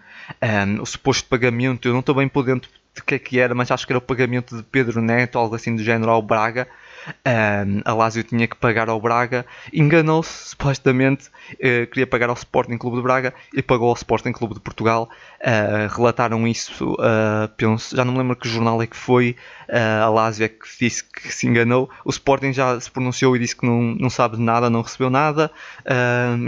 Um, 0.42 0.82
o 0.82 0.86
suposto 0.86 1.28
pagamento, 1.28 1.88
eu 1.88 1.92
não 1.92 2.00
estou 2.00 2.14
bem 2.14 2.28
por 2.28 2.44
dentro 2.44 2.70
de 2.94 3.02
que 3.02 3.14
é 3.16 3.18
que 3.18 3.40
era, 3.40 3.54
mas 3.54 3.70
acho 3.70 3.86
que 3.86 3.92
era 3.92 3.98
o 3.98 4.02
pagamento 4.02 4.56
de 4.56 4.62
Pedro 4.62 5.02
Neto, 5.02 5.38
algo 5.38 5.54
assim 5.54 5.74
do 5.74 5.82
género 5.82 6.10
ao 6.10 6.22
Braga. 6.22 6.68
Um, 7.06 7.82
a 7.84 7.92
Lazio 7.92 8.24
tinha 8.24 8.46
que 8.46 8.56
pagar 8.56 8.88
ao 8.88 8.98
Braga, 8.98 9.44
enganou-se, 9.72 10.50
supostamente 10.50 11.28
uh, 11.52 11.86
queria 11.88 12.06
pagar 12.06 12.30
ao 12.30 12.34
Sporting 12.34 12.78
Clube 12.78 12.96
de 12.96 13.02
Braga 13.02 13.34
e 13.52 13.60
pagou 13.62 13.88
ao 13.88 13.94
Sporting 13.94 14.32
Clube 14.32 14.54
de 14.54 14.60
Portugal. 14.60 15.10
Uh, 15.40 15.94
relataram 15.94 16.46
isso, 16.46 16.94
uh, 16.94 17.48
penso, 17.56 17.94
já 17.94 18.04
não 18.04 18.12
me 18.12 18.18
lembro 18.20 18.36
que 18.36 18.48
jornal 18.48 18.80
é 18.80 18.86
que 18.86 18.96
foi. 18.96 19.36
a 19.68 20.08
Lazio 20.08 20.44
é 20.44 20.48
que 20.48 20.66
disse 20.78 21.04
que 21.04 21.32
se 21.32 21.46
enganou. 21.46 21.90
O 22.04 22.10
Sporting 22.10 22.52
já 22.52 22.78
se 22.80 22.90
pronunciou 22.90 23.36
e 23.36 23.38
disse 23.38 23.56
que 23.56 23.66
não, 23.66 23.82
não 23.82 24.08
sabe 24.08 24.36
de 24.36 24.42
nada, 24.42 24.70
não 24.70 24.82
recebeu 24.82 25.10
nada. 25.10 25.50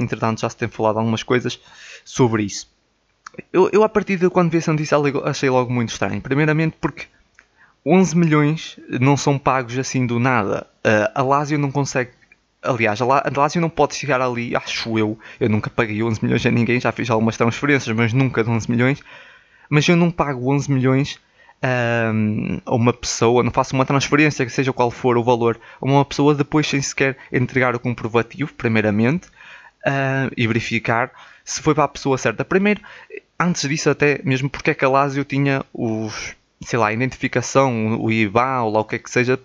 entretanto, 0.00 0.40
já 0.40 0.48
se 0.48 0.56
tem 0.56 0.68
falado 0.68 0.98
algumas 0.98 1.22
coisas 1.22 1.60
sobre 2.04 2.44
isso. 2.44 2.75
Eu, 3.52 3.70
eu 3.72 3.82
a 3.82 3.88
partir 3.88 4.16
de 4.16 4.28
quando 4.30 4.50
vi 4.50 4.58
essa 4.58 4.72
notícia 4.72 4.96
achei 5.24 5.50
logo 5.50 5.72
muito 5.72 5.90
estranho. 5.90 6.20
Primeiramente 6.20 6.76
porque 6.80 7.06
11 7.84 8.16
milhões 8.16 8.80
não 9.00 9.16
são 9.16 9.38
pagos 9.38 9.78
assim 9.78 10.06
do 10.06 10.18
nada. 10.18 10.66
Uh, 10.84 11.10
a 11.14 11.22
Lazio 11.22 11.58
não 11.58 11.70
consegue. 11.70 12.10
Aliás, 12.62 13.00
a 13.00 13.06
Lazio 13.36 13.60
não 13.60 13.68
pode 13.68 13.94
chegar 13.94 14.20
ali, 14.20 14.56
acho 14.56 14.98
eu. 14.98 15.18
Eu 15.38 15.48
nunca 15.48 15.70
paguei 15.70 16.02
11 16.02 16.24
milhões 16.24 16.44
a 16.44 16.50
ninguém, 16.50 16.80
já 16.80 16.90
fiz 16.90 17.08
algumas 17.08 17.36
transferências, 17.36 17.94
mas 17.94 18.12
nunca 18.12 18.42
de 18.42 18.50
11 18.50 18.68
milhões. 18.70 19.02
Mas 19.68 19.88
eu 19.88 19.96
não 19.96 20.10
pago 20.10 20.52
11 20.52 20.72
milhões 20.72 21.20
um, 22.12 22.60
a 22.64 22.74
uma 22.74 22.92
pessoa, 22.92 23.42
não 23.42 23.52
faço 23.52 23.74
uma 23.74 23.84
transferência, 23.84 24.44
que 24.44 24.52
seja 24.52 24.72
qual 24.72 24.90
for 24.90 25.16
o 25.16 25.22
valor, 25.22 25.58
a 25.80 25.84
uma 25.84 26.04
pessoa 26.04 26.34
depois 26.34 26.66
sem 26.66 26.80
sequer 26.80 27.16
entregar 27.32 27.74
o 27.74 27.80
comprovativo, 27.80 28.52
primeiramente, 28.54 29.28
uh, 29.86 30.30
e 30.36 30.46
verificar 30.46 31.10
se 31.44 31.62
foi 31.62 31.74
para 31.74 31.84
a 31.84 31.88
pessoa 31.88 32.18
certa. 32.18 32.44
Primeiro, 32.44 32.80
antes 33.38 33.68
disso, 33.68 33.90
até 33.90 34.20
mesmo 34.24 34.48
porque 34.48 34.70
é 34.70 34.74
que 34.74 34.84
a 34.84 34.88
Lazio 34.88 35.24
tinha 35.24 35.64
os 35.72 36.36
sei 36.60 36.78
lá, 36.78 36.92
identificação, 36.92 38.00
o 38.00 38.10
IBAN 38.10 38.62
ou 38.62 38.72
lá 38.72 38.80
o 38.80 38.84
que 38.84 38.96
é 38.96 38.98
que 38.98 39.10
seja, 39.10 39.38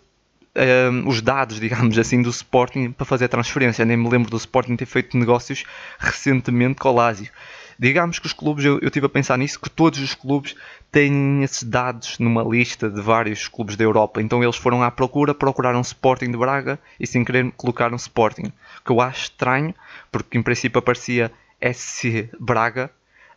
um, 0.56 0.60
ehm, 0.62 1.08
os 1.08 1.22
dados, 1.22 1.60
digamos 1.60 1.98
assim, 1.98 2.22
do 2.22 2.30
Sporting 2.30 2.92
para 2.92 3.06
fazer 3.06 3.26
a 3.26 3.30
transferência. 3.30 3.86
Nem 3.86 3.98
me 3.98 4.10
lembro 4.10 4.30
do 4.30 4.38
Sporting 4.38 4.76
ter 4.76 4.86
feito 4.86 5.18
negócios 5.18 5.64
recentemente 6.00 6.76
com 6.76 6.90
o 6.90 6.94
Lazio. 6.94 7.30
Digamos 7.78 8.20
que 8.20 8.28
os 8.28 8.34
clubes, 8.34 8.64
eu, 8.64 8.80
eu 8.80 8.88
estive 8.88 9.08
a 9.08 9.10
pensar 9.10 9.38
nisso, 9.38 9.60
que 9.60 9.70
todos 9.70 10.00
os 10.00 10.14
clubes 10.14 10.56
têm 10.92 11.44
esses 11.44 11.64
dados 11.64 12.20
numa 12.20 12.44
lista 12.44 12.90
de 12.90 13.02
vários 13.02 13.48
clubes 13.48 13.76
da 13.76 13.84
Europa. 13.84 14.22
Então 14.22 14.44
eles 14.44 14.56
foram 14.56 14.84
à 14.84 14.92
procura, 14.92 15.34
procuraram 15.34 15.82
Sporting 15.82 16.32
de 16.32 16.38
Braga 16.38 16.80
e 17.00 17.08
sem 17.08 17.26
querer 17.26 17.52
colocaram 17.54 17.96
Sporting. 17.96 18.52
Que 18.86 18.92
eu 18.92 19.02
acho 19.02 19.24
estranho, 19.24 19.74
porque 20.12 20.38
em 20.38 20.44
princípio 20.44 20.80
aparecia 20.80 21.32
SC 21.60 22.30
Braga 22.40 22.92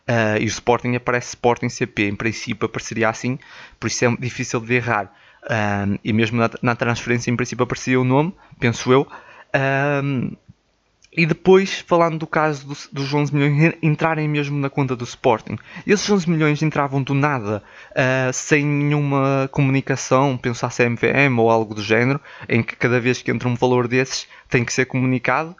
Uh, 0.07 0.37
e 0.39 0.45
o 0.45 0.47
Sporting 0.47 0.95
aparece 0.95 1.29
Sporting 1.29 1.67
CP, 1.67 2.09
em 2.09 2.15
princípio 2.15 2.67
apareceria 2.67 3.09
assim, 3.09 3.39
por 3.79 3.87
isso 3.87 4.05
é 4.05 4.15
difícil 4.17 4.59
de 4.59 4.75
errar. 4.75 5.11
Uh, 5.43 5.99
e 6.03 6.13
mesmo 6.13 6.37
na, 6.37 6.49
na, 6.61 6.75
transferência, 6.75 7.31
em 7.31 7.35
princípio, 7.35 7.63
aparecia 7.63 7.99
o 7.99 8.03
nome, 8.03 8.33
penso 8.59 8.93
eu. 8.93 9.01
Uh, 9.01 10.35
e 11.17 11.25
depois, 11.25 11.79
falando 11.87 12.19
do 12.19 12.27
caso 12.27 12.67
dos, 12.67 12.87
dos 12.91 13.11
11 13.11 13.33
milhões 13.33 13.73
entrarem 13.81 14.27
mesmo 14.27 14.59
na 14.59 14.69
conta 14.69 14.95
do 14.95 15.05
Sporting. 15.05 15.57
Esses 15.87 16.07
11 16.07 16.29
milhões 16.29 16.61
entravam 16.61 17.01
do 17.01 17.13
nada, 17.13 17.63
sem 18.33 18.65
nenhuma 18.65 19.47
comunicação, 19.49 20.35
penso 20.37 20.65
a 20.65 20.69
CMVM 20.69 21.39
ou 21.39 21.49
algo 21.49 21.73
do 21.73 21.81
género, 21.81 22.19
em 22.49 22.61
que 22.61 22.75
cada 22.75 22.99
vez 22.99 23.21
que 23.21 23.31
entra 23.31 23.47
um 23.47 23.55
valor 23.55 23.87
desses 23.87 24.27
tem 24.49 24.65
que 24.65 24.73
ser 24.73 24.87
comunicado 24.87 25.55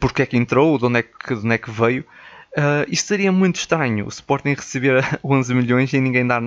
porque 0.00 0.22
é 0.22 0.26
que 0.26 0.38
entrou, 0.38 0.78
de 0.78 0.86
onde 0.86 1.00
é 1.00 1.02
que, 1.02 1.34
de 1.34 1.40
onde 1.44 1.54
é 1.54 1.58
que 1.58 1.70
veio. 1.70 2.02
Uh, 2.56 2.86
isto 2.88 3.08
seria 3.08 3.32
muito 3.32 3.56
estranho, 3.56 4.06
o 4.06 4.08
Sporting 4.08 4.54
receber 4.54 5.02
11 5.24 5.54
milhões 5.54 5.92
e 5.92 6.00
ninguém 6.00 6.24
dar 6.24 6.40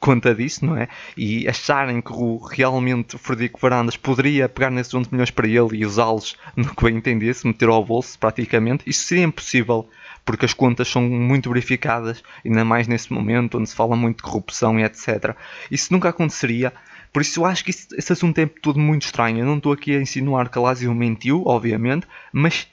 conta 0.00 0.34
disso, 0.34 0.64
não 0.64 0.76
é? 0.76 0.88
E 1.14 1.46
acharem 1.46 2.00
que 2.00 2.12
o, 2.12 2.38
realmente 2.38 3.16
o 3.16 3.18
Frederico 3.18 3.60
Varandas 3.60 3.96
poderia 3.96 4.48
pegar 4.48 4.70
nesses 4.70 4.94
11 4.94 5.10
milhões 5.12 5.30
para 5.30 5.46
ele 5.46 5.76
e 5.76 5.86
usá-los 5.86 6.34
no 6.56 6.74
que 6.74 6.82
bem 6.82 6.96
entendesse, 6.96 7.46
meter 7.46 7.68
ao 7.68 7.84
bolso 7.84 8.18
praticamente, 8.18 8.84
isso 8.86 9.04
seria 9.04 9.24
impossível, 9.24 9.86
porque 10.24 10.46
as 10.46 10.54
contas 10.54 10.88
são 10.88 11.02
muito 11.02 11.50
verificadas, 11.50 12.22
ainda 12.44 12.64
mais 12.64 12.88
nesse 12.88 13.12
momento 13.12 13.58
onde 13.58 13.68
se 13.68 13.76
fala 13.76 13.94
muito 13.94 14.16
de 14.16 14.22
corrupção 14.22 14.80
e 14.80 14.82
etc. 14.82 15.36
Isso 15.70 15.92
nunca 15.92 16.08
aconteceria. 16.08 16.72
Por 17.12 17.20
isso 17.20 17.40
eu 17.40 17.44
acho 17.44 17.64
que 17.64 17.70
isso, 17.70 17.88
esse 17.96 18.12
assunto 18.12 18.38
é 18.38 18.46
tudo 18.46 18.78
muito 18.78 19.02
estranho. 19.02 19.40
Eu 19.40 19.46
não 19.46 19.58
estou 19.58 19.72
aqui 19.72 19.94
a 19.94 20.00
insinuar 20.00 20.48
que 20.48 20.56
a 20.56 20.62
Lazio 20.62 20.94
mentiu, 20.94 21.42
obviamente, 21.44 22.06
mas 22.32 22.66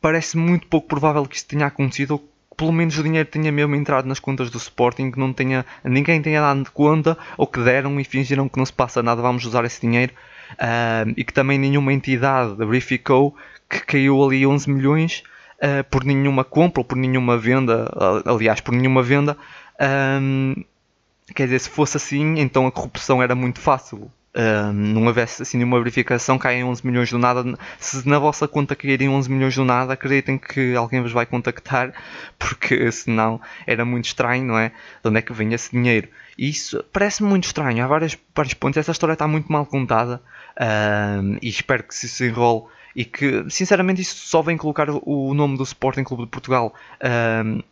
parece 0.00 0.36
muito 0.36 0.66
pouco 0.66 0.88
provável 0.88 1.24
que 1.24 1.36
isso 1.36 1.46
tenha 1.46 1.66
acontecido 1.66 2.20
pelo 2.56 2.72
menos 2.72 2.98
o 2.98 3.02
dinheiro 3.02 3.28
tenha 3.28 3.50
mesmo 3.50 3.74
entrado 3.74 4.06
nas 4.06 4.18
contas 4.18 4.50
do 4.50 4.58
Sporting, 4.58 5.10
que 5.10 5.18
não 5.18 5.32
tenha, 5.32 5.64
ninguém 5.84 6.20
tenha 6.20 6.40
dado 6.40 6.70
conta, 6.72 7.16
ou 7.36 7.46
que 7.46 7.60
deram 7.60 7.98
e 8.00 8.04
fingiram 8.04 8.48
que 8.48 8.58
não 8.58 8.66
se 8.66 8.72
passa 8.72 9.02
nada, 9.02 9.20
vamos 9.20 9.44
usar 9.44 9.64
esse 9.64 9.80
dinheiro, 9.80 10.12
uh, 10.52 11.12
e 11.16 11.24
que 11.24 11.32
também 11.32 11.58
nenhuma 11.58 11.92
entidade 11.92 12.54
verificou 12.56 13.34
que 13.68 13.80
caiu 13.80 14.22
ali 14.22 14.46
11 14.46 14.70
milhões 14.70 15.22
uh, 15.58 15.84
por 15.90 16.04
nenhuma 16.04 16.44
compra 16.44 16.80
ou 16.80 16.84
por 16.84 16.96
nenhuma 16.96 17.36
venda, 17.36 17.90
aliás, 18.24 18.60
por 18.60 18.72
nenhuma 18.72 19.02
venda. 19.02 19.36
quer 21.34 21.44
dizer, 21.44 21.58
se 21.60 21.70
fosse 21.70 21.96
assim, 21.96 22.38
então 22.38 22.66
a 22.66 22.72
corrupção 22.72 23.22
era 23.22 23.34
muito 23.34 23.60
fácil 23.60 24.10
uh, 24.34 24.72
não 24.72 25.06
houvesse 25.06 25.42
assim 25.42 25.56
nenhuma 25.56 25.78
verificação, 25.78 26.38
caem 26.38 26.64
11 26.64 26.86
milhões 26.86 27.10
do 27.10 27.18
nada. 27.18 27.44
Se 27.78 28.06
na 28.08 28.18
vossa 28.18 28.48
conta 28.48 28.74
caírem 28.74 29.08
11 29.08 29.30
milhões 29.30 29.54
do 29.54 29.64
nada, 29.64 29.92
acreditem 29.92 30.38
que 30.38 30.74
alguém 30.74 31.00
vos 31.00 31.12
vai 31.12 31.26
contactar, 31.26 31.92
porque 32.38 32.90
senão 32.90 33.40
era 33.66 33.84
muito 33.84 34.06
estranho, 34.06 34.44
não 34.44 34.58
é? 34.58 34.70
De 35.02 35.08
onde 35.08 35.18
é 35.18 35.22
que 35.22 35.32
vem 35.32 35.52
esse 35.52 35.70
dinheiro? 35.70 36.08
E 36.36 36.48
isso 36.48 36.84
parece 36.92 37.22
muito 37.22 37.44
estranho. 37.44 37.84
Há 37.84 37.86
vários, 37.86 38.18
vários 38.34 38.54
pontos. 38.54 38.76
Essa 38.78 38.92
história 38.92 39.12
está 39.12 39.28
muito 39.28 39.50
mal 39.50 39.64
contada 39.64 40.20
uh, 40.58 41.38
e 41.40 41.48
espero 41.48 41.84
que 41.84 41.94
se, 41.94 42.08
se 42.08 42.26
enrole 42.26 42.64
e 42.96 43.04
que, 43.04 43.44
sinceramente, 43.50 44.02
isso 44.02 44.14
só 44.28 44.40
vem 44.40 44.56
colocar 44.56 44.88
o 44.88 45.34
nome 45.34 45.56
do 45.56 45.64
Sporting 45.64 46.04
Clube 46.04 46.24
de 46.24 46.30
Portugal. 46.30 46.74
Uh, 46.96 47.62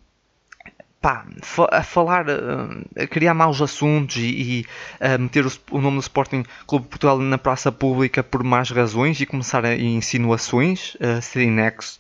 pá, 1.03 1.27
a 1.73 1.83
falar, 1.83 2.27
a 2.31 3.07
criar 3.09 3.35
maus 3.35 3.61
assuntos 3.61 4.17
e, 4.17 4.61
e 4.61 4.67
a 5.01 5.19
meter 5.19 5.45
o, 5.45 5.51
o, 5.73 5.81
nome 5.81 5.97
do 5.97 6.01
Sporting 6.01 6.45
Clube 6.65 6.85
de 6.85 6.91
Portugal 6.91 7.19
na 7.19 7.37
praça 7.37 7.73
pública 7.73 8.23
por 8.23 8.45
más 8.45 8.71
razões 8.71 9.21
e 9.21 9.27
começar 9.27 9.65
a 9.65 9.75
insinuações 9.75 10.95
uh, 10.95 11.21
sem 11.21 11.51
nexo, 11.51 11.99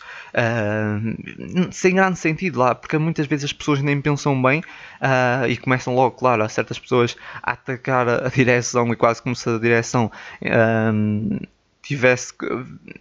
sem 1.72 1.96
grande 1.96 2.18
sentido 2.18 2.60
lá, 2.60 2.76
porque 2.76 2.96
muitas 2.96 3.26
vezes 3.26 3.46
as 3.46 3.52
pessoas 3.52 3.82
nem 3.82 4.00
pensam 4.00 4.40
bem 4.40 4.62
e 5.48 5.56
começam 5.56 5.94
logo, 5.94 6.12
claro, 6.12 6.44
a 6.44 6.48
certas 6.48 6.78
pessoas 6.78 7.16
a 7.42 7.52
atacar 7.52 8.08
a, 8.08 8.26
a 8.26 8.28
direção 8.28 8.92
e 8.92 8.96
quase 8.96 9.20
como 9.20 9.34
se 9.34 9.50
a 9.50 9.58
direção 9.58 10.10
tivesse 11.82 12.32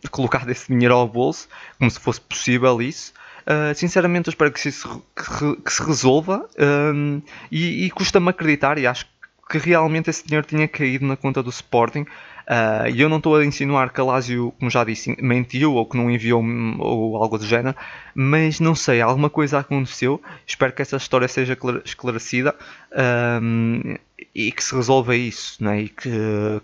colocado 0.09 0.49
esse 0.49 0.67
dinheiro 0.67 0.95
ao 0.95 1.07
bolso, 1.07 1.47
como 1.77 1.89
se 1.91 1.99
fosse 1.99 2.19
possível 2.19 2.81
isso. 2.81 3.13
Uh, 3.41 3.73
sinceramente, 3.75 4.27
eu 4.27 4.31
espero 4.31 4.51
que, 4.51 4.67
isso, 4.67 5.03
que, 5.15 5.55
que 5.61 5.73
se 5.73 5.83
resolva 5.83 6.47
um, 6.93 7.21
e, 7.51 7.85
e 7.85 7.91
custa-me 7.91 8.29
acreditar 8.29 8.77
e 8.77 8.85
acho 8.85 9.05
que 9.49 9.57
realmente 9.57 10.09
esse 10.09 10.25
dinheiro 10.25 10.47
tinha 10.47 10.67
caído 10.67 11.05
na 11.05 11.17
conta 11.17 11.43
do 11.43 11.49
Sporting. 11.49 12.05
Uh, 12.51 12.89
e 12.93 12.99
eu 12.99 13.07
não 13.07 13.15
estou 13.15 13.37
a 13.37 13.45
insinuar 13.45 13.93
que 13.93 14.01
a 14.01 14.03
Lazio, 14.03 14.53
como 14.59 14.69
já 14.69 14.83
disse, 14.83 15.15
mentiu 15.21 15.73
ou 15.73 15.85
que 15.85 15.95
não 15.95 16.11
enviou 16.11 16.43
ou 16.79 17.15
algo 17.15 17.37
do 17.37 17.45
género, 17.45 17.77
mas 18.13 18.59
não 18.59 18.75
sei, 18.75 18.99
alguma 18.99 19.29
coisa 19.29 19.59
aconteceu. 19.59 20.21
Espero 20.45 20.73
que 20.73 20.81
essa 20.81 20.97
história 20.97 21.29
seja 21.29 21.57
esclarecida 21.85 22.53
um, 23.41 23.95
e 24.35 24.51
que 24.51 24.61
se 24.61 24.75
resolva 24.75 25.15
isso, 25.15 25.63
né? 25.63 25.83
e 25.83 25.89
que, 25.89 26.09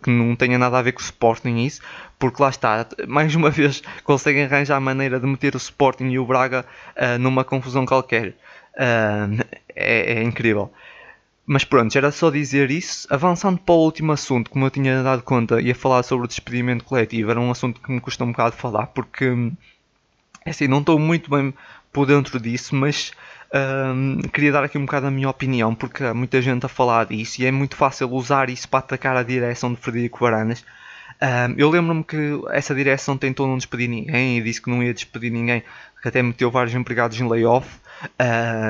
que 0.04 0.10
não 0.10 0.36
tenha 0.36 0.58
nada 0.58 0.78
a 0.78 0.82
ver 0.82 0.92
com 0.92 1.00
o 1.00 1.04
Sporting 1.04 1.56
isso, 1.66 1.82
porque 2.20 2.44
lá 2.44 2.50
está, 2.50 2.86
mais 3.08 3.34
uma 3.34 3.50
vez 3.50 3.82
conseguem 4.04 4.44
arranjar 4.44 4.76
a 4.76 4.82
maneira 4.82 5.22
de 5.22 5.26
meter 5.26 5.56
o 5.56 5.58
Sporting 5.58 6.10
e 6.10 6.20
o 6.20 6.26
Braga 6.26 6.66
uh, 6.98 7.18
numa 7.18 7.46
confusão 7.46 7.86
qualquer. 7.86 8.36
Uh, 8.74 9.42
é, 9.74 10.20
é, 10.20 10.24
incrível. 10.24 10.70
Mas 11.50 11.64
pronto, 11.64 11.98
era 11.98 12.12
só 12.12 12.30
dizer 12.30 12.70
isso. 12.70 13.08
Avançando 13.10 13.58
para 13.58 13.74
o 13.74 13.86
último 13.86 14.12
assunto, 14.12 14.52
como 14.52 14.66
eu 14.66 14.70
tinha 14.70 15.02
dado 15.02 15.24
conta, 15.24 15.62
ia 15.62 15.74
falar 15.74 16.04
sobre 16.04 16.26
o 16.26 16.28
despedimento 16.28 16.84
coletivo. 16.84 17.32
Era 17.32 17.40
um 17.40 17.50
assunto 17.50 17.80
que 17.80 17.90
me 17.90 18.02
custa 18.02 18.26
um 18.26 18.32
bocado 18.32 18.54
falar, 18.56 18.88
porque 18.88 19.26
é 20.46 20.50
assim, 20.50 20.68
não 20.68 20.80
estou 20.82 21.00
muito 21.00 21.30
bem 21.30 21.54
por 21.92 22.06
dentro 22.06 22.38
disso, 22.38 22.76
mas 22.76 23.14
um, 23.96 24.20
queria 24.34 24.52
dar 24.52 24.66
aqui 24.66 24.78
um 24.78 24.86
bocado 24.86 25.08
a 25.08 25.12
minha 25.12 25.30
opinião, 25.30 25.74
porque 25.74 26.04
há 26.04 26.14
muita 26.14 26.42
gente 26.42 26.66
a 26.66 26.70
falar 26.70 27.06
disso 27.06 27.42
e 27.42 27.46
é 27.46 27.52
muito 27.52 27.78
fácil 27.78 28.12
usar 28.12 28.50
isso 28.50 28.68
para 28.68 28.80
atacar 28.80 29.16
a 29.16 29.24
direção 29.24 29.74
de 29.74 29.80
Frederico 29.80 30.20
Varanas. 30.20 30.66
Um, 31.22 31.56
eu 31.58 31.70
lembro-me 31.70 32.04
que 32.04 32.18
essa 32.52 32.76
direção 32.76 33.18
tentou 33.18 33.48
não 33.48 33.58
despedir 33.58 33.90
ninguém 33.90 34.38
e 34.38 34.42
disse 34.42 34.62
que 34.62 34.70
não 34.70 34.84
ia 34.84 34.94
despedir 34.94 35.32
ninguém, 35.32 35.64
que 36.02 36.08
até 36.08 36.22
meteu 36.22 36.52
vários 36.52 36.76
empregados 36.76 37.20
em 37.20 37.28
layoff. 37.28 37.68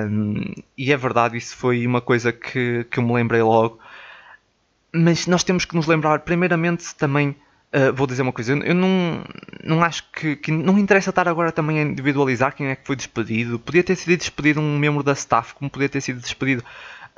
Um, 0.09 0.53
e 0.77 0.93
é 0.93 0.97
verdade, 0.97 1.37
isso 1.37 1.55
foi 1.57 1.85
uma 1.85 1.99
coisa 1.99 2.31
que, 2.31 2.85
que 2.89 2.99
eu 2.99 3.03
me 3.03 3.13
lembrei 3.13 3.41
logo. 3.41 3.79
Mas 4.93 5.27
nós 5.27 5.43
temos 5.43 5.65
que 5.65 5.75
nos 5.75 5.87
lembrar, 5.87 6.19
primeiramente, 6.19 6.95
também. 6.95 7.35
Uh, 7.75 7.93
vou 7.93 8.07
dizer 8.07 8.21
uma 8.21 8.31
coisa, 8.31 8.53
eu 8.53 8.73
não, 8.73 9.25
não 9.61 9.83
acho 9.83 10.09
que, 10.13 10.37
que, 10.37 10.51
Não 10.51 10.79
interessa 10.79 11.09
estar 11.09 11.27
agora 11.27 11.51
também 11.51 11.79
a 11.79 11.81
individualizar 11.81 12.55
quem 12.55 12.67
é 12.67 12.75
que 12.77 12.87
foi 12.87 12.95
despedido. 12.95 13.59
Podia 13.59 13.83
ter 13.83 13.97
sido 13.97 14.17
despedido 14.17 14.61
um 14.61 14.79
membro 14.79 15.03
da 15.03 15.11
staff, 15.11 15.53
como 15.53 15.69
podia 15.69 15.89
ter 15.89 15.99
sido 15.99 16.21
despedido 16.21 16.63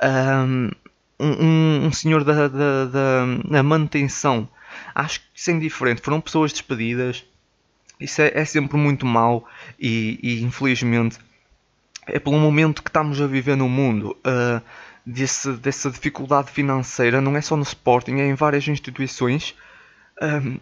um, 0.02 0.70
um, 1.20 1.86
um 1.86 1.92
senhor 1.92 2.24
da, 2.24 2.48
da, 2.48 2.84
da, 2.86 3.26
da 3.48 3.62
manutenção 3.62 4.48
Acho 4.94 5.20
que 5.20 5.26
isso 5.34 5.50
é 5.50 5.54
indiferente. 5.54 6.02
Foram 6.02 6.20
pessoas 6.20 6.52
despedidas. 6.52 7.24
Isso 7.98 8.22
é, 8.22 8.32
é 8.34 8.44
sempre 8.44 8.76
muito 8.76 9.04
mau 9.04 9.46
e, 9.78 10.18
e, 10.22 10.42
infelizmente 10.42 11.18
é 12.06 12.18
pelo 12.18 12.38
momento 12.38 12.82
que 12.82 12.88
estamos 12.88 13.20
a 13.20 13.26
viver 13.26 13.56
no 13.56 13.68
mundo. 13.68 14.16
Uh, 14.26 14.60
desse, 15.04 15.52
dessa 15.52 15.90
dificuldade 15.90 16.50
financeira, 16.50 17.20
não 17.20 17.36
é 17.36 17.40
só 17.40 17.56
no 17.56 17.62
Sporting, 17.62 18.16
é 18.20 18.26
em 18.26 18.34
várias 18.34 18.66
instituições. 18.68 19.54
Um, 20.20 20.58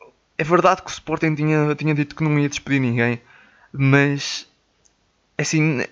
ah, 0.00 0.06
é 0.38 0.44
verdade 0.44 0.82
que 0.82 0.88
o 0.88 0.92
Sporting 0.92 1.34
tinha, 1.34 1.74
tinha 1.74 1.94
dito 1.94 2.16
que 2.16 2.24
não 2.24 2.38
ia 2.38 2.48
despedir 2.48 2.80
ninguém, 2.80 3.20
mas 3.72 4.48
assim, 5.38 5.82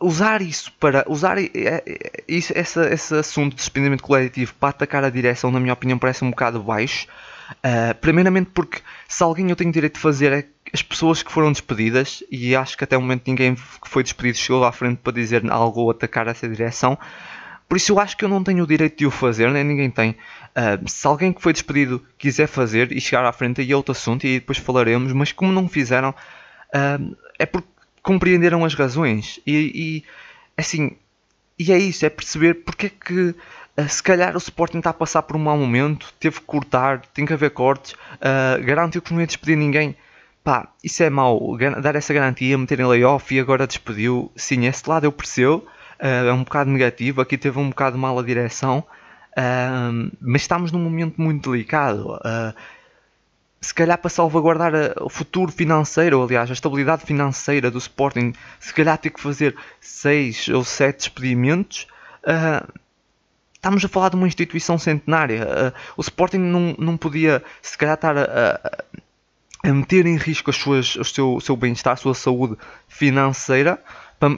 usar 0.00 0.40
isso 0.42 0.72
para 0.78 1.04
usar 1.08 1.38
é, 1.38 1.50
é, 1.54 2.10
isso, 2.28 2.52
essa, 2.56 2.92
esse 2.92 3.14
assunto 3.14 3.50
de 3.50 3.56
despedimento 3.56 4.02
coletivo 4.02 4.54
para 4.54 4.70
atacar 4.70 5.04
a 5.04 5.10
direção, 5.10 5.50
na 5.50 5.60
minha 5.60 5.72
opinião, 5.72 5.98
parece 5.98 6.24
um 6.24 6.30
bocado 6.30 6.62
baixo. 6.62 7.06
Uh, 7.50 7.94
primeiramente 8.00 8.50
porque 8.52 8.82
se 9.08 9.22
alguém 9.22 9.48
eu 9.48 9.56
tenho 9.56 9.72
direito 9.72 9.94
de 9.94 10.00
fazer 10.00 10.32
é 10.32 10.44
as 10.72 10.82
pessoas 10.82 11.22
que 11.22 11.32
foram 11.32 11.50
despedidas, 11.50 12.22
e 12.30 12.54
acho 12.54 12.76
que 12.76 12.84
até 12.84 12.94
o 12.96 13.00
momento 13.00 13.26
ninguém 13.26 13.54
que 13.54 13.88
foi 13.88 14.02
despedido 14.02 14.36
chegou 14.36 14.64
à 14.64 14.70
frente 14.70 14.98
para 14.98 15.14
dizer 15.14 15.50
algo 15.50 15.80
ou 15.80 15.90
atacar 15.90 16.28
essa 16.28 16.46
direção. 16.46 16.98
Por 17.66 17.76
isso 17.76 17.92
eu 17.92 17.98
acho 17.98 18.16
que 18.16 18.24
eu 18.24 18.28
não 18.28 18.44
tenho 18.44 18.64
o 18.64 18.66
direito 18.66 18.98
de 18.98 19.06
o 19.06 19.10
fazer, 19.10 19.50
nem 19.50 19.64
ninguém 19.64 19.90
tem. 19.90 20.10
Uh, 20.10 20.88
se 20.88 21.06
alguém 21.06 21.32
que 21.32 21.42
foi 21.42 21.52
despedido 21.52 22.04
quiser 22.18 22.46
fazer 22.46 22.92
e 22.92 23.00
chegar 23.00 23.24
à 23.24 23.32
frente, 23.32 23.60
aí 23.60 23.72
é 23.72 23.76
outro 23.76 23.92
assunto 23.92 24.26
e 24.26 24.40
depois 24.40 24.58
falaremos, 24.58 25.12
mas 25.12 25.32
como 25.32 25.52
não 25.52 25.68
fizeram, 25.68 26.10
uh, 26.10 27.16
é 27.38 27.46
porque 27.46 27.68
compreenderam 28.08 28.64
as 28.64 28.72
razões. 28.72 29.38
E, 29.46 29.70
e 29.74 30.04
assim, 30.56 30.92
e 31.58 31.70
é 31.70 31.78
isso, 31.78 32.06
é 32.06 32.08
perceber 32.08 32.54
porque 32.54 32.86
é 32.86 32.88
que 32.88 33.34
uh, 33.76 33.86
se 33.86 34.02
calhar 34.02 34.34
o 34.34 34.38
Sporting 34.38 34.78
está 34.78 34.88
a 34.88 34.94
passar 34.94 35.20
por 35.20 35.36
um 35.36 35.38
mau 35.38 35.58
momento, 35.58 36.10
teve 36.18 36.40
que 36.40 36.46
cortar, 36.46 37.02
tem 37.12 37.26
que 37.26 37.34
haver 37.34 37.50
cortes, 37.50 37.92
uh, 37.92 38.64
garantiu 38.64 39.02
que 39.02 39.12
não 39.12 39.20
ia 39.20 39.26
despedir 39.26 39.58
ninguém. 39.58 39.94
Pá, 40.42 40.72
isso 40.82 41.02
é 41.02 41.10
mau, 41.10 41.54
dar 41.82 41.96
essa 41.96 42.14
garantia, 42.14 42.56
meter 42.56 42.80
em 42.80 42.86
layoff 42.86 43.34
e 43.34 43.38
agora 43.38 43.66
despediu. 43.66 44.32
Sim, 44.34 44.64
esse 44.64 44.88
lado 44.88 45.04
eu 45.04 45.12
percebo, 45.12 45.66
uh, 46.00 46.28
é 46.28 46.32
um 46.32 46.44
bocado 46.44 46.70
negativo, 46.70 47.20
aqui 47.20 47.36
teve 47.36 47.58
um 47.58 47.68
bocado 47.68 47.98
mal 47.98 48.18
a 48.18 48.22
direção, 48.22 48.82
mas 50.20 50.42
estamos 50.42 50.72
num 50.72 50.80
momento 50.80 51.20
muito 51.20 51.52
delicado 51.52 52.18
se 53.60 53.74
calhar 53.74 53.98
para 53.98 54.08
salvaguardar 54.08 54.72
o 55.02 55.08
futuro 55.08 55.50
financeiro, 55.50 56.18
ou 56.18 56.24
aliás, 56.24 56.48
a 56.48 56.52
estabilidade 56.52 57.04
financeira 57.04 57.70
do 57.70 57.78
Sporting, 57.78 58.32
se 58.60 58.72
calhar 58.72 58.96
ter 58.96 59.10
que 59.10 59.20
fazer 59.20 59.56
6 59.80 60.48
ou 60.48 60.64
7 60.64 60.96
despedimentos, 60.96 61.86
uh, 62.22 62.80
estamos 63.52 63.84
a 63.84 63.88
falar 63.88 64.10
de 64.10 64.16
uma 64.16 64.28
instituição 64.28 64.78
centenária. 64.78 65.44
Uh, 65.44 65.78
o 65.96 66.00
Sporting 66.00 66.38
não, 66.38 66.74
não 66.78 66.96
podia, 66.96 67.42
se 67.60 67.76
calhar, 67.76 67.96
estar 67.96 68.16
a, 68.16 68.84
a, 69.64 69.72
meter 69.72 70.06
em 70.06 70.16
risco 70.16 70.50
as 70.50 70.56
suas, 70.56 70.94
o 70.94 71.04
seu, 71.04 71.34
o 71.34 71.40
seu 71.40 71.56
bem-estar, 71.56 71.94
a 71.94 71.96
sua 71.96 72.14
saúde 72.14 72.56
financeira 72.86 73.82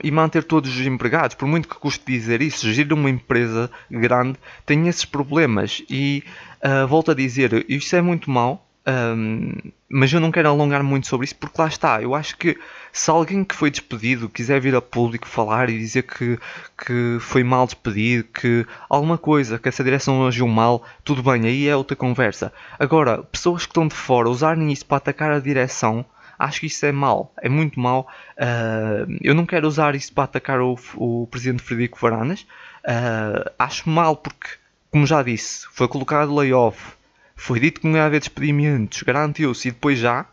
e 0.03 0.11
manter 0.11 0.45
todos 0.45 0.75
os 0.75 0.87
empregados. 0.87 1.37
Por 1.37 1.47
muito 1.47 1.69
que 1.69 1.75
custe 1.75 2.05
dizer 2.07 2.41
isso, 2.41 2.71
gerir 2.73 2.93
uma 2.93 3.09
empresa 3.09 3.71
grande 3.91 4.39
tem 4.65 4.89
esses 4.89 5.05
problemas. 5.05 5.83
E 5.91 6.25
uh, 6.65 6.87
volto 6.87 7.11
a 7.11 7.15
dizer, 7.15 7.67
isso 7.69 7.95
é 7.95 8.01
muito 8.01 8.31
mau 8.31 8.67
um, 8.87 9.53
mas 9.89 10.13
eu 10.13 10.21
não 10.21 10.31
quero 10.33 10.49
alongar 10.49 10.83
muito 10.83 11.07
sobre 11.07 11.25
isso 11.25 11.37
porque 11.37 11.61
lá 11.61 11.69
está. 11.69 12.01
Eu 12.01 12.15
acho 12.15 12.37
que 12.37 12.59
se 12.93 13.11
alguém 13.11 13.45
que 13.45 13.55
foi 13.55 13.71
despedido 13.71 14.29
quiser 14.29 14.61
vir 14.61 14.75
a 14.75 14.81
público 14.81 15.29
falar 15.29 15.69
e 15.69 15.79
dizer 15.79 16.03
que, 16.03 16.39
que 16.79 17.19
foi 17.21 17.45
mal 17.45 17.67
despedido, 17.67 18.25
que 18.25 18.67
alguma 18.89 19.19
coisa, 19.19 19.59
que 19.59 19.69
essa 19.69 19.85
direção 19.85 20.27
agiu 20.27 20.49
mal, 20.49 20.83
tudo 21.05 21.23
bem, 21.23 21.47
aí 21.47 21.69
é 21.69 21.77
outra 21.77 21.97
conversa. 21.97 22.53
Agora, 22.79 23.23
pessoas 23.23 23.63
que 23.65 23.71
estão 23.71 23.87
de 23.87 23.95
fora 23.95 24.29
usarem 24.29 24.73
isso 24.73 24.87
para 24.87 24.97
atacar 24.97 25.31
a 25.31 25.41
direção, 25.41 26.05
acho 26.39 26.61
que 26.61 26.67
isso 26.67 26.87
é 26.87 26.93
mal, 26.93 27.33
é 27.43 27.49
muito 27.49 27.79
mal. 27.79 28.09
Uh, 28.37 29.19
eu 29.21 29.35
não 29.35 29.45
quero 29.45 29.69
usar 29.69 29.95
isso 29.95 30.13
para 30.13 30.25
atacar 30.25 30.61
o, 30.61 30.79
o 30.97 31.27
presidente 31.31 31.63
Frederico 31.63 31.99
Varanas. 32.01 32.47
Uh, 32.83 33.51
acho 33.59 33.91
mal 33.91 34.17
porque, 34.17 34.49
como 34.91 35.07
já 35.07 35.23
disse, 35.23 35.67
foi 35.71 35.87
colocado 35.87 36.35
layoff 36.35 37.00
foi 37.41 37.59
dito 37.59 37.81
que 37.81 37.87
não 37.87 37.97
ia 37.97 38.05
haver 38.05 38.21
despedimentos, 38.21 39.03
garantiu-se 39.03 39.69
e 39.69 39.71
depois 39.71 39.99
já, 39.99 40.27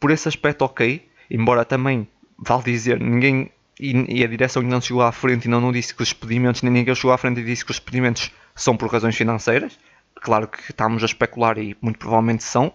por 0.00 0.10
esse 0.10 0.26
aspecto 0.26 0.62
ok, 0.62 1.08
embora 1.30 1.64
também, 1.64 2.08
vale 2.36 2.64
dizer, 2.64 2.98
ninguém 2.98 3.52
e, 3.78 4.18
e, 4.18 4.24
a 4.24 4.26
direção 4.26 4.60
não 4.60 4.80
chegou 4.80 5.00
à 5.00 5.12
frente 5.12 5.44
e 5.44 5.48
não, 5.48 5.60
não 5.60 5.70
disse 5.70 5.94
que 5.94 6.02
os 6.02 6.08
despedimentos, 6.08 6.62
nem 6.62 6.72
ninguém 6.72 6.92
chegou 6.94 7.12
à 7.12 7.18
frente 7.18 7.40
e 7.40 7.44
disse 7.44 7.64
que 7.64 7.70
os 7.70 7.76
despedimentos 7.78 8.32
são 8.54 8.76
por 8.76 8.90
razões 8.90 9.16
financeiras. 9.16 9.78
Claro 10.16 10.48
que 10.48 10.58
estamos 10.70 11.04
a 11.04 11.06
especular 11.06 11.56
e 11.56 11.76
muito 11.80 11.98
provavelmente 11.98 12.42
são. 12.42 12.74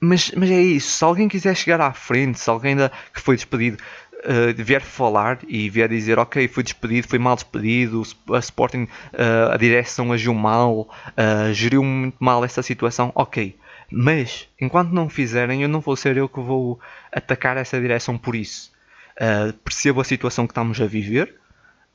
Mas, 0.00 0.32
mas 0.32 0.50
é 0.50 0.60
isso, 0.60 0.90
se 0.90 1.04
alguém 1.04 1.28
quiser 1.28 1.54
chegar 1.54 1.80
à 1.80 1.92
frente, 1.92 2.40
se 2.40 2.48
alguém 2.48 2.70
ainda 2.70 2.90
que 3.12 3.20
foi 3.20 3.36
despedido 3.36 3.76
uh, 4.24 4.62
vier 4.62 4.82
falar 4.82 5.38
e 5.46 5.68
vier 5.68 5.88
dizer 5.88 6.18
ok, 6.18 6.46
foi 6.48 6.62
despedido, 6.62 7.08
foi 7.08 7.18
mal 7.18 7.34
despedido, 7.34 8.02
a 8.32 8.38
Sporting, 8.38 8.84
uh, 8.84 9.52
a 9.52 9.56
direção 9.56 10.12
agiu 10.12 10.34
mal, 10.34 10.80
uh, 10.80 11.52
geriu 11.52 11.82
muito 11.84 12.16
mal 12.18 12.44
essa 12.44 12.62
situação, 12.62 13.12
ok. 13.14 13.56
Mas, 13.90 14.48
enquanto 14.60 14.90
não 14.90 15.08
fizerem, 15.08 15.62
eu 15.62 15.68
não 15.68 15.80
vou 15.80 15.96
ser 15.96 16.16
eu 16.16 16.28
que 16.28 16.40
vou 16.40 16.78
atacar 17.10 17.56
essa 17.56 17.80
direção 17.80 18.18
por 18.18 18.34
isso. 18.34 18.70
Uh, 19.16 19.52
percebo 19.64 20.00
a 20.00 20.04
situação 20.04 20.46
que 20.46 20.52
estamos 20.52 20.80
a 20.80 20.86
viver 20.86 21.34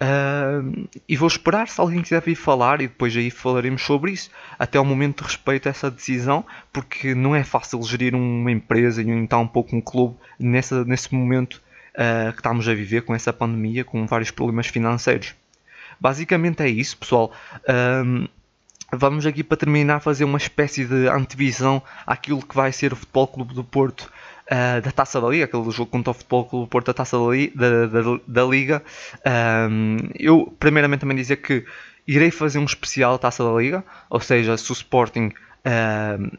uh, 0.02 0.90
e 1.08 1.16
vou 1.16 1.28
esperar 1.28 1.70
se 1.70 1.80
alguém 1.80 2.02
quiser 2.02 2.22
vir 2.22 2.36
falar 2.36 2.82
e 2.82 2.88
depois 2.88 3.16
aí 3.16 3.30
falaremos 3.30 3.82
sobre 3.82 4.12
isso. 4.12 4.30
Até 4.60 4.78
ao 4.78 4.86
momento 4.86 5.22
respeito 5.22 5.70
essa 5.70 5.90
decisão, 5.90 6.46
porque 6.72 7.16
não 7.16 7.36
é 7.36 7.44
fácil 7.44 7.82
gerir 7.84 8.16
uma 8.16 8.52
empresa 8.52 9.02
e 9.02 9.10
então 9.10 9.44
um 9.44 9.48
pouco 9.48 9.76
um 9.76 9.82
clube 9.82 10.18
nessa, 10.40 10.84
nesse 10.84 11.14
momento 11.14 11.62
uh, 11.96 12.32
que 12.32 12.40
estamos 12.40 12.68
a 12.68 12.74
viver 12.74 13.02
com 13.02 13.14
essa 13.14 13.32
pandemia, 13.32 13.84
com 13.84 14.06
vários 14.06 14.32
problemas 14.32 14.68
financeiros. 14.68 15.36
Basicamente 16.00 16.62
é 16.62 16.70
isso, 16.70 16.98
pessoal. 16.98 17.32
Um, 18.06 18.28
vamos 18.92 19.26
aqui 19.26 19.44
para 19.44 19.58
terminar 19.58 20.00
fazer 20.00 20.24
uma 20.24 20.38
espécie 20.38 20.86
de 20.86 21.08
antevisão 21.08 21.82
àquilo 22.06 22.46
que 22.46 22.56
vai 22.56 22.72
ser 22.72 22.94
o 22.94 22.96
Futebol 22.96 23.28
Clube 23.28 23.54
do 23.54 23.64
Porto 23.64 24.12
uh, 24.48 24.82
da 24.82 24.92
Taça 24.92 25.20
da 25.20 25.28
Liga, 25.28 25.46
aquele 25.46 25.70
jogo 25.72 25.90
contra 25.90 26.12
o 26.12 26.14
Futebol 26.14 26.46
Clube 26.46 26.66
do 26.66 26.70
Porto 26.70 26.88
da 26.88 26.94
Taça 26.94 27.18
da, 27.56 27.86
da, 27.86 28.02
da, 28.02 28.20
da 28.28 28.44
Liga. 28.44 28.84
Um, 29.70 29.98
eu, 30.16 30.54
primeiramente, 30.60 31.02
também 31.02 31.18
dizer 31.18 31.38
que 31.38 31.66
irei 32.08 32.32
fazer 32.32 32.60
um 32.60 32.66
especial 32.66 33.18
Taça 33.18 33.44
da 33.44 33.52
Liga, 33.52 33.84
ou 34.10 34.20
seja, 34.20 34.58
se 34.58 34.72
o 34.72 34.74
Sporting 34.74 35.32
uh, 35.66 36.38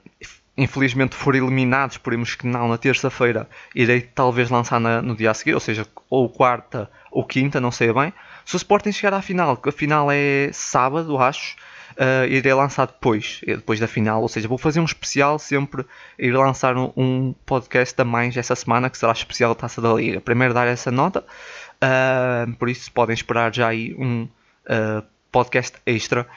infelizmente 0.56 1.16
for 1.16 1.34
eliminado, 1.34 1.92
esperemos 1.92 2.34
que 2.34 2.46
não, 2.46 2.68
na 2.68 2.78
terça-feira, 2.78 3.48
irei 3.74 4.00
talvez 4.00 4.50
lançar 4.50 4.80
na, 4.80 5.02
no 5.02 5.16
dia 5.16 5.30
a 5.30 5.34
seguir, 5.34 5.54
ou 5.54 5.60
seja, 5.60 5.86
ou 6.08 6.28
quarta 6.28 6.90
ou 7.10 7.24
quinta, 7.24 7.60
não 7.60 7.70
sei 7.70 7.92
bem. 7.92 8.12
Se 8.44 8.54
o 8.54 8.58
Sporting 8.58 8.92
chegar 8.92 9.14
à 9.14 9.22
final, 9.22 9.56
que 9.56 9.68
a 9.68 9.72
final 9.72 10.08
é 10.10 10.50
sábado, 10.52 11.18
acho, 11.18 11.56
uh, 11.92 12.26
irei 12.28 12.52
lançar 12.54 12.86
depois, 12.86 13.40
depois 13.44 13.80
da 13.80 13.88
final, 13.88 14.22
ou 14.22 14.28
seja, 14.28 14.46
vou 14.46 14.58
fazer 14.58 14.80
um 14.80 14.84
especial 14.84 15.38
sempre, 15.38 15.84
ir 16.18 16.32
lançar 16.32 16.76
um, 16.76 16.92
um 16.96 17.34
podcast 17.44 18.00
a 18.00 18.04
mais 18.04 18.36
essa 18.36 18.54
semana, 18.54 18.90
que 18.90 18.98
será 18.98 19.12
especial 19.12 19.54
Taça 19.54 19.80
da 19.80 19.92
Liga. 19.92 20.20
Primeiro 20.20 20.54
dar 20.54 20.66
essa 20.66 20.90
nota, 20.90 21.24
uh, 21.82 22.52
por 22.54 22.68
isso 22.68 22.92
podem 22.92 23.14
esperar 23.14 23.52
já 23.52 23.68
aí 23.68 23.94
um 23.98 24.28
uh, 24.66 25.13
podcast 25.34 25.76
extra 25.84 26.28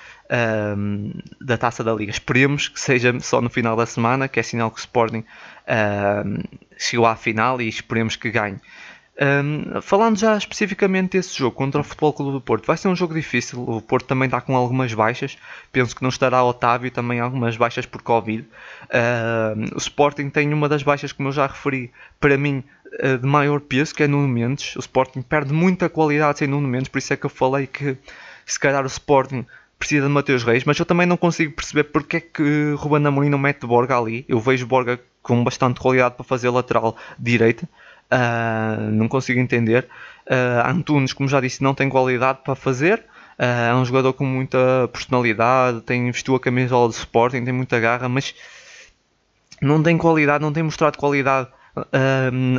um, 0.76 1.12
da 1.40 1.56
Taça 1.56 1.84
da 1.84 1.94
Liga. 1.94 2.12
Esperemos 2.12 2.68
que 2.68 2.80
seja 2.80 3.16
só 3.20 3.40
no 3.40 3.48
final 3.48 3.76
da 3.76 3.86
semana, 3.86 4.28
que 4.28 4.40
é 4.40 4.44
sinal 4.44 4.72
que 4.72 4.80
o 4.80 4.80
Sporting 4.80 5.24
um, 5.24 6.44
chegou 6.80 7.06
à 7.06 7.16
final 7.16 7.62
e 7.62 7.70
esperemos 7.70 8.16
que 8.16 8.32
ganhe. 8.32 8.60
Um, 9.20 9.82
falando 9.82 10.18
já 10.18 10.36
especificamente 10.36 11.18
desse 11.18 11.38
jogo 11.38 11.56
contra 11.56 11.82
o 11.82 11.84
Futebol 11.84 12.14
Clube 12.14 12.32
do 12.32 12.42
Porto, 12.42 12.66
vai 12.66 12.76
ser 12.76 12.88
um 12.88 12.96
jogo 12.96 13.14
difícil. 13.14 13.64
O 13.70 13.82
Porto 13.82 14.08
também 14.08 14.26
está 14.26 14.42
com 14.42 14.56
algumas 14.56 14.92
baixas. 14.96 15.38
Penso 15.72 15.96
que 15.96 16.02
não 16.02 16.10
estará 16.10 16.44
Otávio, 16.44 16.90
também 16.90 17.20
algumas 17.20 17.56
baixas 17.56 17.86
por 17.86 18.02
Covid. 18.02 18.48
O 19.76 19.78
Sporting 19.78 20.30
tem 20.32 20.52
uma 20.52 20.68
das 20.68 20.82
baixas, 20.82 21.12
como 21.12 21.30
eu 21.30 21.34
já 21.34 21.46
referi, 21.46 21.92
para 22.20 22.36
mim 22.36 22.64
uh, 23.04 23.18
de 23.20 23.28
maior 23.28 23.60
peso, 23.60 23.94
que 23.94 24.02
é 24.02 24.08
Nuno 24.08 24.28
Mendes. 24.28 24.76
O 24.76 24.80
Sporting 24.80 25.22
perde 25.22 25.54
muita 25.54 25.88
qualidade 25.88 26.40
sem 26.40 26.48
Nuno 26.48 26.68
Mendes, 26.68 26.90
por 26.90 26.98
isso 26.98 27.14
é 27.14 27.16
que 27.16 27.28
eu 27.28 27.30
falei 27.30 27.68
que 27.68 27.96
se 28.48 28.60
calhar 28.60 28.84
o 28.84 28.88
Sporting 28.88 29.46
precisa 29.78 30.08
de 30.08 30.12
Mateus 30.12 30.44
Reis, 30.44 30.64
mas 30.64 30.80
eu 30.80 30.86
também 30.86 31.06
não 31.06 31.18
consigo 31.18 31.54
perceber 31.54 31.84
porque 31.84 32.18
é 32.18 32.20
que 32.22 32.74
Ruben 32.78 33.06
Amorim 33.06 33.30
não 33.30 33.38
mete 33.38 33.68
Borga 33.68 33.98
ali. 33.98 34.26
Eu 34.28 34.40
vejo 34.40 34.66
Borga 34.66 35.00
com 35.22 35.44
bastante 35.44 35.80
qualidade 35.80 36.16
para 36.16 36.24
fazer 36.24 36.50
lateral 36.50 36.96
direita, 37.20 37.68
uh, 38.12 38.92
não 38.92 39.08
consigo 39.08 39.40
entender. 39.40 39.88
Uh, 40.26 40.68
Antunes, 40.68 41.14
como 41.14 41.30
já 41.30 41.40
disse, 41.42 41.62
não 41.62 41.74
tem 41.74 41.90
qualidade 41.90 42.40
para 42.44 42.56
fazer. 42.56 43.00
Uh, 43.38 43.70
é 43.70 43.76
um 43.76 43.86
jogador 43.86 44.14
com 44.14 44.26
muita 44.26 44.88
personalidade, 44.92 45.82
tem 45.82 46.10
vestiu 46.10 46.36
a 46.36 46.40
camisola 46.40 46.88
do 46.88 46.94
Sporting, 46.94 47.44
tem 47.44 47.54
muita 47.54 47.80
garra, 47.80 48.10
mas 48.10 48.34
não 49.62 49.84
tem 49.84 49.98
qualidade, 49.98 50.42
não 50.42 50.54
tem 50.54 50.64
mostrado 50.64 50.98
qualidade 50.98 51.50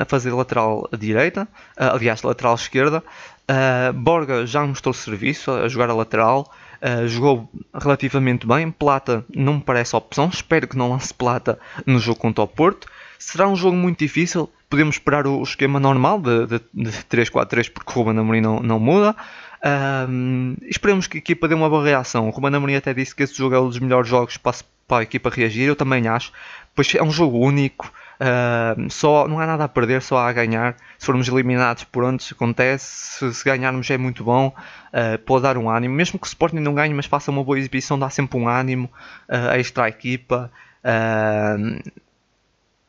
a 0.01 0.05
fazer 0.05 0.31
lateral 0.31 0.89
direita, 0.97 1.49
aliás, 1.77 2.23
lateral 2.23 2.55
esquerda. 2.55 3.03
Uh, 3.51 3.93
Borga 3.95 4.47
já 4.47 4.65
mostrou 4.67 4.93
serviço 4.93 5.51
a 5.51 5.69
jogar 5.69 5.89
a 5.89 5.95
lateral, 5.95 6.53
uh, 6.83 7.09
jogou 7.09 7.51
relativamente 7.73 8.47
bem. 8.47 8.71
Plata 8.71 9.25
não 9.35 9.55
me 9.55 9.61
parece 9.61 9.97
opção, 9.97 10.29
espero 10.29 10.69
que 10.69 10.77
não 10.77 10.91
lance 10.91 11.15
Plata 11.15 11.59
no 11.87 11.99
jogo 11.99 12.21
contra 12.21 12.45
o 12.45 12.49
Porto. 12.49 12.87
Será 13.19 13.49
um 13.49 13.57
jogo 13.57 13.75
muito 13.75 13.99
difícil, 13.99 14.51
podemos 14.69 14.97
esperar 14.97 15.27
o, 15.27 15.43
esquema 15.43 15.81
normal 15.81 16.21
de, 16.21 16.47
de, 16.47 16.61
de 16.75 16.91
3-4-3 16.91 17.71
porque 17.73 17.91
o 17.91 17.95
Ruben 17.95 18.19
Amorim 18.19 18.41
não, 18.41 18.61
não 18.61 18.79
muda. 18.79 19.17
Uh, 19.59 20.57
esperemos 20.69 21.07
que 21.07 21.17
a 21.17 21.21
equipa 21.21 21.49
dê 21.49 21.55
uma 21.55 21.71
boa 21.71 21.83
reação. 21.83 22.29
O 22.29 22.31
Ruben 22.31 22.55
Amorim 22.55 22.75
até 22.75 22.93
disse 22.93 23.15
que 23.15 23.23
esse 23.23 23.35
jogo 23.35 23.55
é 23.55 23.61
um 23.61 23.69
dos 23.69 23.79
melhores 23.79 24.09
jogos 24.09 24.37
para, 24.37 24.57
para 24.87 24.99
a 24.99 25.03
equipa 25.03 25.31
reagir, 25.31 25.67
eu 25.67 25.75
também 25.75 26.07
acho, 26.07 26.33
pois 26.75 26.95
é 26.95 27.03
um 27.03 27.11
jogo 27.11 27.39
único. 27.39 27.91
Uh, 28.21 28.91
só, 28.91 29.29
não 29.29 29.39
há 29.39 29.47
nada 29.47 29.65
a 29.65 29.69
perder, 29.69 30.03
só 30.03 30.19
há 30.19 30.29
a 30.29 30.33
ganhar. 30.33 30.77
Se 30.99 31.07
formos 31.07 31.29
eliminados 31.29 31.85
por 31.85 32.13
isso 32.15 32.35
acontece, 32.35 33.19
se, 33.19 33.35
se, 33.35 33.45
ganharmos 33.45 33.89
é 33.91 33.97
muito 33.97 34.25
bom, 34.25 34.49
uh, 34.49 35.19
pode 35.25 35.45
dar 35.45 35.57
um 35.57 35.71
ânimo. 35.71 35.95
Mesmo 35.95 36.19
que 36.19 36.27
o 36.27 36.29
Sporting 36.29 36.59
não 36.59 36.75
ganhe, 36.75 36.93
mas 36.93 37.07
faça 37.07 37.31
uma 37.31 37.45
boa 37.45 37.59
exibição, 37.59 37.99
dá 37.99 38.11
sempre 38.11 38.39
um 38.39 38.49
ânimo 38.49 38.91
uh, 39.29 39.55
extra 39.57 39.85
à 39.85 39.89
equipa. 39.89 40.51
Uh, 40.85 41.81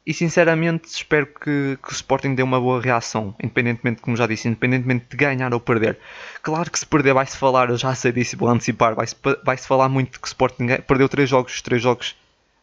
e 0.10 0.14
sinceramente 0.14 0.88
espero 0.88 1.28
que, 1.28 1.78
que, 1.84 1.90
o 1.90 1.92
Sporting 1.92 2.34
dê 2.34 2.42
uma 2.42 2.60
boa 2.60 2.82
reação, 2.82 3.36
independentemente, 3.40 4.02
como 4.02 4.18
já 4.18 4.26
disse, 4.26 4.48
independentemente 4.48 5.06
de 5.08 5.16
ganhar 5.16 5.54
ou 5.54 5.60
perder. 5.60 6.00
Claro 6.42 6.72
que 6.72 6.80
se 6.80 6.86
perder 6.86 7.14
vai-se 7.14 7.38
falar, 7.38 7.70
eu 7.70 7.78
já 7.78 7.94
sei 7.94 8.12
disso, 8.12 8.36
vou 8.36 8.50
antecipar, 8.50 8.96
vai-se 8.96 9.16
vai 9.46 9.56
-se 9.56 9.68
falar 9.68 9.88
muito 9.88 10.20
que 10.20 10.26
o 10.26 10.28
Sporting 10.28 10.66
perdeu 10.88 11.08
3 11.08 11.30
jogos, 11.30 11.54
os 11.54 11.62
3 11.62 11.80
jogos 11.80 12.16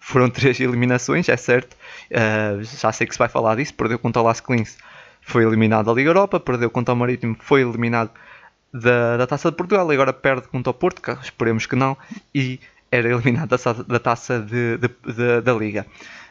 foram 0.06 0.30
três 0.30 0.60
eliminações, 0.60 1.28
é 1.28 1.36
certo. 1.36 1.76
Uh, 2.12 2.62
já 2.62 2.92
sei 2.92 3.08
que 3.08 3.12
se 3.12 3.18
vai 3.18 3.28
falar 3.28 3.56
disso. 3.56 3.74
Perdeu 3.74 3.98
contra 3.98 4.22
o 4.22 4.24
Las 4.24 4.38
Clins, 4.38 4.78
foi 5.20 5.42
eliminado 5.42 5.86
da 5.86 5.92
Liga 5.92 6.10
Europa. 6.10 6.38
Perdeu 6.38 6.70
contra 6.70 6.94
o 6.94 6.96
Marítimo, 6.96 7.36
foi 7.40 7.62
eliminado 7.62 8.12
da, 8.72 9.16
da 9.16 9.26
Taça 9.26 9.50
de 9.50 9.56
Portugal. 9.56 9.90
E 9.90 9.94
agora 9.94 10.12
perde 10.12 10.46
contra 10.46 10.70
o 10.70 10.74
Porto, 10.74 11.02
que 11.02 11.10
esperemos 11.10 11.66
que 11.66 11.74
não. 11.74 11.96
E 12.32 12.60
era 12.88 13.08
eliminado 13.08 13.48
da, 13.48 13.72
da 13.82 13.98
Taça 13.98 14.38
de, 14.38 14.78
de, 14.78 14.88
de, 14.88 15.40
da 15.40 15.52
Liga. 15.52 15.84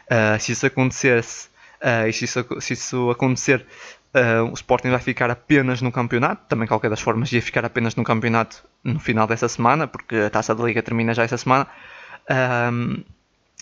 Uh, 0.06 0.40
se 0.40 0.52
isso 0.52 0.64
acontecesse, 0.64 1.48
uh, 1.82 2.10
se, 2.10 2.24
isso, 2.24 2.46
se 2.60 2.72
isso 2.72 3.10
acontecer, 3.10 3.66
Uh, 4.14 4.50
o 4.50 4.54
Sporting 4.54 4.88
vai 4.88 5.00
ficar 5.00 5.30
apenas 5.30 5.82
no 5.82 5.92
campeonato, 5.92 6.46
também 6.48 6.66
qualquer 6.66 6.88
das 6.88 7.02
formas 7.02 7.30
ia 7.32 7.42
ficar 7.42 7.66
apenas 7.66 7.94
no 7.96 8.02
campeonato 8.02 8.64
no 8.82 8.98
final 8.98 9.26
dessa 9.26 9.46
semana, 9.46 9.86
porque 9.86 10.16
a 10.16 10.30
taça 10.30 10.54
da 10.54 10.64
Liga 10.64 10.82
termina 10.82 11.12
já 11.12 11.22
essa 11.22 11.36
semana. 11.36 11.66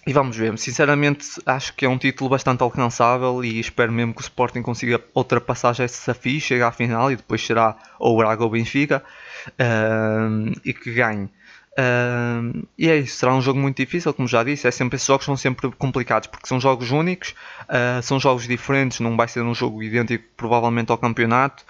E 0.06 0.12
vamos 0.12 0.36
ver, 0.36 0.56
sinceramente 0.58 1.26
acho 1.46 1.72
que 1.74 1.86
é 1.86 1.88
um 1.88 1.96
título 1.96 2.28
bastante 2.28 2.62
alcançável 2.62 3.42
e 3.42 3.58
espero 3.58 3.90
mesmo 3.90 4.12
que 4.12 4.20
o 4.20 4.22
Sporting 4.22 4.60
consiga 4.60 5.00
ultrapassar 5.14 5.70
esse 5.82 6.00
desafio, 6.00 6.40
chegue 6.40 6.62
à 6.62 6.70
final 6.70 7.10
e 7.10 7.16
depois 7.16 7.44
será 7.44 7.76
ou 7.98 8.14
o 8.14 8.18
Braga 8.18 8.42
ou 8.42 8.48
o 8.48 8.52
Benfica 8.52 9.02
uh, 9.48 10.60
e 10.62 10.74
que 10.74 10.92
ganhe. 10.92 11.30
Uh, 11.76 12.66
e 12.78 12.88
é 12.88 12.98
isso, 12.98 13.16
será 13.16 13.34
um 13.34 13.40
jogo 13.40 13.58
muito 13.58 13.78
difícil, 13.78 14.12
como 14.12 14.28
já 14.28 14.44
disse, 14.44 14.68
é 14.68 14.70
sempre, 14.70 14.96
esses 14.96 15.06
jogos 15.06 15.24
são 15.24 15.36
sempre 15.38 15.70
complicados 15.72 16.28
porque 16.28 16.46
são 16.46 16.60
jogos 16.60 16.90
únicos, 16.90 17.34
uh, 17.62 18.02
são 18.02 18.20
jogos 18.20 18.46
diferentes, 18.46 19.00
não 19.00 19.16
vai 19.16 19.26
ser 19.26 19.40
um 19.40 19.54
jogo 19.54 19.82
idêntico 19.82 20.24
provavelmente 20.36 20.92
ao 20.92 20.98
campeonato 20.98 21.64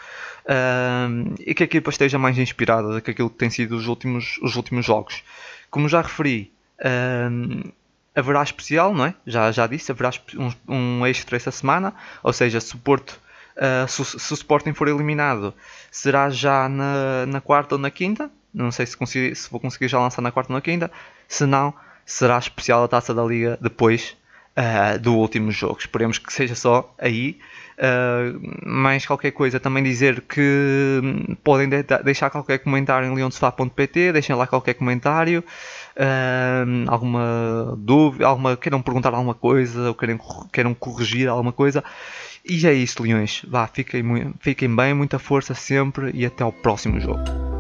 e 1.38 1.54
que 1.54 1.62
a 1.62 1.66
equipa 1.66 1.88
esteja 1.88 2.18
mais 2.18 2.36
inspirada 2.36 2.92
do 2.92 3.00
que 3.00 3.12
aquilo 3.12 3.30
que 3.30 3.38
tem 3.38 3.48
sido 3.48 3.76
os 3.76 3.86
últimos, 3.86 4.38
os 4.42 4.56
últimos 4.56 4.84
jogos. 4.84 5.22
Como 5.70 5.88
já 5.88 6.02
referi, 6.02 6.52
haverá 8.14 8.42
especial, 8.42 8.94
não 8.94 9.06
é? 9.06 9.14
Já, 9.26 9.50
já 9.50 9.66
disse, 9.66 9.90
haverá 9.90 10.10
um, 10.36 10.52
um 10.68 11.06
extra 11.06 11.36
essa 11.36 11.50
semana, 11.50 11.94
ou 12.22 12.32
seja, 12.32 12.60
se 12.60 12.74
o 12.74 12.78
Porto, 12.78 13.20
uh, 13.56 13.88
se, 13.88 14.04
se, 14.04 14.32
o 14.32 14.34
Sporting 14.34 14.72
for 14.72 14.88
eliminado, 14.88 15.52
será 15.90 16.30
já 16.30 16.68
na, 16.68 17.26
na 17.26 17.40
quarta 17.40 17.74
ou 17.74 17.80
na 17.80 17.90
quinta. 17.90 18.30
Não 18.52 18.70
sei 18.70 18.86
se, 18.86 18.96
se 19.34 19.50
vou 19.50 19.58
conseguir 19.58 19.88
já 19.88 19.98
lançar 19.98 20.22
na 20.22 20.30
quarta 20.30 20.52
ou 20.52 20.56
na 20.56 20.62
quinta. 20.62 20.90
Se 21.26 21.44
não, 21.44 21.74
será 22.06 22.38
especial 22.38 22.84
a 22.84 22.88
taça 22.88 23.12
da 23.12 23.24
Liga 23.24 23.58
depois 23.60 24.16
uh, 24.56 24.98
do 24.98 25.14
último 25.16 25.50
jogo. 25.50 25.78
Esperemos 25.80 26.18
que 26.18 26.32
seja 26.32 26.54
só 26.54 26.94
aí. 26.98 27.38
Uh, 27.76 28.68
mais 28.68 29.04
qualquer 29.04 29.32
coisa, 29.32 29.58
também 29.58 29.82
dizer 29.82 30.20
que 30.20 31.00
podem 31.42 31.68
de 31.68 31.82
deixar 32.04 32.30
qualquer 32.30 32.58
comentário 32.58 33.08
em 33.08 33.14
leonsofá.pt, 33.14 34.12
deixem 34.12 34.36
lá 34.36 34.46
qualquer 34.46 34.74
comentário, 34.74 35.42
alguma 36.88 37.76
dúvida, 37.78 38.26
alguma, 38.26 38.56
queiram 38.56 38.82
perguntar 38.82 39.14
alguma 39.14 39.34
coisa 39.34 39.88
ou 39.88 39.94
queiram, 39.94 40.18
queiram 40.52 40.74
corrigir 40.74 41.28
alguma 41.28 41.52
coisa. 41.52 41.82
E 42.44 42.66
é 42.66 42.72
isso, 42.74 43.02
leões. 43.02 43.42
Vá, 43.48 43.66
fiquem, 43.66 44.34
fiquem 44.40 44.74
bem, 44.74 44.92
muita 44.92 45.18
força 45.18 45.54
sempre 45.54 46.10
e 46.12 46.26
até 46.26 46.44
ao 46.44 46.52
próximo 46.52 47.00
jogo. 47.00 47.53